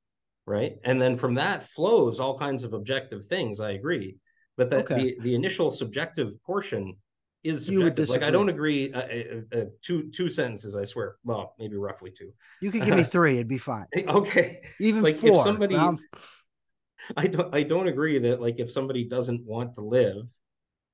right? 0.45 0.73
And 0.83 1.01
then 1.01 1.17
from 1.17 1.35
that 1.35 1.63
flows 1.63 2.19
all 2.19 2.37
kinds 2.37 2.63
of 2.63 2.73
objective 2.73 3.25
things. 3.25 3.59
I 3.59 3.71
agree, 3.71 4.17
but 4.57 4.69
that 4.69 4.85
Okay. 4.85 4.95
the 4.95 5.17
the 5.21 5.35
initial 5.35 5.71
subjective 5.71 6.41
portion 6.43 6.95
is 7.43 7.65
subjective. 7.67 8.09
Like 8.09 8.23
I 8.23 8.31
don't 8.31 8.49
agree. 8.49 8.91
Uh, 8.91 9.01
uh, 9.01 9.57
uh, 9.59 9.65
two 9.81 10.09
two 10.11 10.29
sentences, 10.29 10.75
I 10.75 10.83
swear. 10.85 11.15
Well, 11.23 11.53
maybe 11.59 11.75
roughly 11.77 12.11
two. 12.11 12.31
You 12.61 12.71
could 12.71 12.83
give 12.83 12.95
me 12.95 13.03
three, 13.15 13.35
it'd 13.35 13.47
be 13.47 13.57
fine. 13.59 13.85
Okay, 14.07 14.61
Even 14.79 15.03
Like, 15.03 15.23
if 15.23 15.35
somebody- 15.41 15.75
I'm- 15.75 15.99
I 17.17 17.27
don't 17.27 17.53
I 17.53 17.61
don't 17.63 17.87
agree 17.87 18.17
that 18.19 18.41
like 18.41 18.55
if 18.59 18.71
somebody 18.71 19.03
doesn't 19.07 19.45
want 19.45 19.75
to 19.75 19.81
live, 19.81 20.25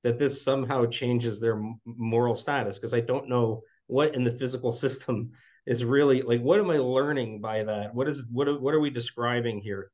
that 0.04 0.18
this 0.18 0.44
somehow 0.44 0.86
changes 0.88 1.40
their 1.40 1.62
moral 1.86 2.36
status 2.36 2.78
because 2.78 2.94
I 2.94 3.00
don't 3.02 3.30
know 3.30 3.62
what 3.88 4.14
in 4.16 4.24
the 4.24 4.32
physical 4.32 4.72
system 4.72 5.32
is 5.66 5.86
really 5.86 6.22
like 6.22 6.42
what 6.42 6.60
am 6.60 6.70
I 6.70 6.78
learning 6.78 7.42
by 7.42 7.64
that? 7.64 7.94
What 7.94 8.08
is 8.08 8.26
what 8.32 8.48
are, 8.48 8.60
what 8.60 8.74
are 8.74 8.80
we 8.80 8.90
describing 8.90 9.60
here? 9.60 9.92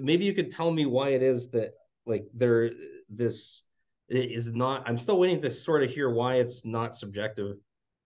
Maybe 0.00 0.24
you 0.24 0.32
could 0.32 0.50
tell 0.50 0.70
me 0.70 0.86
why 0.86 1.10
it 1.10 1.22
is 1.22 1.50
that 1.50 1.72
like 2.06 2.24
there 2.34 2.70
this 3.08 3.62
is 4.08 4.52
not 4.52 4.88
I'm 4.88 4.98
still 4.98 5.18
waiting 5.18 5.40
to 5.42 5.50
sort 5.50 5.82
of 5.82 5.90
hear 5.90 6.10
why 6.10 6.36
it's 6.36 6.64
not 6.64 6.94
subjective 6.94 7.56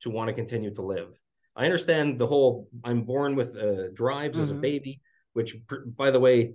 to 0.00 0.10
want 0.10 0.28
to 0.28 0.34
continue 0.34 0.74
to 0.74 0.82
live. 0.82 1.08
I 1.56 1.64
understand 1.64 2.18
the 2.18 2.26
whole 2.26 2.68
I'm 2.84 3.02
born 3.02 3.34
with 3.34 3.56
uh, 3.56 3.88
drives 3.92 4.38
as 4.38 4.50
a 4.50 4.54
Mhm. 4.54 4.60
baby, 4.60 5.00
which 5.32 5.56
by 5.96 6.10
the 6.10 6.20
way 6.20 6.54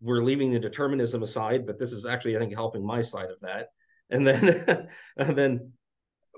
we're 0.00 0.22
leaving 0.22 0.50
the 0.52 0.58
determinism 0.58 1.22
aside, 1.22 1.66
but 1.66 1.78
this 1.78 1.92
is 1.92 2.06
actually, 2.06 2.36
I 2.36 2.38
think, 2.38 2.54
helping 2.54 2.84
my 2.86 3.02
side 3.02 3.30
of 3.30 3.40
that. 3.40 3.68
And 4.10 4.26
then, 4.26 4.88
and 5.16 5.36
then, 5.36 5.72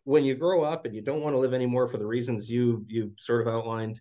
when 0.06 0.24
you 0.24 0.36
grow 0.36 0.62
up 0.62 0.86
and 0.86 0.94
you 0.94 1.02
don't 1.02 1.20
want 1.20 1.34
to 1.34 1.38
live 1.38 1.52
anymore 1.52 1.88
for 1.88 1.98
the 1.98 2.06
reasons 2.06 2.50
you 2.50 2.84
you 2.88 3.12
sort 3.18 3.40
of 3.46 3.52
outlined, 3.52 4.00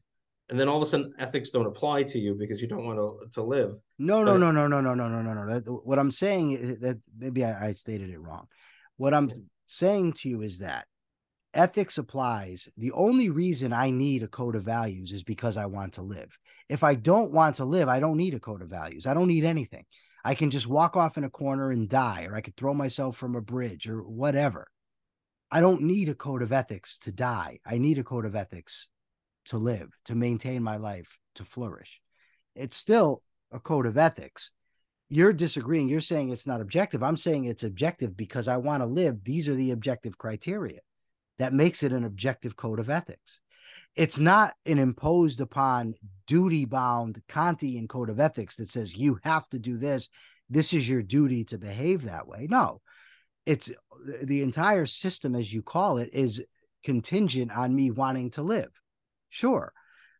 and 0.49 0.59
then 0.59 0.69
all 0.69 0.77
of 0.77 0.83
a 0.83 0.85
sudden 0.85 1.11
ethics 1.17 1.49
don't 1.49 1.65
apply 1.65 2.03
to 2.03 2.19
you 2.19 2.35
because 2.35 2.61
you 2.61 2.67
don't 2.67 2.85
want 2.85 2.99
to 2.99 3.27
to 3.33 3.43
live. 3.43 3.71
No, 3.97 4.23
no, 4.23 4.33
But- 4.33 4.37
no, 4.37 4.51
no, 4.51 4.67
no, 4.67 4.81
no, 4.81 4.93
no, 4.93 5.09
no, 5.09 5.21
no, 5.21 5.33
no. 5.33 5.59
That, 5.59 5.67
what 5.83 5.97
I'm 5.97 6.11
saying 6.11 6.51
is 6.51 6.79
that 6.81 6.97
maybe 7.17 7.43
I, 7.43 7.69
I 7.69 7.71
stated 7.71 8.11
it 8.11 8.19
wrong. 8.19 8.45
What 8.97 9.13
I'm 9.15 9.31
saying 9.65 10.13
to 10.19 10.29
you 10.29 10.41
is 10.43 10.59
that 10.59 10.85
ethics 11.55 11.97
applies. 11.97 12.69
The 12.77 12.91
only 12.91 13.29
reason 13.29 13.73
I 13.73 13.89
need 13.89 14.21
a 14.21 14.27
code 14.27 14.55
of 14.55 14.63
values 14.63 15.11
is 15.11 15.23
because 15.23 15.57
I 15.57 15.65
want 15.65 15.93
to 15.93 16.03
live. 16.03 16.37
If 16.69 16.83
I 16.83 16.93
don't 16.93 17.31
want 17.31 17.55
to 17.55 17.65
live, 17.65 17.89
I 17.89 17.99
don't 17.99 18.17
need 18.17 18.35
a 18.35 18.39
code 18.39 18.61
of 18.61 18.69
values. 18.69 19.07
I 19.07 19.15
don't 19.15 19.27
need 19.27 19.43
anything. 19.43 19.85
I 20.23 20.35
can 20.35 20.51
just 20.51 20.67
walk 20.67 20.95
off 20.95 21.17
in 21.17 21.23
a 21.23 21.29
corner 21.29 21.71
and 21.71 21.89
die, 21.89 22.25
or 22.29 22.35
I 22.35 22.41
could 22.41 22.55
throw 22.57 22.73
myself 22.73 23.15
from 23.17 23.35
a 23.35 23.41
bridge 23.41 23.87
or 23.87 24.01
whatever. 24.01 24.67
I 25.55 25.61
don't 25.61 25.83
need 25.83 26.09
a 26.09 26.13
code 26.13 26.41
of 26.41 26.51
ethics 26.51 26.97
to 26.97 27.13
die. 27.13 27.59
I 27.65 27.77
need 27.77 27.97
a 27.97 28.03
code 28.03 28.25
of 28.25 28.35
ethics 28.35 28.89
to 29.45 29.57
live, 29.57 29.87
to 30.03 30.13
maintain 30.13 30.61
my 30.61 30.75
life, 30.75 31.17
to 31.35 31.45
flourish. 31.45 32.01
It's 32.55 32.75
still 32.75 33.21
a 33.53 33.59
code 33.61 33.85
of 33.85 33.97
ethics. 33.97 34.51
You're 35.07 35.31
disagreeing. 35.31 35.87
You're 35.87 36.01
saying 36.01 36.29
it's 36.29 36.45
not 36.45 36.59
objective. 36.59 37.01
I'm 37.01 37.15
saying 37.15 37.45
it's 37.45 37.63
objective 37.63 38.17
because 38.17 38.49
I 38.49 38.57
want 38.57 38.83
to 38.83 38.85
live. 38.85 39.23
These 39.23 39.47
are 39.47 39.55
the 39.55 39.71
objective 39.71 40.17
criteria 40.17 40.81
that 41.39 41.53
makes 41.53 41.83
it 41.83 41.93
an 41.93 42.03
objective 42.03 42.57
code 42.57 42.79
of 42.79 42.89
ethics. 42.89 43.39
It's 43.95 44.19
not 44.19 44.55
an 44.65 44.77
imposed 44.77 45.39
upon 45.39 45.95
duty 46.27 46.65
bound 46.65 47.21
Kantian 47.29 47.87
code 47.87 48.09
of 48.09 48.19
ethics 48.19 48.57
that 48.57 48.71
says 48.71 48.97
you 48.97 49.19
have 49.23 49.47
to 49.51 49.59
do 49.59 49.77
this. 49.77 50.09
This 50.49 50.73
is 50.73 50.89
your 50.89 51.01
duty 51.01 51.45
to 51.45 51.57
behave 51.57 52.01
that 52.01 52.27
way. 52.27 52.45
No, 52.49 52.81
it's 53.45 53.71
the 54.05 54.41
entire 54.41 54.85
system, 54.85 55.35
as 55.35 55.53
you 55.53 55.61
call 55.61 55.97
it, 55.97 56.09
is 56.13 56.43
contingent 56.83 57.55
on 57.55 57.75
me 57.75 57.91
wanting 57.91 58.31
to 58.31 58.43
live. 58.43 58.71
Sure. 59.29 59.73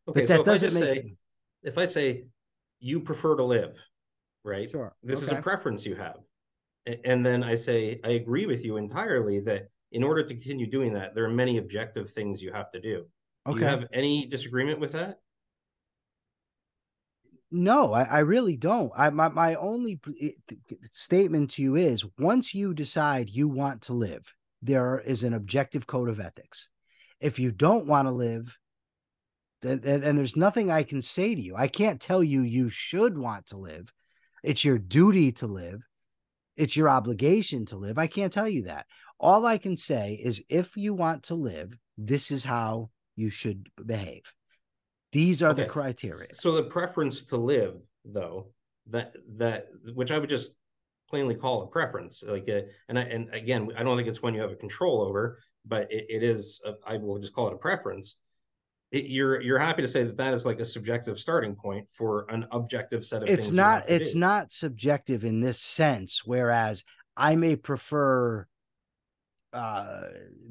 Okay, 0.08 0.22
but 0.22 0.28
so 0.28 0.34
that 0.34 0.42
I 0.42 0.44
doesn't 0.44 0.74
make 0.74 1.02
say, 1.02 1.16
if 1.64 1.78
I 1.78 1.86
say 1.86 2.26
you 2.80 3.00
prefer 3.02 3.36
to 3.38 3.44
live, 3.44 3.78
right? 4.44 4.70
Sure. 4.70 4.96
This 5.04 5.22
is 5.22 5.32
a 5.32 5.42
preference 5.42 5.86
you 5.86 5.96
have. 5.96 6.18
And 7.04 7.26
then 7.26 7.44
I 7.44 7.56
say, 7.56 8.00
I 8.04 8.12
agree 8.12 8.46
with 8.46 8.64
you 8.64 8.78
entirely 8.78 9.40
that 9.42 9.70
in 9.92 10.04
order 10.04 10.22
to 10.22 10.30
continue 10.30 10.70
doing 10.70 10.94
that, 10.94 11.16
there 11.16 11.26
are 11.26 11.30
many 11.30 11.58
objective 11.58 12.12
things 12.12 12.42
you 12.42 12.52
have 12.54 12.70
to 12.72 12.80
do. 12.80 13.06
Okay. 13.48 13.58
Do 13.58 13.64
you 13.64 13.70
have 13.70 13.86
any 13.94 14.26
disagreement 14.28 14.80
with 14.80 14.92
that? 14.92 15.20
No, 17.52 17.94
I, 17.94 18.04
I 18.04 18.20
really 18.20 18.58
don't. 18.58 18.92
I 18.96 19.10
my 19.12 19.30
my 19.30 19.56
only 19.56 20.00
statement 20.92 21.52
to 21.52 21.62
you 21.62 21.76
is 21.76 22.06
once 22.18 22.54
you 22.54 22.74
decide 22.74 23.30
you 23.30 23.48
want 23.48 23.84
to 23.84 23.94
live, 23.94 24.34
there 24.62 25.00
is 25.00 25.24
an 25.24 25.34
objective 25.34 25.88
code 25.88 26.10
of 26.10 26.20
ethics. 26.20 26.70
If 27.20 27.40
you 27.40 27.52
don't 27.52 27.88
want 27.88 28.08
to 28.08 28.12
live, 28.12 28.58
then 29.62 29.82
and 29.86 30.18
there's 30.18 30.36
nothing 30.36 30.72
I 30.72 30.84
can 30.84 31.02
say 31.02 31.36
to 31.36 31.42
you. 31.42 31.56
I 31.56 31.68
can't 31.68 32.02
tell 32.02 32.24
you 32.24 32.42
you 32.42 32.70
should 32.70 33.18
want 33.18 33.48
to 33.48 33.58
live. 33.58 33.94
It's 34.44 34.66
your 34.66 34.78
duty 34.78 35.32
to 35.34 35.48
live. 35.48 35.82
It's 36.56 36.76
your 36.76 36.90
obligation 36.90 37.66
to 37.68 37.78
live. 37.78 37.98
I 37.98 38.08
can't 38.08 38.32
tell 38.32 38.48
you 38.48 38.64
that. 38.64 38.86
All 39.20 39.46
I 39.46 39.58
can 39.58 39.78
say 39.78 40.20
is 40.22 40.44
if 40.50 40.78
you 40.78 40.94
want 40.94 41.24
to 41.24 41.36
live, 41.36 41.78
this 41.98 42.32
is 42.32 42.44
how 42.44 42.90
you 43.16 43.30
should 43.30 43.68
behave. 43.84 44.24
These 45.16 45.42
are 45.42 45.52
okay. 45.52 45.64
the 45.64 45.70
criteria. 45.70 46.34
So 46.34 46.52
the 46.52 46.64
preference 46.64 47.24
to 47.26 47.38
live, 47.38 47.76
though, 48.04 48.48
that 48.88 49.14
that 49.38 49.68
which 49.94 50.12
I 50.12 50.20
would 50.20 50.30
just 50.30 50.52
plainly 51.10 51.36
call 51.36 51.64
a 51.64 51.68
preference, 51.68 52.22
like 52.28 52.50
a, 52.50 52.66
and 52.90 53.00
I, 53.00 53.04
and 53.04 53.34
again, 53.34 53.70
I 53.78 53.84
don't 53.84 53.96
think 53.96 54.10
it's 54.10 54.22
one 54.22 54.34
you 54.34 54.42
have 54.42 54.52
a 54.52 54.58
control 54.58 55.02
over, 55.02 55.40
but 55.64 55.90
it, 55.90 56.08
it 56.10 56.22
is. 56.22 56.62
A, 56.66 56.74
I 56.86 56.98
will 56.98 57.18
just 57.18 57.32
call 57.32 57.48
it 57.48 57.54
a 57.54 57.58
preference. 57.58 58.18
It, 58.92 59.06
you're 59.06 59.40
you're 59.40 59.58
happy 59.58 59.84
to 59.84 59.88
say 59.88 60.04
that 60.04 60.18
that 60.18 60.34
is 60.34 60.46
like 60.46 60.60
a 60.60 60.66
subjective 60.66 61.18
starting 61.18 61.56
point 61.56 61.88
for 61.94 62.26
an 62.28 62.46
objective 62.52 63.06
set 63.06 63.22
of 63.22 63.30
things. 63.30 63.40
it's 63.40 63.52
not 63.52 63.84
it's 63.88 64.12
do. 64.12 64.20
not 64.20 64.52
subjective 64.52 65.24
in 65.24 65.40
this 65.40 65.60
sense 65.60 66.24
whereas 66.24 66.84
i 67.18 67.36
may 67.36 67.56
prefer 67.56 68.46
uh, 69.54 70.02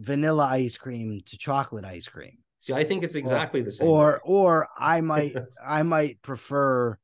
vanilla 0.01 0.47
ice 0.47 0.77
cream 0.77 1.21
to 1.27 1.39
chocolate 1.39 1.85
ice 1.85 2.09
cream 2.09 2.39
See, 2.65 2.73
I 2.73 2.83
think 2.83 3.05
it's 3.05 3.15
exactly 3.15 3.61
or, 3.61 3.65
the 3.65 3.73
same. 3.73 3.89
Or 3.89 4.23
or 4.25 4.69
I 4.79 5.01
might 5.13 5.37
I 5.63 5.83
might 5.83 6.23
prefer 6.23 6.99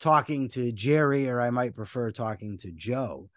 talking 0.00 0.48
to 0.50 0.72
Gerry 0.72 1.28
or 1.28 1.42
I 1.42 1.50
might 1.50 1.76
prefer 1.76 2.10
talking 2.10 2.56
to 2.58 2.72
Joe. 2.72 3.28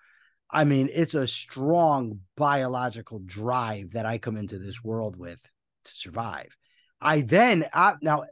I 0.49 0.63
mean, 0.63 0.87
it's 0.93 1.13
a 1.13 1.27
strong 1.27 2.21
biological 2.37 3.19
drive 3.19 3.91
that 3.91 4.05
I 4.05 4.17
come 4.17 4.37
into 4.37 4.57
this 4.57 4.81
world 4.81 5.17
with 5.17 5.39
to 5.83 5.91
survive. 5.91 6.55
I 7.01 7.19
then 7.19 7.65
I, 7.73 7.95
now 8.01 8.23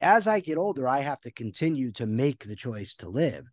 as 0.00 0.28
I 0.28 0.38
get 0.38 0.56
older, 0.56 0.86
I 0.86 1.00
have 1.00 1.20
to 1.22 1.32
continue 1.32 1.90
to 1.92 2.06
make 2.06 2.44
the 2.44 2.54
choice 2.54 2.94
to 2.96 3.08
live. 3.08 3.46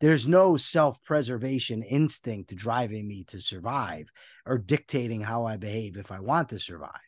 There's 0.00 0.26
no 0.26 0.56
self-preservation 0.56 1.82
instinct 1.82 2.56
driving 2.56 3.06
me 3.06 3.24
to 3.24 3.38
survive 3.38 4.08
or 4.46 4.56
dictating 4.56 5.20
how 5.20 5.44
I 5.44 5.58
behave 5.58 5.98
if 5.98 6.10
I 6.10 6.20
want 6.20 6.48
to 6.50 6.58
survive 6.58 7.07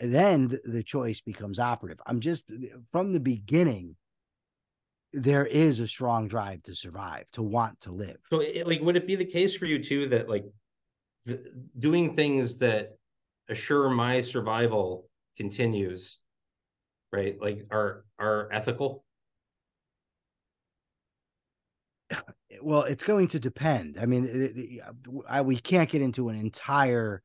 then 0.00 0.58
the 0.64 0.82
choice 0.82 1.20
becomes 1.20 1.58
operative. 1.58 2.00
I'm 2.06 2.20
just 2.20 2.52
from 2.92 3.12
the 3.12 3.20
beginning, 3.20 3.96
there 5.12 5.46
is 5.46 5.80
a 5.80 5.86
strong 5.86 6.28
drive 6.28 6.62
to 6.64 6.74
survive, 6.74 7.30
to 7.32 7.42
want 7.42 7.80
to 7.80 7.92
live. 7.92 8.18
So, 8.30 8.40
it, 8.40 8.66
like, 8.66 8.80
would 8.82 8.96
it 8.96 9.06
be 9.06 9.16
the 9.16 9.24
case 9.24 9.56
for 9.56 9.66
you 9.66 9.82
too 9.82 10.08
that 10.08 10.28
like 10.28 10.44
the, 11.24 11.44
doing 11.78 12.14
things 12.14 12.58
that 12.58 12.96
assure 13.48 13.88
my 13.90 14.20
survival 14.20 15.08
continues, 15.36 16.18
right? 17.12 17.36
Like, 17.40 17.66
are 17.70 18.04
are 18.18 18.48
ethical? 18.52 19.04
Well, 22.62 22.82
it's 22.82 23.04
going 23.04 23.28
to 23.28 23.40
depend. 23.40 23.98
I 24.00 24.06
mean, 24.06 24.24
it, 24.24 24.56
it, 24.56 24.80
I, 25.28 25.42
we 25.42 25.56
can't 25.56 25.90
get 25.90 26.02
into 26.02 26.28
an 26.28 26.36
entire 26.36 27.22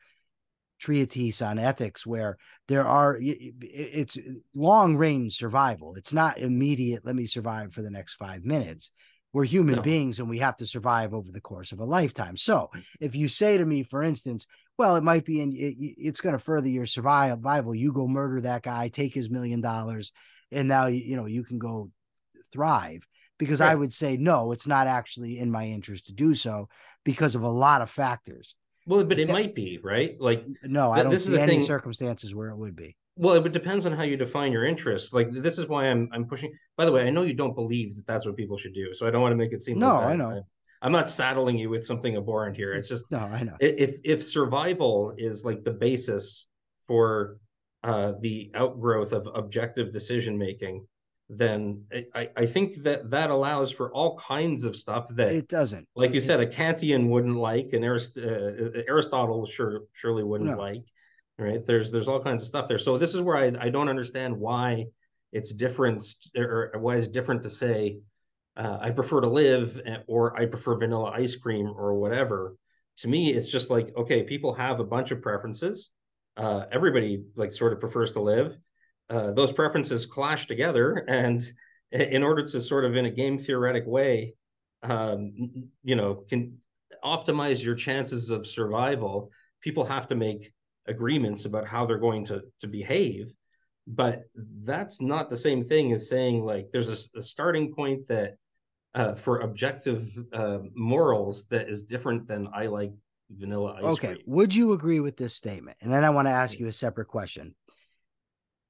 treatise 0.82 1.44
on 1.44 1.60
ethics 1.60 2.08
where 2.08 2.38
there 2.68 2.88
are 2.88 3.18
it's 3.22 4.18
long 4.56 4.98
range 4.98 5.38
survival. 5.38 5.94
It's 5.96 6.12
not 6.12 6.40
immediate 6.40 7.06
let 7.06 7.16
me 7.16 7.28
survive 7.28 7.72
for 7.74 7.84
the 7.84 7.92
next 7.92 8.16
five 8.16 8.44
minutes. 8.44 8.92
We're 9.32 9.46
human 9.46 9.76
no. 9.76 9.82
beings 9.84 10.20
and 10.20 10.28
we 10.28 10.40
have 10.40 10.58
to 10.58 10.66
survive 10.66 11.14
over 11.14 11.32
the 11.32 11.40
course 11.40 11.72
of 11.72 11.80
a 11.80 11.86
lifetime. 11.86 12.36
So 12.36 12.72
if 13.00 13.16
you 13.16 13.28
say 13.28 13.58
to 13.58 13.66
me 13.66 13.84
for 13.84 14.02
instance 14.02 14.48
well 14.78 14.96
it 14.96 15.04
might 15.04 15.24
be 15.24 15.40
in 15.40 15.52
it, 15.56 15.76
it's 15.80 16.20
going 16.20 16.34
to 16.34 16.40
further 16.40 16.70
your 16.70 16.88
survival 16.88 17.76
you 17.76 17.94
go 17.94 18.08
murder 18.08 18.42
that 18.42 18.64
guy 18.64 18.88
take 18.88 19.14
his 19.14 19.30
million 19.30 19.62
dollars 19.62 20.12
and 20.52 20.68
now 20.68 20.88
you 20.88 21.16
know 21.16 21.28
you 21.28 21.44
can 21.44 21.60
go 21.60 21.92
thrive. 22.52 23.08
Because 23.38 23.60
right. 23.60 23.72
i 23.72 23.76
would 23.76 23.94
say 23.94 24.18
no 24.18 24.52
it's 24.52 24.68
not 24.68 24.88
actually 24.88 25.38
in 25.38 25.52
my 25.52 25.66
interest 25.68 26.08
to 26.08 26.14
do 26.14 26.34
so 26.34 26.70
because 27.04 27.36
of 27.36 27.44
a 27.44 27.50
lot 27.50 27.82
of 27.82 27.90
factors 27.90 28.56
well, 28.86 29.04
but 29.04 29.20
it 29.20 29.28
that, 29.28 29.34
might 29.34 29.56
be 29.56 29.80
right. 29.84 30.20
Like 30.20 30.46
no, 30.64 30.92
I 30.92 31.04
don't 31.04 31.12
this 31.12 31.26
see 31.26 31.38
any 31.38 31.54
thing. 31.54 31.62
circumstances 31.62 32.34
where 32.34 32.50
it 32.50 32.58
would 32.58 32.76
be. 32.76 32.96
Well, 33.16 33.36
it 33.46 33.52
depends 33.52 33.86
on 33.86 33.92
how 33.92 34.04
you 34.04 34.18
define 34.18 34.52
your 34.52 34.66
interests. 34.66 35.14
Like 35.14 35.30
this 35.32 35.58
is 35.58 35.68
why 35.68 35.86
I'm 35.86 36.10
I'm 36.12 36.26
pushing. 36.26 36.54
By 36.78 36.86
the 36.86 36.92
way, 36.92 37.06
I 37.06 37.10
know 37.10 37.22
you 37.24 37.34
don't 37.34 37.56
believe 37.56 37.96
that 37.96 38.08
that's 38.08 38.26
what 38.26 38.36
people 38.36 38.58
should 38.58 38.74
do, 38.74 38.94
so 38.94 39.08
I 39.08 39.12
don't 39.12 39.22
want 39.22 39.34
to 39.34 39.38
make 39.38 39.54
it 39.54 39.64
seem. 39.64 39.80
No, 39.80 39.96
like 39.96 40.06
I 40.08 40.16
know. 40.16 40.44
I, 40.82 40.86
am 40.86 40.92
not 40.92 41.08
saddling 41.08 41.58
you 41.58 41.70
with 41.70 41.86
something 41.86 42.18
abhorrent 42.18 42.58
here. 42.58 42.74
It's 42.74 42.90
just 42.90 43.10
no, 43.12 43.20
I 43.20 43.44
know. 43.44 43.56
If 43.60 43.98
if 44.04 44.24
survival 44.24 45.14
is 45.18 45.46
like 45.46 45.64
the 45.64 45.74
basis 45.74 46.48
for 46.88 47.38
uh, 47.84 48.14
the 48.20 48.52
outgrowth 48.56 49.14
of 49.14 49.28
objective 49.34 49.92
decision 49.92 50.38
making, 50.38 50.86
then 51.34 51.86
I, 52.14 52.30
I 52.36 52.46
think 52.46 52.84
that 52.84 53.10
that 53.12 53.30
allows 53.30 53.72
for 53.72 53.92
all 53.94 54.18
kinds 54.18 54.66
of 54.66 54.76
stuff 54.76 55.08
that 55.16 55.32
it 55.32 55.48
doesn't. 55.48 55.88
Like 55.96 56.12
you 56.12 56.18
it, 56.18 56.24
said, 56.24 56.42
a 56.42 56.46
Kantian 56.46 57.08
wouldn't 57.08 57.38
like, 57.38 57.70
and 57.72 57.86
Arist- 57.86 58.18
uh, 58.18 58.82
Aristotle 58.88 59.46
sure 59.46 59.84
surely 59.94 60.24
wouldn't 60.24 60.52
no. 60.52 60.58
like. 60.58 60.84
Right? 61.38 61.66
There's 61.66 61.92
there's 61.92 62.10
all 62.10 62.22
kinds 62.22 62.44
of 62.44 62.48
stuff 62.48 62.68
there. 62.68 62.78
So 62.78 62.98
this 62.98 63.16
is 63.16 63.22
where 63.22 63.38
I, 63.38 63.54
I 63.60 63.70
don't 63.70 63.88
understand 63.88 64.38
why 64.38 64.88
it's 65.32 65.54
different 65.54 66.04
or 66.36 66.74
why 66.78 66.98
it's 66.98 67.08
different 67.08 67.44
to 67.44 67.50
say 67.50 68.00
uh, 68.58 68.78
I 68.82 68.92
prefer 68.92 69.22
to 69.22 69.30
live 69.30 69.80
eh, 69.86 69.98
or 70.08 70.38
I 70.38 70.46
prefer 70.48 70.78
vanilla 70.78 71.14
ice 71.16 71.36
cream 71.36 71.68
or 71.68 71.96
whatever. 71.96 72.58
To 72.98 73.08
me, 73.08 73.34
it's 73.34 73.50
just 73.50 73.70
like 73.70 73.96
okay, 73.98 74.24
people 74.24 74.54
have 74.54 74.82
a 74.82 74.84
bunch 74.86 75.12
of 75.12 75.22
preferences. 75.22 75.92
Uh, 76.36 76.66
everybody 76.72 77.24
like 77.36 77.54
sort 77.54 77.72
of 77.72 77.80
prefers 77.80 78.12
to 78.14 78.22
live 78.22 78.58
uh, 79.12 79.32
those 79.32 79.52
preferences 79.52 80.06
clash 80.06 80.48
together, 80.48 81.06
and 81.08 81.44
in 81.92 82.24
order 82.24 82.44
to 82.44 82.62
sort 82.62 82.86
of 82.86 82.96
in 82.96 83.06
a 83.06 83.10
game 83.10 83.38
theoretic 83.38 83.86
way, 83.86 84.34
um, 84.84 85.34
you 85.84 85.96
know, 85.96 86.24
can 86.30 86.58
optimize 87.04 87.64
your 87.64 87.76
chances 87.76 88.30
of 88.30 88.48
survival, 88.48 89.30
people 89.60 89.84
have 89.84 90.08
to 90.08 90.16
make 90.16 90.54
agreements 90.88 91.46
about 91.46 91.68
how 91.68 91.86
they're 91.86 91.98
going 91.98 92.24
to 92.26 92.42
to 92.62 92.68
behave. 92.68 93.34
But 93.86 94.24
that's 94.64 95.02
not 95.02 95.30
the 95.30 95.36
same 95.36 95.64
thing 95.64 95.92
as 95.92 96.08
saying 96.08 96.46
like 96.46 96.72
there's 96.72 96.90
a, 96.90 97.20
a 97.20 97.22
starting 97.22 97.74
point 97.74 98.08
that 98.08 98.38
uh, 98.96 99.16
for 99.16 99.40
objective 99.40 100.08
uh, 100.32 100.60
morals 100.74 101.48
that 101.48 101.68
is 101.68 101.84
different 101.84 102.28
than 102.28 102.48
I 102.54 102.68
like 102.68 102.94
vanilla 103.30 103.76
ice 103.78 103.84
okay. 103.84 104.14
cream. 104.14 104.24
Would 104.26 104.56
you 104.56 104.74
agree 104.74 105.00
with 105.00 105.18
this 105.18 105.34
statement? 105.34 105.78
And 105.82 105.92
then 105.92 106.04
I 106.04 106.10
want 106.10 106.28
to 106.28 106.32
ask 106.32 106.60
you 106.60 106.68
a 106.68 106.74
separate 106.74 107.08
question 107.08 107.56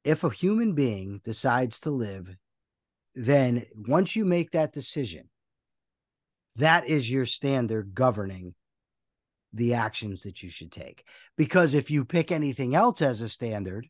if 0.03 0.23
a 0.23 0.29
human 0.29 0.73
being 0.73 1.21
decides 1.23 1.79
to 1.81 1.91
live, 1.91 2.35
then 3.15 3.65
once 3.75 4.15
you 4.15 4.25
make 4.25 4.51
that 4.51 4.73
decision, 4.73 5.29
that 6.55 6.87
is 6.87 7.11
your 7.11 7.25
standard 7.25 7.93
governing 7.93 8.55
the 9.53 9.73
actions 9.73 10.23
that 10.23 10.41
you 10.41 10.49
should 10.49 10.71
take. 10.71 11.05
Because 11.37 11.73
if 11.73 11.91
you 11.91 12.05
pick 12.05 12.31
anything 12.31 12.75
else 12.75 13.01
as 13.01 13.21
a 13.21 13.29
standard, 13.29 13.87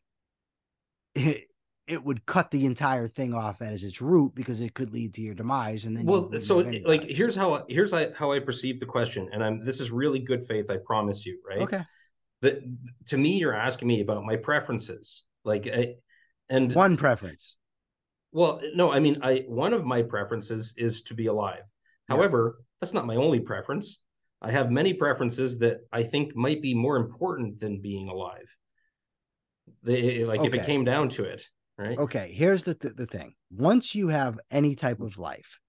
it, 1.14 1.44
it 1.86 2.04
would 2.04 2.24
cut 2.26 2.50
the 2.50 2.64
entire 2.64 3.08
thing 3.08 3.34
off 3.34 3.60
as 3.60 3.82
its 3.82 4.00
root 4.00 4.34
because 4.34 4.60
it 4.60 4.74
could 4.74 4.92
lead 4.92 5.14
to 5.14 5.20
your 5.20 5.34
demise. 5.34 5.84
And 5.84 5.96
then, 5.96 6.04
well, 6.04 6.30
so 6.38 6.58
like, 6.84 7.04
here's 7.04 7.34
how 7.34 7.64
here's 7.68 7.92
how 8.14 8.32
I 8.32 8.38
perceive 8.38 8.78
the 8.78 8.86
question, 8.86 9.28
and 9.32 9.42
I'm 9.42 9.64
this 9.64 9.80
is 9.80 9.90
really 9.90 10.20
good 10.20 10.44
faith, 10.44 10.70
I 10.70 10.76
promise 10.76 11.26
you, 11.26 11.40
right? 11.46 11.62
Okay. 11.62 11.82
The, 12.40 12.76
to 13.06 13.16
me, 13.16 13.38
you're 13.38 13.54
asking 13.54 13.88
me 13.88 14.00
about 14.00 14.24
my 14.24 14.36
preferences. 14.36 15.24
Like, 15.44 15.66
I, 15.66 15.94
and 16.48 16.72
one 16.74 16.96
preference. 16.96 17.56
Well, 18.32 18.60
no, 18.74 18.92
I 18.92 19.00
mean, 19.00 19.18
I 19.22 19.44
one 19.48 19.72
of 19.72 19.84
my 19.84 20.02
preferences 20.02 20.74
is 20.76 21.02
to 21.02 21.14
be 21.14 21.26
alive. 21.26 21.62
Yeah. 22.08 22.16
However, 22.16 22.62
that's 22.80 22.94
not 22.94 23.06
my 23.06 23.16
only 23.16 23.40
preference. 23.40 24.00
I 24.40 24.50
have 24.50 24.70
many 24.70 24.94
preferences 24.94 25.58
that 25.58 25.78
I 25.92 26.02
think 26.02 26.34
might 26.34 26.62
be 26.62 26.74
more 26.74 26.96
important 26.96 27.60
than 27.60 27.80
being 27.80 28.08
alive. 28.08 28.56
They, 29.82 30.24
like 30.24 30.40
okay. 30.40 30.48
if 30.48 30.54
it 30.54 30.66
came 30.66 30.84
down 30.84 31.08
to 31.10 31.24
it, 31.24 31.44
right? 31.78 31.98
Okay, 31.98 32.32
here's 32.34 32.64
the 32.64 32.74
th- 32.74 32.96
the 32.96 33.06
thing. 33.06 33.34
Once 33.50 33.94
you 33.94 34.08
have 34.08 34.38
any 34.50 34.74
type 34.74 35.00
of 35.00 35.18
life, 35.18 35.60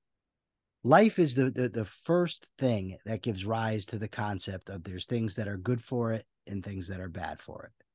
life 0.83 1.19
is 1.19 1.35
the, 1.35 1.51
the 1.51 1.69
the 1.69 1.85
first 1.85 2.47
thing 2.57 2.97
that 3.05 3.21
gives 3.21 3.45
rise 3.45 3.85
to 3.87 3.97
the 3.97 4.07
concept 4.07 4.69
of 4.69 4.83
there's 4.83 5.05
things 5.05 5.35
that 5.35 5.47
are 5.47 5.57
good 5.57 5.81
for 5.81 6.13
it 6.13 6.25
and 6.47 6.63
things 6.63 6.87
that 6.87 6.99
are 6.99 7.09
bad 7.09 7.39
for 7.39 7.65
it. 7.65 7.85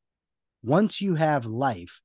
Once 0.62 1.00
you 1.00 1.14
have 1.14 1.46
life, 1.46 2.00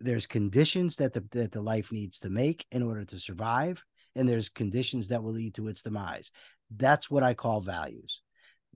there's 0.00 0.26
conditions 0.26 0.96
that 0.96 1.12
the 1.12 1.24
that 1.30 1.52
the 1.52 1.60
life 1.60 1.90
needs 1.90 2.18
to 2.20 2.30
make 2.30 2.66
in 2.70 2.82
order 2.82 3.04
to 3.04 3.18
survive, 3.18 3.82
and 4.14 4.28
there's 4.28 4.48
conditions 4.48 5.08
that 5.08 5.22
will 5.22 5.32
lead 5.32 5.54
to 5.54 5.68
its 5.68 5.82
demise. 5.82 6.30
That's 6.74 7.10
what 7.10 7.22
I 7.22 7.34
call 7.34 7.60
values. 7.60 8.22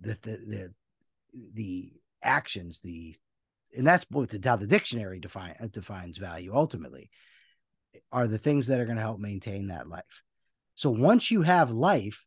The 0.01 0.16
the 0.22 0.36
the, 0.47 0.74
the 1.55 1.93
actions, 2.22 2.80
the 2.80 3.14
and 3.76 3.86
that's 3.86 4.07
what 4.11 4.30
the 4.30 4.41
how 4.43 4.57
the 4.57 4.66
dictionary 4.66 5.20
define 5.20 5.55
uh, 5.61 5.66
defines 5.66 6.18
value 6.18 6.55
ultimately 6.55 7.11
are 8.12 8.28
the 8.28 8.38
things 8.38 8.66
that 8.66 8.80
are 8.80 8.84
going 8.84 8.97
to 8.97 9.03
help 9.03 9.18
maintain 9.18 9.66
that 9.68 9.88
life. 9.88 10.22
So 10.74 10.91
once 10.91 11.30
you 11.30 11.43
have 11.43 11.70
life, 11.70 12.26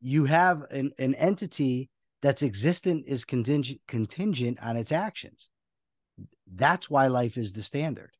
you 0.00 0.24
have 0.24 0.62
an, 0.70 0.92
an 0.98 1.14
entity 1.14 1.90
that's 2.22 2.42
existent 2.42 3.04
is 3.06 3.24
contingent 3.24 3.80
contingent 3.86 4.58
on 4.62 4.76
its 4.76 4.92
actions. 4.92 5.48
That's 6.52 6.88
why 6.88 7.08
life 7.08 7.36
is 7.36 7.52
the 7.52 7.62
standard. 7.62 8.10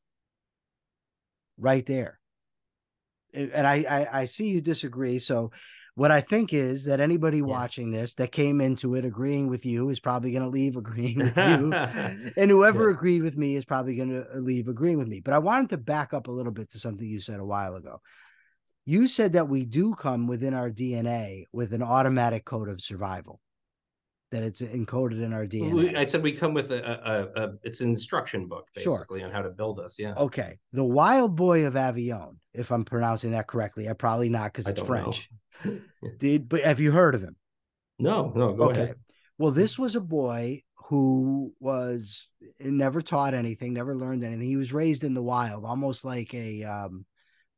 Right 1.57 1.85
there. 1.85 2.19
And 3.33 3.67
I, 3.67 3.85
I, 3.89 4.21
I 4.21 4.25
see 4.25 4.47
you 4.47 4.61
disagree. 4.61 5.19
So 5.19 5.51
what 5.95 6.11
I 6.11 6.21
think 6.21 6.53
is 6.53 6.85
that 6.85 6.99
anybody 6.99 7.39
yeah. 7.39 7.45
watching 7.45 7.91
this 7.91 8.13
that 8.15 8.31
came 8.31 8.61
into 8.61 8.95
it 8.95 9.03
agreeing 9.03 9.47
with 9.47 9.65
you 9.65 9.89
is 9.89 9.99
probably 9.99 10.31
going 10.31 10.43
to 10.43 10.49
leave 10.49 10.75
agreeing 10.75 11.17
with 11.17 11.35
you. 11.35 11.73
and 12.37 12.51
whoever 12.51 12.89
yeah. 12.89 12.95
agreed 12.95 13.23
with 13.23 13.35
me 13.35 13.55
is 13.55 13.65
probably 13.65 13.95
going 13.95 14.11
to 14.11 14.39
leave 14.39 14.67
agreeing 14.67 14.99
with 14.99 15.07
me. 15.07 15.19
But 15.19 15.33
I 15.33 15.39
wanted 15.39 15.71
to 15.71 15.77
back 15.77 16.13
up 16.13 16.27
a 16.27 16.31
little 16.31 16.51
bit 16.51 16.69
to 16.71 16.79
something 16.79 17.07
you 17.07 17.19
said 17.19 17.39
a 17.39 17.45
while 17.45 17.75
ago. 17.75 18.01
You 18.85 19.07
said 19.07 19.33
that 19.33 19.49
we 19.49 19.65
do 19.65 19.95
come 19.95 20.27
within 20.27 20.53
our 20.53 20.69
DNA 20.69 21.45
with 21.51 21.73
an 21.73 21.83
automatic 21.83 22.45
code 22.45 22.69
of 22.69 22.79
survival 22.79 23.41
that 24.31 24.43
it's 24.43 24.61
encoded 24.61 25.23
in 25.23 25.33
our 25.33 25.45
DNA. 25.45 25.95
I 25.95 26.05
said 26.05 26.21
we 26.21 26.33
come 26.33 26.53
with 26.53 26.71
a, 26.71 26.83
a, 26.83 27.43
a 27.43 27.53
it's 27.63 27.81
an 27.81 27.89
instruction 27.89 28.47
book 28.47 28.67
basically 28.75 29.19
sure. 29.19 29.27
on 29.27 29.33
how 29.33 29.41
to 29.41 29.49
build 29.49 29.79
us. 29.79 29.97
Yeah. 29.97 30.13
Okay. 30.15 30.59
The 30.73 30.83
Wild 30.83 31.35
Boy 31.35 31.65
of 31.65 31.75
Avignon, 31.75 32.39
if 32.53 32.71
I'm 32.71 32.83
pronouncing 32.83 33.31
that 33.31 33.47
correctly, 33.47 33.89
I 33.89 33.93
probably 33.93 34.29
not 34.29 34.51
because 34.51 34.67
it's 34.67 34.81
French. 34.81 35.29
Did 36.19 36.49
but 36.49 36.61
have 36.61 36.79
you 36.79 36.91
heard 36.91 37.15
of 37.15 37.21
him? 37.21 37.35
No, 37.99 38.31
no. 38.35 38.53
Go 38.53 38.69
okay. 38.69 38.81
ahead. 38.83 38.95
Well, 39.37 39.51
this 39.51 39.79
was 39.79 39.95
a 39.95 40.01
boy 40.01 40.63
who 40.87 41.53
was 41.59 42.33
never 42.59 43.01
taught 43.01 43.33
anything, 43.33 43.73
never 43.73 43.95
learned 43.95 44.23
anything. 44.23 44.47
He 44.47 44.55
was 44.55 44.73
raised 44.73 45.03
in 45.03 45.13
the 45.13 45.23
wild, 45.23 45.63
almost 45.63 46.03
like 46.03 46.33
a 46.33 46.63
um, 46.63 47.05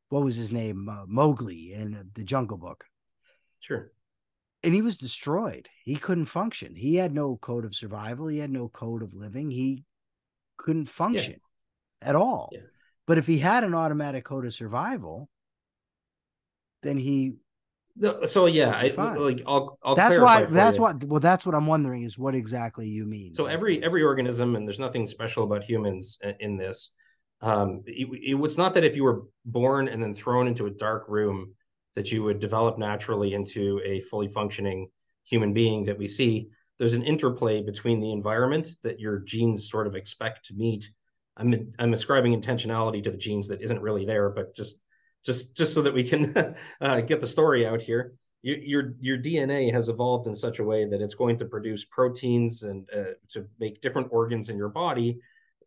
what 0.08 0.22
was 0.22 0.36
his 0.36 0.52
name, 0.52 0.88
uh, 0.88 1.04
Mowgli 1.06 1.72
in 1.72 2.10
the 2.14 2.24
Jungle 2.24 2.58
Book. 2.58 2.84
Sure 3.60 3.90
and 4.62 4.74
he 4.74 4.82
was 4.82 4.96
destroyed. 4.96 5.68
He 5.84 5.96
couldn't 5.96 6.26
function. 6.26 6.74
He 6.74 6.96
had 6.96 7.14
no 7.14 7.36
code 7.36 7.64
of 7.64 7.74
survival. 7.74 8.26
He 8.26 8.38
had 8.38 8.50
no 8.50 8.68
code 8.68 9.02
of 9.02 9.14
living. 9.14 9.50
He 9.50 9.84
couldn't 10.56 10.86
function 10.86 11.40
yeah. 12.02 12.08
at 12.08 12.16
all. 12.16 12.50
Yeah. 12.52 12.60
But 13.06 13.18
if 13.18 13.26
he 13.26 13.38
had 13.38 13.64
an 13.64 13.74
automatic 13.74 14.24
code 14.24 14.44
of 14.44 14.52
survival, 14.52 15.28
then 16.82 16.98
he. 16.98 17.34
No, 17.96 18.24
so 18.24 18.46
yeah, 18.46 18.70
I 18.70 18.88
like 19.16 19.42
I'll, 19.46 19.78
I'll 19.82 19.96
that's 19.96 20.18
why 20.18 20.44
that's 20.44 20.76
you. 20.76 20.82
what 20.82 21.04
well 21.04 21.20
that's 21.20 21.44
what 21.44 21.56
I'm 21.56 21.66
wondering 21.66 22.04
is 22.04 22.16
what 22.16 22.34
exactly 22.34 22.88
you 22.88 23.04
mean. 23.04 23.34
So 23.34 23.46
every 23.46 23.82
every 23.82 24.02
organism 24.04 24.54
and 24.54 24.66
there's 24.66 24.78
nothing 24.78 25.06
special 25.08 25.42
about 25.42 25.64
humans 25.64 26.18
in 26.38 26.56
this. 26.56 26.92
Um, 27.42 27.82
it, 27.86 28.06
it, 28.12 28.36
it's 28.36 28.56
not 28.56 28.74
that 28.74 28.84
if 28.84 28.94
you 28.94 29.02
were 29.02 29.24
born 29.44 29.88
and 29.88 30.00
then 30.00 30.14
thrown 30.14 30.46
into 30.46 30.66
a 30.66 30.70
dark 30.70 31.06
room 31.08 31.54
that 31.96 32.12
you 32.12 32.22
would 32.22 32.40
develop 32.40 32.78
naturally 32.78 33.34
into 33.34 33.80
a 33.84 34.00
fully 34.02 34.28
functioning 34.28 34.88
human 35.24 35.52
being 35.52 35.84
that 35.84 35.98
we 35.98 36.06
see, 36.06 36.50
there's 36.78 36.94
an 36.94 37.02
interplay 37.02 37.62
between 37.62 38.00
the 38.00 38.12
environment 38.12 38.68
that 38.82 38.98
your 38.98 39.18
genes 39.18 39.70
sort 39.70 39.86
of 39.86 39.94
expect 39.94 40.46
to 40.46 40.54
meet. 40.54 40.90
I'm 41.36 41.70
I'm 41.78 41.92
ascribing 41.92 42.40
intentionality 42.40 43.04
to 43.04 43.10
the 43.10 43.18
genes 43.18 43.48
that 43.48 43.62
isn't 43.62 43.82
really 43.82 44.04
there, 44.04 44.30
but 44.30 44.54
just 44.56 44.80
just 45.24 45.56
just 45.56 45.74
so 45.74 45.82
that 45.82 45.94
we 45.94 46.04
can 46.04 46.56
uh, 46.80 47.00
get 47.02 47.20
the 47.20 47.26
story 47.26 47.66
out 47.66 47.82
here. 47.82 48.14
Your, 48.42 48.56
your 48.56 48.94
your 48.98 49.18
DNA 49.18 49.70
has 49.72 49.90
evolved 49.90 50.26
in 50.26 50.34
such 50.34 50.58
a 50.58 50.64
way 50.64 50.86
that 50.86 51.02
it's 51.02 51.14
going 51.14 51.36
to 51.38 51.44
produce 51.44 51.84
proteins 51.84 52.62
and 52.62 52.88
uh, 52.96 53.12
to 53.28 53.46
make 53.58 53.82
different 53.82 54.08
organs 54.10 54.48
in 54.48 54.56
your 54.56 54.70
body 54.70 55.20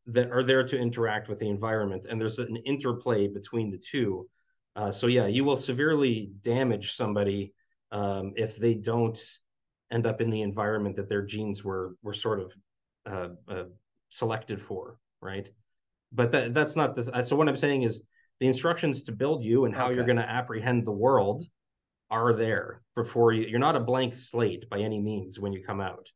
that 0.07 0.32
are 0.32 0.43
there 0.43 0.63
to 0.63 0.78
interact 0.78 1.30
with 1.30 1.38
the 1.38 1.47
environment, 1.47 2.07
and 2.09 2.19
there's 2.19 2.39
an 2.39 2.55
interplay 2.57 3.28
between 3.28 3.69
the 3.69 3.78
two 3.78 4.28
uh, 4.76 4.91
so 4.91 5.07
yeah, 5.07 5.28
you 5.28 5.43
will 5.43 5.57
severely 5.57 6.32
damage 6.41 6.93
somebody 6.93 7.53
um, 7.91 8.34
if 8.36 8.57
they 8.57 8.74
don't 8.74 9.19
end 9.91 10.07
up 10.07 10.21
in 10.21 10.30
the 10.30 10.41
environment 10.41 10.95
that 10.95 11.07
their 11.09 11.21
genes 11.21 11.63
were 11.63 11.95
were 12.01 12.13
sort 12.13 12.39
of 12.39 12.53
uh, 13.05 13.30
uh, 13.47 13.63
selected 14.09 14.59
for, 14.59 14.97
right? 15.21 15.49
But 16.11 16.32
that 16.32 16.53
that's 16.53 16.76
not 16.76 16.95
this. 16.95 17.09
So 17.24 17.36
what 17.36 17.47
I'm 17.47 17.55
saying 17.55 17.84
is 17.84 18.03
the 18.39 18.47
instructions 18.47 19.03
to 19.03 19.11
build 19.11 19.43
you 19.43 19.65
and 19.65 19.76
how 19.76 19.86
okay. 19.86 19.95
you're 19.95 20.05
going 20.05 20.17
to 20.17 20.30
apprehend 20.30 20.86
the 20.86 20.91
world 20.91 21.45
are 22.09 22.34
there 22.34 22.82
before 22.95 23.32
you. 23.32 23.45
You're 23.47 23.59
not 23.59 23.76
a 23.76 23.80
blank 23.80 24.15
slate 24.15 24.69
by 24.69 24.80
any 24.80 24.99
means 24.99 25.39
when 25.39 25.53
you 25.53 25.63
come 25.63 25.82
out, 25.82 26.09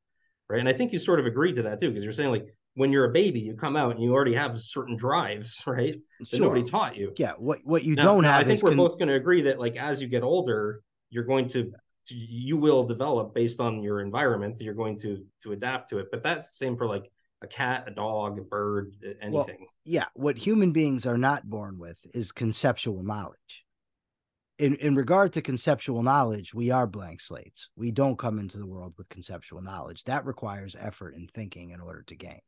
right? 0.49 0.59
And 0.59 0.69
I 0.69 0.73
think 0.73 0.93
you 0.93 0.99
sort 0.99 1.19
of 1.19 1.25
agreed 1.25 1.55
to 1.55 1.63
that 1.63 1.79
too, 1.79 1.89
because 1.89 2.03
you're 2.03 2.13
saying 2.13 2.31
like 2.31 2.47
when 2.77 2.91
you're 2.91 3.05
a 3.05 3.11
baby, 3.11 3.39
you 3.39 3.55
come 3.55 3.75
out 3.75 3.95
and 3.95 4.03
you 4.03 4.13
already 4.13 4.35
have 4.35 4.59
certain 4.59 4.95
drives, 4.95 5.63
right? 5.67 5.95
That 6.19 6.29
sure. 6.29 6.41
nobody 6.41 6.63
taught 6.63 6.95
you. 6.95 7.11
Yeah. 7.17 7.33
What 7.37 7.59
what 7.63 7.83
you 7.83 7.95
now, 7.95 8.03
don't 8.03 8.21
now 8.21 8.33
have. 8.33 8.41
I 8.41 8.43
think 8.43 8.61
we're 8.61 8.69
con- 8.69 8.77
both 8.77 8.99
going 8.99 9.09
to 9.09 9.15
agree 9.15 9.41
that 9.41 9.59
like 9.59 9.75
as 9.75 10.01
you 10.01 10.07
get 10.07 10.23
older, 10.23 10.83
you're 11.09 11.23
going 11.23 11.47
to 11.49 11.71
you 12.09 12.57
will 12.57 12.85
develop 12.85 13.33
based 13.33 13.59
on 13.59 13.81
your 13.81 13.99
environment. 13.99 14.61
You're 14.61 14.75
going 14.75 14.97
to 14.99 15.25
to 15.43 15.53
adapt 15.53 15.89
to 15.89 15.97
it. 15.97 16.07
But 16.11 16.21
that's 16.21 16.49
the 16.49 16.65
same 16.65 16.77
for 16.77 16.85
like 16.85 17.11
a 17.41 17.47
cat, 17.47 17.85
a 17.87 17.91
dog, 17.91 18.37
a 18.37 18.43
bird, 18.43 18.95
anything. 19.21 19.57
Well, 19.59 19.67
yeah. 19.83 20.05
What 20.13 20.37
human 20.37 20.71
beings 20.71 21.07
are 21.07 21.17
not 21.17 21.49
born 21.49 21.79
with 21.79 21.97
is 22.13 22.31
conceptual 22.31 23.01
knowledge. 23.03 23.65
In 24.59 24.75
in 24.75 24.95
regard 24.95 25.33
to 25.33 25.41
conceptual 25.41 26.03
knowledge, 26.03 26.53
we 26.53 26.69
are 26.69 26.85
blank 26.85 27.21
slates. 27.21 27.69
We 27.75 27.89
don't 27.89 28.19
come 28.19 28.37
into 28.37 28.59
the 28.59 28.67
world 28.67 28.93
with 28.99 29.09
conceptual 29.09 29.63
knowledge. 29.63 30.03
That 30.03 30.27
requires 30.27 30.75
effort 30.79 31.15
and 31.15 31.29
thinking 31.31 31.71
in 31.71 31.81
order 31.81 32.03
to 32.03 32.15
gain. 32.15 32.41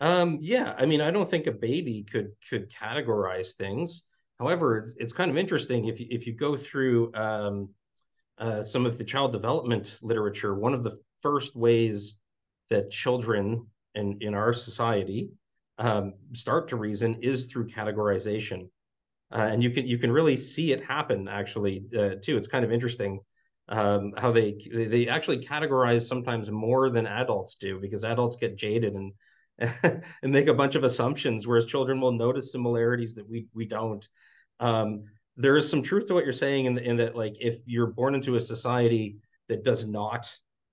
Um, 0.00 0.38
yeah, 0.40 0.74
I 0.78 0.86
mean, 0.86 1.00
I 1.00 1.10
don't 1.10 1.28
think 1.28 1.46
a 1.46 1.52
baby 1.52 2.02
could 2.10 2.32
could 2.48 2.70
categorize 2.70 3.54
things. 3.54 4.04
However, 4.38 4.78
it's, 4.78 4.96
it's 4.96 5.12
kind 5.12 5.30
of 5.30 5.36
interesting 5.36 5.86
if 5.86 6.00
you, 6.00 6.06
if 6.10 6.26
you 6.26 6.34
go 6.34 6.56
through 6.56 7.14
um, 7.14 7.68
uh, 8.38 8.62
some 8.62 8.86
of 8.86 8.96
the 8.96 9.04
child 9.04 9.32
development 9.32 9.98
literature. 10.00 10.54
One 10.54 10.72
of 10.72 10.82
the 10.82 10.98
first 11.20 11.54
ways 11.54 12.16
that 12.70 12.90
children 12.90 13.66
in 13.94 14.18
in 14.22 14.34
our 14.34 14.54
society 14.54 15.30
um, 15.78 16.14
start 16.32 16.68
to 16.68 16.76
reason 16.76 17.16
is 17.20 17.46
through 17.46 17.68
categorization, 17.68 18.70
uh, 19.30 19.48
and 19.52 19.62
you 19.62 19.70
can 19.70 19.86
you 19.86 19.98
can 19.98 20.10
really 20.10 20.36
see 20.36 20.72
it 20.72 20.82
happen 20.82 21.28
actually 21.28 21.84
uh, 21.94 22.14
too. 22.22 22.38
It's 22.38 22.46
kind 22.46 22.64
of 22.64 22.72
interesting 22.72 23.20
um, 23.68 24.14
how 24.16 24.32
they 24.32 24.56
they 24.72 25.08
actually 25.08 25.44
categorize 25.44 26.08
sometimes 26.08 26.50
more 26.50 26.88
than 26.88 27.06
adults 27.06 27.56
do 27.56 27.78
because 27.78 28.02
adults 28.04 28.36
get 28.36 28.56
jaded 28.56 28.94
and 28.94 29.12
and 29.82 30.32
make 30.32 30.48
a 30.48 30.54
bunch 30.54 30.74
of 30.74 30.84
assumptions, 30.84 31.46
whereas 31.46 31.66
children 31.66 32.00
will 32.00 32.12
notice 32.12 32.52
similarities 32.52 33.14
that 33.14 33.28
we 33.28 33.46
we 33.54 33.66
don't. 33.66 34.06
Um, 34.58 35.04
there 35.36 35.56
is 35.56 35.68
some 35.68 35.82
truth 35.82 36.06
to 36.06 36.14
what 36.14 36.24
you're 36.24 36.32
saying 36.32 36.66
in, 36.66 36.78
in 36.78 36.96
that, 36.96 37.16
like, 37.16 37.36
if 37.40 37.60
you're 37.66 37.86
born 37.86 38.14
into 38.14 38.36
a 38.36 38.40
society 38.40 39.16
that 39.48 39.64
does 39.64 39.86
not 39.86 40.30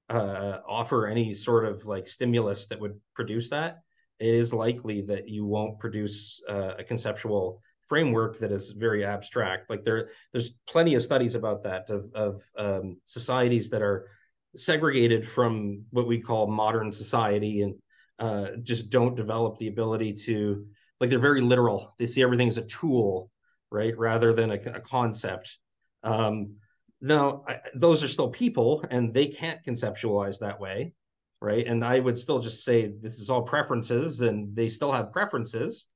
uh, 0.10 0.60
offer 0.68 1.08
any 1.08 1.34
sort 1.34 1.66
of 1.66 1.86
like 1.86 2.08
stimulus 2.08 2.68
that 2.68 2.80
would 2.80 3.00
produce 3.14 3.50
that, 3.50 3.80
it 4.20 4.28
is 4.34 4.54
likely 4.54 5.02
that 5.02 5.28
you 5.28 5.46
won't 5.46 5.80
produce 5.80 6.42
uh, 6.50 6.74
a 6.80 6.84
conceptual 6.84 7.62
framework 7.88 8.40
that 8.40 8.52
is 8.52 8.72
very 8.72 9.06
abstract. 9.06 9.70
Like 9.70 9.84
there, 9.84 10.10
there's 10.34 10.52
plenty 10.68 10.96
of 10.96 11.02
studies 11.02 11.36
about 11.36 11.64
that 11.64 11.90
of 11.90 12.12
of 12.14 12.44
um, 12.58 12.98
societies 13.06 13.70
that 13.70 13.82
are 13.82 14.10
segregated 14.56 15.28
from 15.28 15.84
what 15.92 16.08
we 16.08 16.20
call 16.20 16.48
modern 16.48 16.92
society 16.92 17.62
and 17.62 17.76
uh, 18.20 18.47
just 18.63 18.89
don't 18.89 19.15
develop 19.15 19.57
the 19.57 19.68
ability 19.68 20.13
to 20.13 20.65
like 20.99 21.09
they're 21.09 21.20
very 21.20 21.41
literal. 21.41 21.93
They 21.97 22.05
see 22.05 22.24
everything 22.24 22.47
as 22.47 22.57
a 22.57 22.65
tool, 22.65 23.30
right, 23.72 23.97
rather 23.97 24.34
than 24.34 24.51
a, 24.51 24.55
a 24.55 24.80
concept. 24.80 25.57
Um, 26.03 26.55
now, 27.01 27.43
I, 27.47 27.59
those 27.76 28.03
are 28.03 28.07
still 28.07 28.30
people, 28.30 28.84
and 28.89 29.13
they 29.13 29.28
can't 29.28 29.63
conceptualize 29.63 30.39
that 30.39 30.59
way, 30.59 30.93
right? 31.41 31.65
And 31.68 31.86
I 31.86 31.99
would 31.99 32.18
still 32.18 32.39
just 32.39 32.63
say 32.63 32.88
this 32.88 33.20
is 33.20 33.30
all 33.30 33.43
preferences, 33.43 34.22
and 34.22 34.55
they 34.55 34.68
still 34.68 34.91
have 34.91 35.11
preferences. 35.11 35.88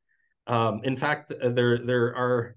Um, 0.48 0.82
in 0.84 0.96
fact, 0.96 1.34
there 1.42 1.78
there 1.80 2.16
are 2.16 2.56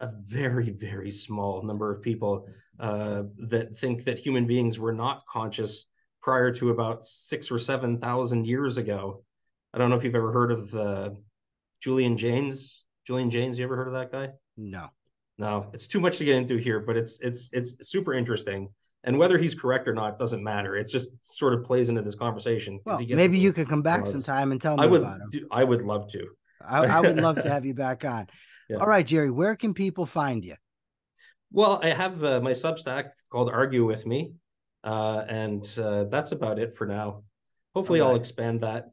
a 0.00 0.10
very 0.24 0.70
very 0.70 1.10
small 1.10 1.62
number 1.62 1.92
of 1.92 2.02
people 2.02 2.48
uh, 2.80 3.22
that 3.48 3.76
think 3.76 4.04
that 4.04 4.18
human 4.18 4.46
beings 4.46 4.78
were 4.80 4.92
not 4.92 5.22
conscious 5.30 5.86
prior 6.24 6.50
to 6.50 6.70
about 6.70 7.04
six 7.04 7.50
or 7.52 7.58
seven 7.58 7.98
thousand 7.98 8.46
years 8.46 8.78
ago. 8.78 9.22
I 9.74 9.78
don't 9.78 9.90
know 9.90 9.96
if 9.96 10.04
you've 10.04 10.14
ever 10.14 10.32
heard 10.32 10.52
of 10.52 10.74
uh, 10.74 11.10
Julian 11.82 12.16
Jaynes. 12.16 12.86
Julian 13.06 13.30
Jaynes, 13.30 13.58
you 13.58 13.64
ever 13.64 13.76
heard 13.76 13.88
of 13.88 13.94
that 13.94 14.10
guy? 14.10 14.30
No. 14.56 14.88
No, 15.36 15.68
it's 15.74 15.86
too 15.86 16.00
much 16.00 16.18
to 16.18 16.24
get 16.24 16.36
into 16.36 16.56
here, 16.56 16.80
but 16.80 16.96
it's 16.96 17.20
it's 17.20 17.50
it's 17.52 17.88
super 17.88 18.14
interesting. 18.14 18.70
And 19.02 19.18
whether 19.18 19.36
he's 19.36 19.54
correct 19.54 19.86
or 19.86 19.92
not 19.92 20.18
doesn't 20.18 20.42
matter. 20.42 20.76
It 20.76 20.88
just 20.88 21.08
sort 21.20 21.52
of 21.52 21.62
plays 21.62 21.90
into 21.90 22.00
this 22.00 22.14
conversation. 22.14 22.80
Well, 22.86 23.00
maybe 23.06 23.38
you 23.38 23.52
could 23.52 23.68
come 23.68 23.82
back 23.82 24.06
sometime 24.06 24.50
and 24.50 24.62
tell 24.62 24.78
me 24.78 24.84
I 24.84 24.86
would, 24.86 25.02
about 25.02 25.20
him. 25.20 25.28
Do, 25.30 25.48
I 25.50 25.62
would 25.62 25.82
love 25.82 26.10
to. 26.12 26.26
I, 26.66 26.86
I, 26.86 27.00
would 27.00 27.16
love 27.16 27.34
to 27.42 27.48
have 27.50 27.66
you 27.66 27.74
back 27.74 28.06
on. 28.06 28.28
Yeah. 28.70 28.78
All 28.78 28.86
right, 28.86 29.04
Gerry, 29.04 29.30
where 29.30 29.56
can 29.56 29.74
people 29.74 30.06
find 30.06 30.42
you? 30.42 30.54
Well, 31.52 31.80
I 31.82 31.90
have 31.90 32.24
uh, 32.24 32.40
my 32.40 32.52
Substack 32.52 33.10
called 33.28 33.50
Argue 33.50 33.84
with 33.84 34.06
Me, 34.06 34.32
uh, 34.84 35.24
and 35.28 35.66
uh, 35.78 36.04
that's 36.04 36.32
about 36.32 36.58
it 36.58 36.76
for 36.76 36.86
now. 36.86 37.22
hopefully 37.74 38.00
right. 38.00 38.08
I'll 38.08 38.16
expand 38.16 38.60
that. 38.60 38.90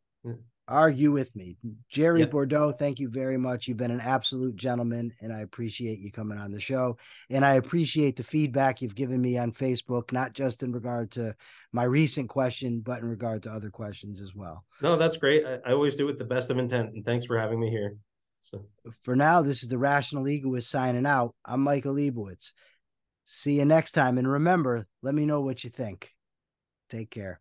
Argue 0.68 1.12
with 1.12 1.36
me. 1.36 1.58
Gerry 1.90 2.22
yep. 2.22 2.32
Bourdeau, 2.32 2.72
thank 2.72 2.98
you 2.98 3.10
very 3.10 3.36
much. 3.36 3.68
You've 3.68 3.76
been 3.76 3.92
an 3.92 4.00
absolute 4.00 4.56
gentleman, 4.56 5.12
and 5.20 5.34
I 5.34 5.42
appreciate 5.42 6.00
you 6.00 6.14
coming 6.14 6.38
on 6.38 6.52
the 6.52 6.62
show. 6.62 6.98
And 7.30 7.44
I 7.44 7.56
appreciate 7.56 8.16
the 8.16 8.24
feedback 8.24 8.82
you've 8.82 8.96
given 8.96 9.22
me 9.22 9.38
on 9.38 9.52
Facebook, 9.52 10.14
not 10.14 10.32
just 10.32 10.64
in 10.64 10.72
regard 10.72 11.12
to 11.12 11.36
my 11.74 11.84
recent 11.84 12.30
question, 12.30 12.80
but 12.80 13.00
in 13.00 13.10
regard 13.10 13.44
to 13.44 13.52
other 13.52 13.70
questions 13.70 14.22
as 14.22 14.34
well. 14.34 14.64
No, 14.82 14.96
that's 14.96 15.18
great. 15.18 15.46
I, 15.46 15.60
I 15.66 15.74
always 15.74 15.98
do 15.98 16.08
it 16.08 16.18
the 16.18 16.24
best 16.24 16.50
of 16.50 16.58
intent. 16.58 16.94
And 16.94 17.04
thanks 17.04 17.26
for 17.26 17.38
having 17.38 17.60
me 17.60 17.70
here. 17.70 17.98
So 18.42 18.66
for 19.04 19.16
now, 19.16 19.42
this 19.42 19.64
is 19.64 19.70
the 19.70 19.78
Rational 19.78 20.28
Egoist 20.28 20.70
signing 20.70 21.06
out. 21.06 21.36
I'm 21.44 21.62
Michael 21.62 21.96
Liebowitz. 21.96 22.54
See 23.34 23.60
you 23.60 23.66
next 23.66 23.94
time. 23.94 24.18
And 24.18 24.30
remember, 24.30 24.88
let 25.02 25.16
me 25.16 25.26
know 25.26 25.40
what 25.40 25.64
you 25.64 25.70
think. 25.70 26.14
Take 26.90 27.10
care. 27.10 27.41